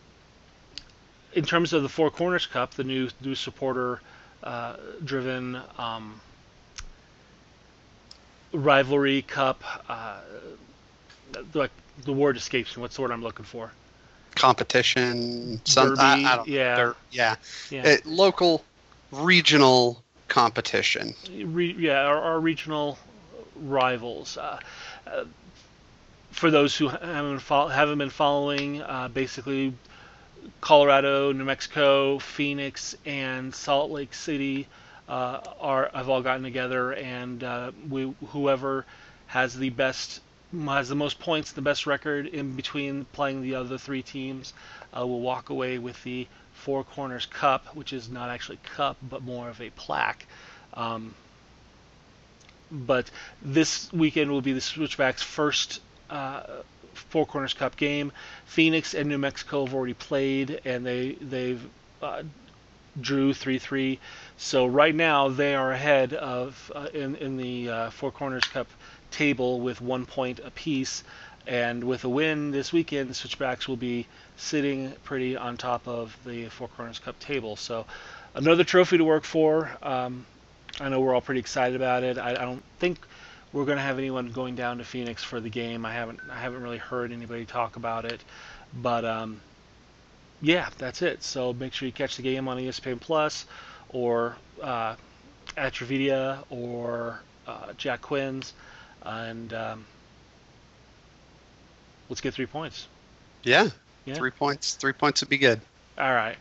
in 1.35 1.45
terms 1.45 1.73
of 1.73 1.83
the 1.83 1.89
Four 1.89 2.13
Corners 2.13 2.47
Cup, 2.47 2.75
the 2.75 2.85
new 2.85 3.09
new 3.21 3.35
supporter 3.35 4.01
uh, 4.45 4.77
driven 5.05 5.61
um, 5.79 6.21
rivalry 8.53 9.23
cup, 9.23 9.65
the, 11.53 11.69
the 12.05 12.13
word 12.13 12.37
escapes 12.37 12.77
me. 12.77 12.83
What's 12.83 12.95
the 12.95 13.03
word 13.03 13.11
I'm 13.11 13.23
looking 13.23 13.45
for? 13.45 13.73
Competition. 14.39 15.61
Some, 15.65 15.89
Derby, 15.89 16.01
I, 16.01 16.33
I 16.33 16.37
don't, 16.37 16.49
yeah. 16.49 16.93
yeah, 17.11 17.37
Yeah. 17.71 17.87
It- 17.87 18.07
local, 18.07 18.65
regional 19.13 20.03
competition. 20.29 21.15
re, 21.31 21.75
yeah, 21.79 22.03
our, 22.03 22.21
our 22.21 22.41
regional 22.41 22.99
rivals. 23.57 24.37
Uh, 24.37 24.59
uh, 25.07 25.25
for 26.31 26.51
those 26.51 26.77
who 26.77 26.89
haven't, 26.89 27.41
haven't 27.41 27.99
been 27.99 28.11
following, 28.11 28.83
uh, 28.83 29.09
basically 29.09 29.75
Colorado, 30.61 31.33
New 31.33 31.45
Mexico, 31.45 32.19
Phoenix, 32.19 32.97
and 33.05 33.55
Salt 33.55 33.91
Lake 33.91 34.15
City 34.15 34.69
uh, 35.09 35.41
are 35.61 35.91
have 35.95 36.09
all 36.09 36.23
gotten 36.23 36.43
together, 36.43 36.93
and 36.93 37.43
uh, 37.43 37.73
we 37.89 38.15
whoever 38.29 38.85
has 39.27 39.57
the 39.57 39.71
best 39.71 40.21
has 40.67 40.89
the 40.89 40.95
most 40.95 41.19
points, 41.19 41.53
the 41.53 41.63
best 41.63 41.87
record 41.87 42.27
in 42.27 42.57
between 42.57 43.05
playing 43.13 43.43
the 43.43 43.55
other 43.55 43.79
three 43.79 44.03
teams, 44.03 44.55
uh, 44.97 45.07
will 45.07 45.21
walk 45.21 45.51
away 45.51 45.79
with 45.79 46.03
the 46.05 46.27
Four 46.53 46.85
Corners 46.85 47.27
Cup, 47.27 47.77
which 47.77 47.93
is 47.93 48.09
not 48.09 48.31
actually 48.31 48.59
cup, 48.65 48.97
but 49.03 49.23
more 49.23 49.49
of 49.49 49.61
a 49.61 49.71
plaque. 49.71 50.27
Um, 50.75 51.15
but 52.71 53.11
this 53.41 53.93
weekend 53.93 54.31
will 54.31 54.43
be 54.43 54.53
the 54.53 54.61
Switchbacks' 54.61 55.23
first 55.23 55.81
uh, 56.11 56.43
Four 56.95 57.27
Corners 57.27 57.55
Cup 57.55 57.77
game. 57.77 58.13
Phoenix 58.47 58.95
and 58.95 59.09
New 59.09 59.19
Mexico 59.19 59.65
have 59.65 59.75
already 59.75 59.95
played, 59.95 60.61
and 60.65 60.85
they 60.85 61.13
they've 61.21 61.63
uh, 62.03 62.23
drew 63.01 63.33
three 63.33 63.59
three. 63.59 63.99
So 64.37 64.67
right 64.67 64.95
now 64.95 65.29
they 65.29 65.55
are 65.55 65.73
ahead 65.73 66.13
of 66.13 66.73
uh, 66.75 66.89
in 66.93 67.17
in 67.17 67.37
the 67.37 67.71
uh, 67.71 67.91
Four 67.91 68.11
Corners 68.11 68.45
Cup 68.45 68.67
table 69.11 69.61
with 69.61 69.81
one 69.81 70.07
point 70.07 70.41
apiece. 70.41 71.05
And 71.47 71.85
with 71.85 72.05
a 72.05 72.09
win 72.09 72.51
this 72.51 72.73
weekend, 72.73 73.09
the 73.09 73.15
Switchbacks 73.15 73.67
will 73.67 73.77
be 73.77 74.07
sitting 74.37 74.93
pretty 75.05 75.37
on 75.37 75.57
top 75.57 75.89
of 75.89 76.17
the 76.27 76.47
Four 76.49 76.69
Corners 76.69 76.99
Cup 76.99 77.19
table. 77.21 77.57
So 77.57 77.87
another 78.35 78.65
trophy 78.65 78.99
to 78.99 79.05
work 79.05 79.25
for. 79.25 79.71
Um, 79.83 80.27
I 80.81 80.89
know 80.89 81.01
we're 81.01 81.15
all 81.15 81.21
pretty 81.21 81.41
excited 81.41 81.75
about 81.75 82.03
it. 82.03 82.19
I, 82.19 82.31
I 82.31 82.45
don't 82.45 82.63
think 82.79 82.99
we're 83.53 83.65
going 83.65 83.79
to 83.79 83.83
have 83.83 83.99
anyone 83.99 84.31
going 84.31 84.55
down 84.55 84.79
to 84.79 84.85
Phoenix 84.85 85.25
for 85.25 85.41
the 85.41 85.49
game. 85.49 85.85
I 85.87 85.93
haven't 85.93 86.21
I 86.31 86.39
haven't 86.39 86.63
really 86.63 86.79
heard 86.79 87.13
anybody 87.13 87.45
talk 87.45 87.77
about 87.77 88.05
it, 88.05 88.21
but 88.75 89.05
um, 89.05 89.41
yeah, 90.41 90.69
that's 90.79 91.03
it. 91.03 91.23
So 91.23 91.53
make 91.53 91.73
sure 91.73 91.87
you 91.87 91.93
catch 91.93 92.17
the 92.17 92.23
game 92.23 92.49
on 92.49 92.59
ESPN 92.59 93.01
Plus 93.01 93.47
or 93.89 94.37
uh, 94.63 94.95
at 95.57 95.73
Travidia 95.73 96.45
or 96.51 97.21
uh, 97.47 97.73
Jack 97.77 98.03
Quinn's, 98.03 98.53
and 99.09 99.53
um, 99.55 99.85
let's 102.09 102.21
get 102.21 102.35
three 102.35 102.47
points. 102.47 102.87
Yeah, 103.43 103.69
Yeah. 104.05 104.15
three 104.15 104.31
points. 104.31 104.75
Three 104.75 104.93
points 104.93 105.21
would 105.23 105.31
be 105.31 105.39
good. 105.39 105.61
All 105.97 106.13
right, 106.15 106.37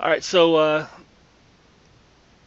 all 0.00 0.08
right. 0.08 0.24
So 0.24 0.56
uh, 0.56 0.86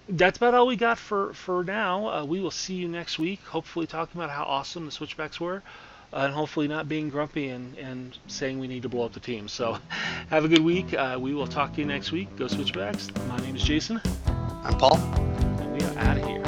that's 0.10 0.38
about 0.38 0.54
all 0.56 0.68
we 0.68 0.76
got 0.76 0.98
for 0.98 1.34
for 1.34 1.64
now. 1.64 2.08
Uh, 2.08 2.26
we 2.26 2.40
will 2.42 2.52
see 2.52 2.74
you 2.76 2.88
next 2.88 3.20
week. 3.20 3.40
Hopefully, 3.46 3.88
talking 3.88 4.20
about 4.20 4.30
how 4.30 4.44
awesome 4.44 4.86
the 4.86 4.92
switchbacks 4.92 5.40
were, 5.40 5.62
uh, 6.12 6.18
and 6.18 6.34
hopefully 6.34 6.68
not 6.68 6.90
being 6.90 7.10
grumpy 7.10 7.50
and 7.50 7.78
and 7.78 8.18
saying 8.28 8.60
we 8.60 8.68
need 8.68 8.82
to 8.84 8.90
blow 8.90 9.06
up 9.06 9.14
the 9.14 9.20
team. 9.22 9.48
So, 9.48 9.78
have 10.30 10.44
a 10.46 10.48
good 10.50 10.64
week. 10.64 10.94
Uh, 10.94 11.18
we 11.20 11.34
will 11.34 11.48
talk 11.48 11.74
to 11.76 11.80
you 11.80 11.86
next 11.86 12.12
week. 12.12 12.36
Go 12.36 12.48
switchbacks. 12.48 13.10
My 13.28 13.38
name 13.38 13.56
is 13.56 13.64
Jason, 13.64 14.02
I'm 14.64 14.78
Paul. 14.78 14.98
and 14.98 15.72
we 15.80 15.86
are 15.88 15.98
out 16.00 16.18
of 16.18 16.26
here. 16.26 16.39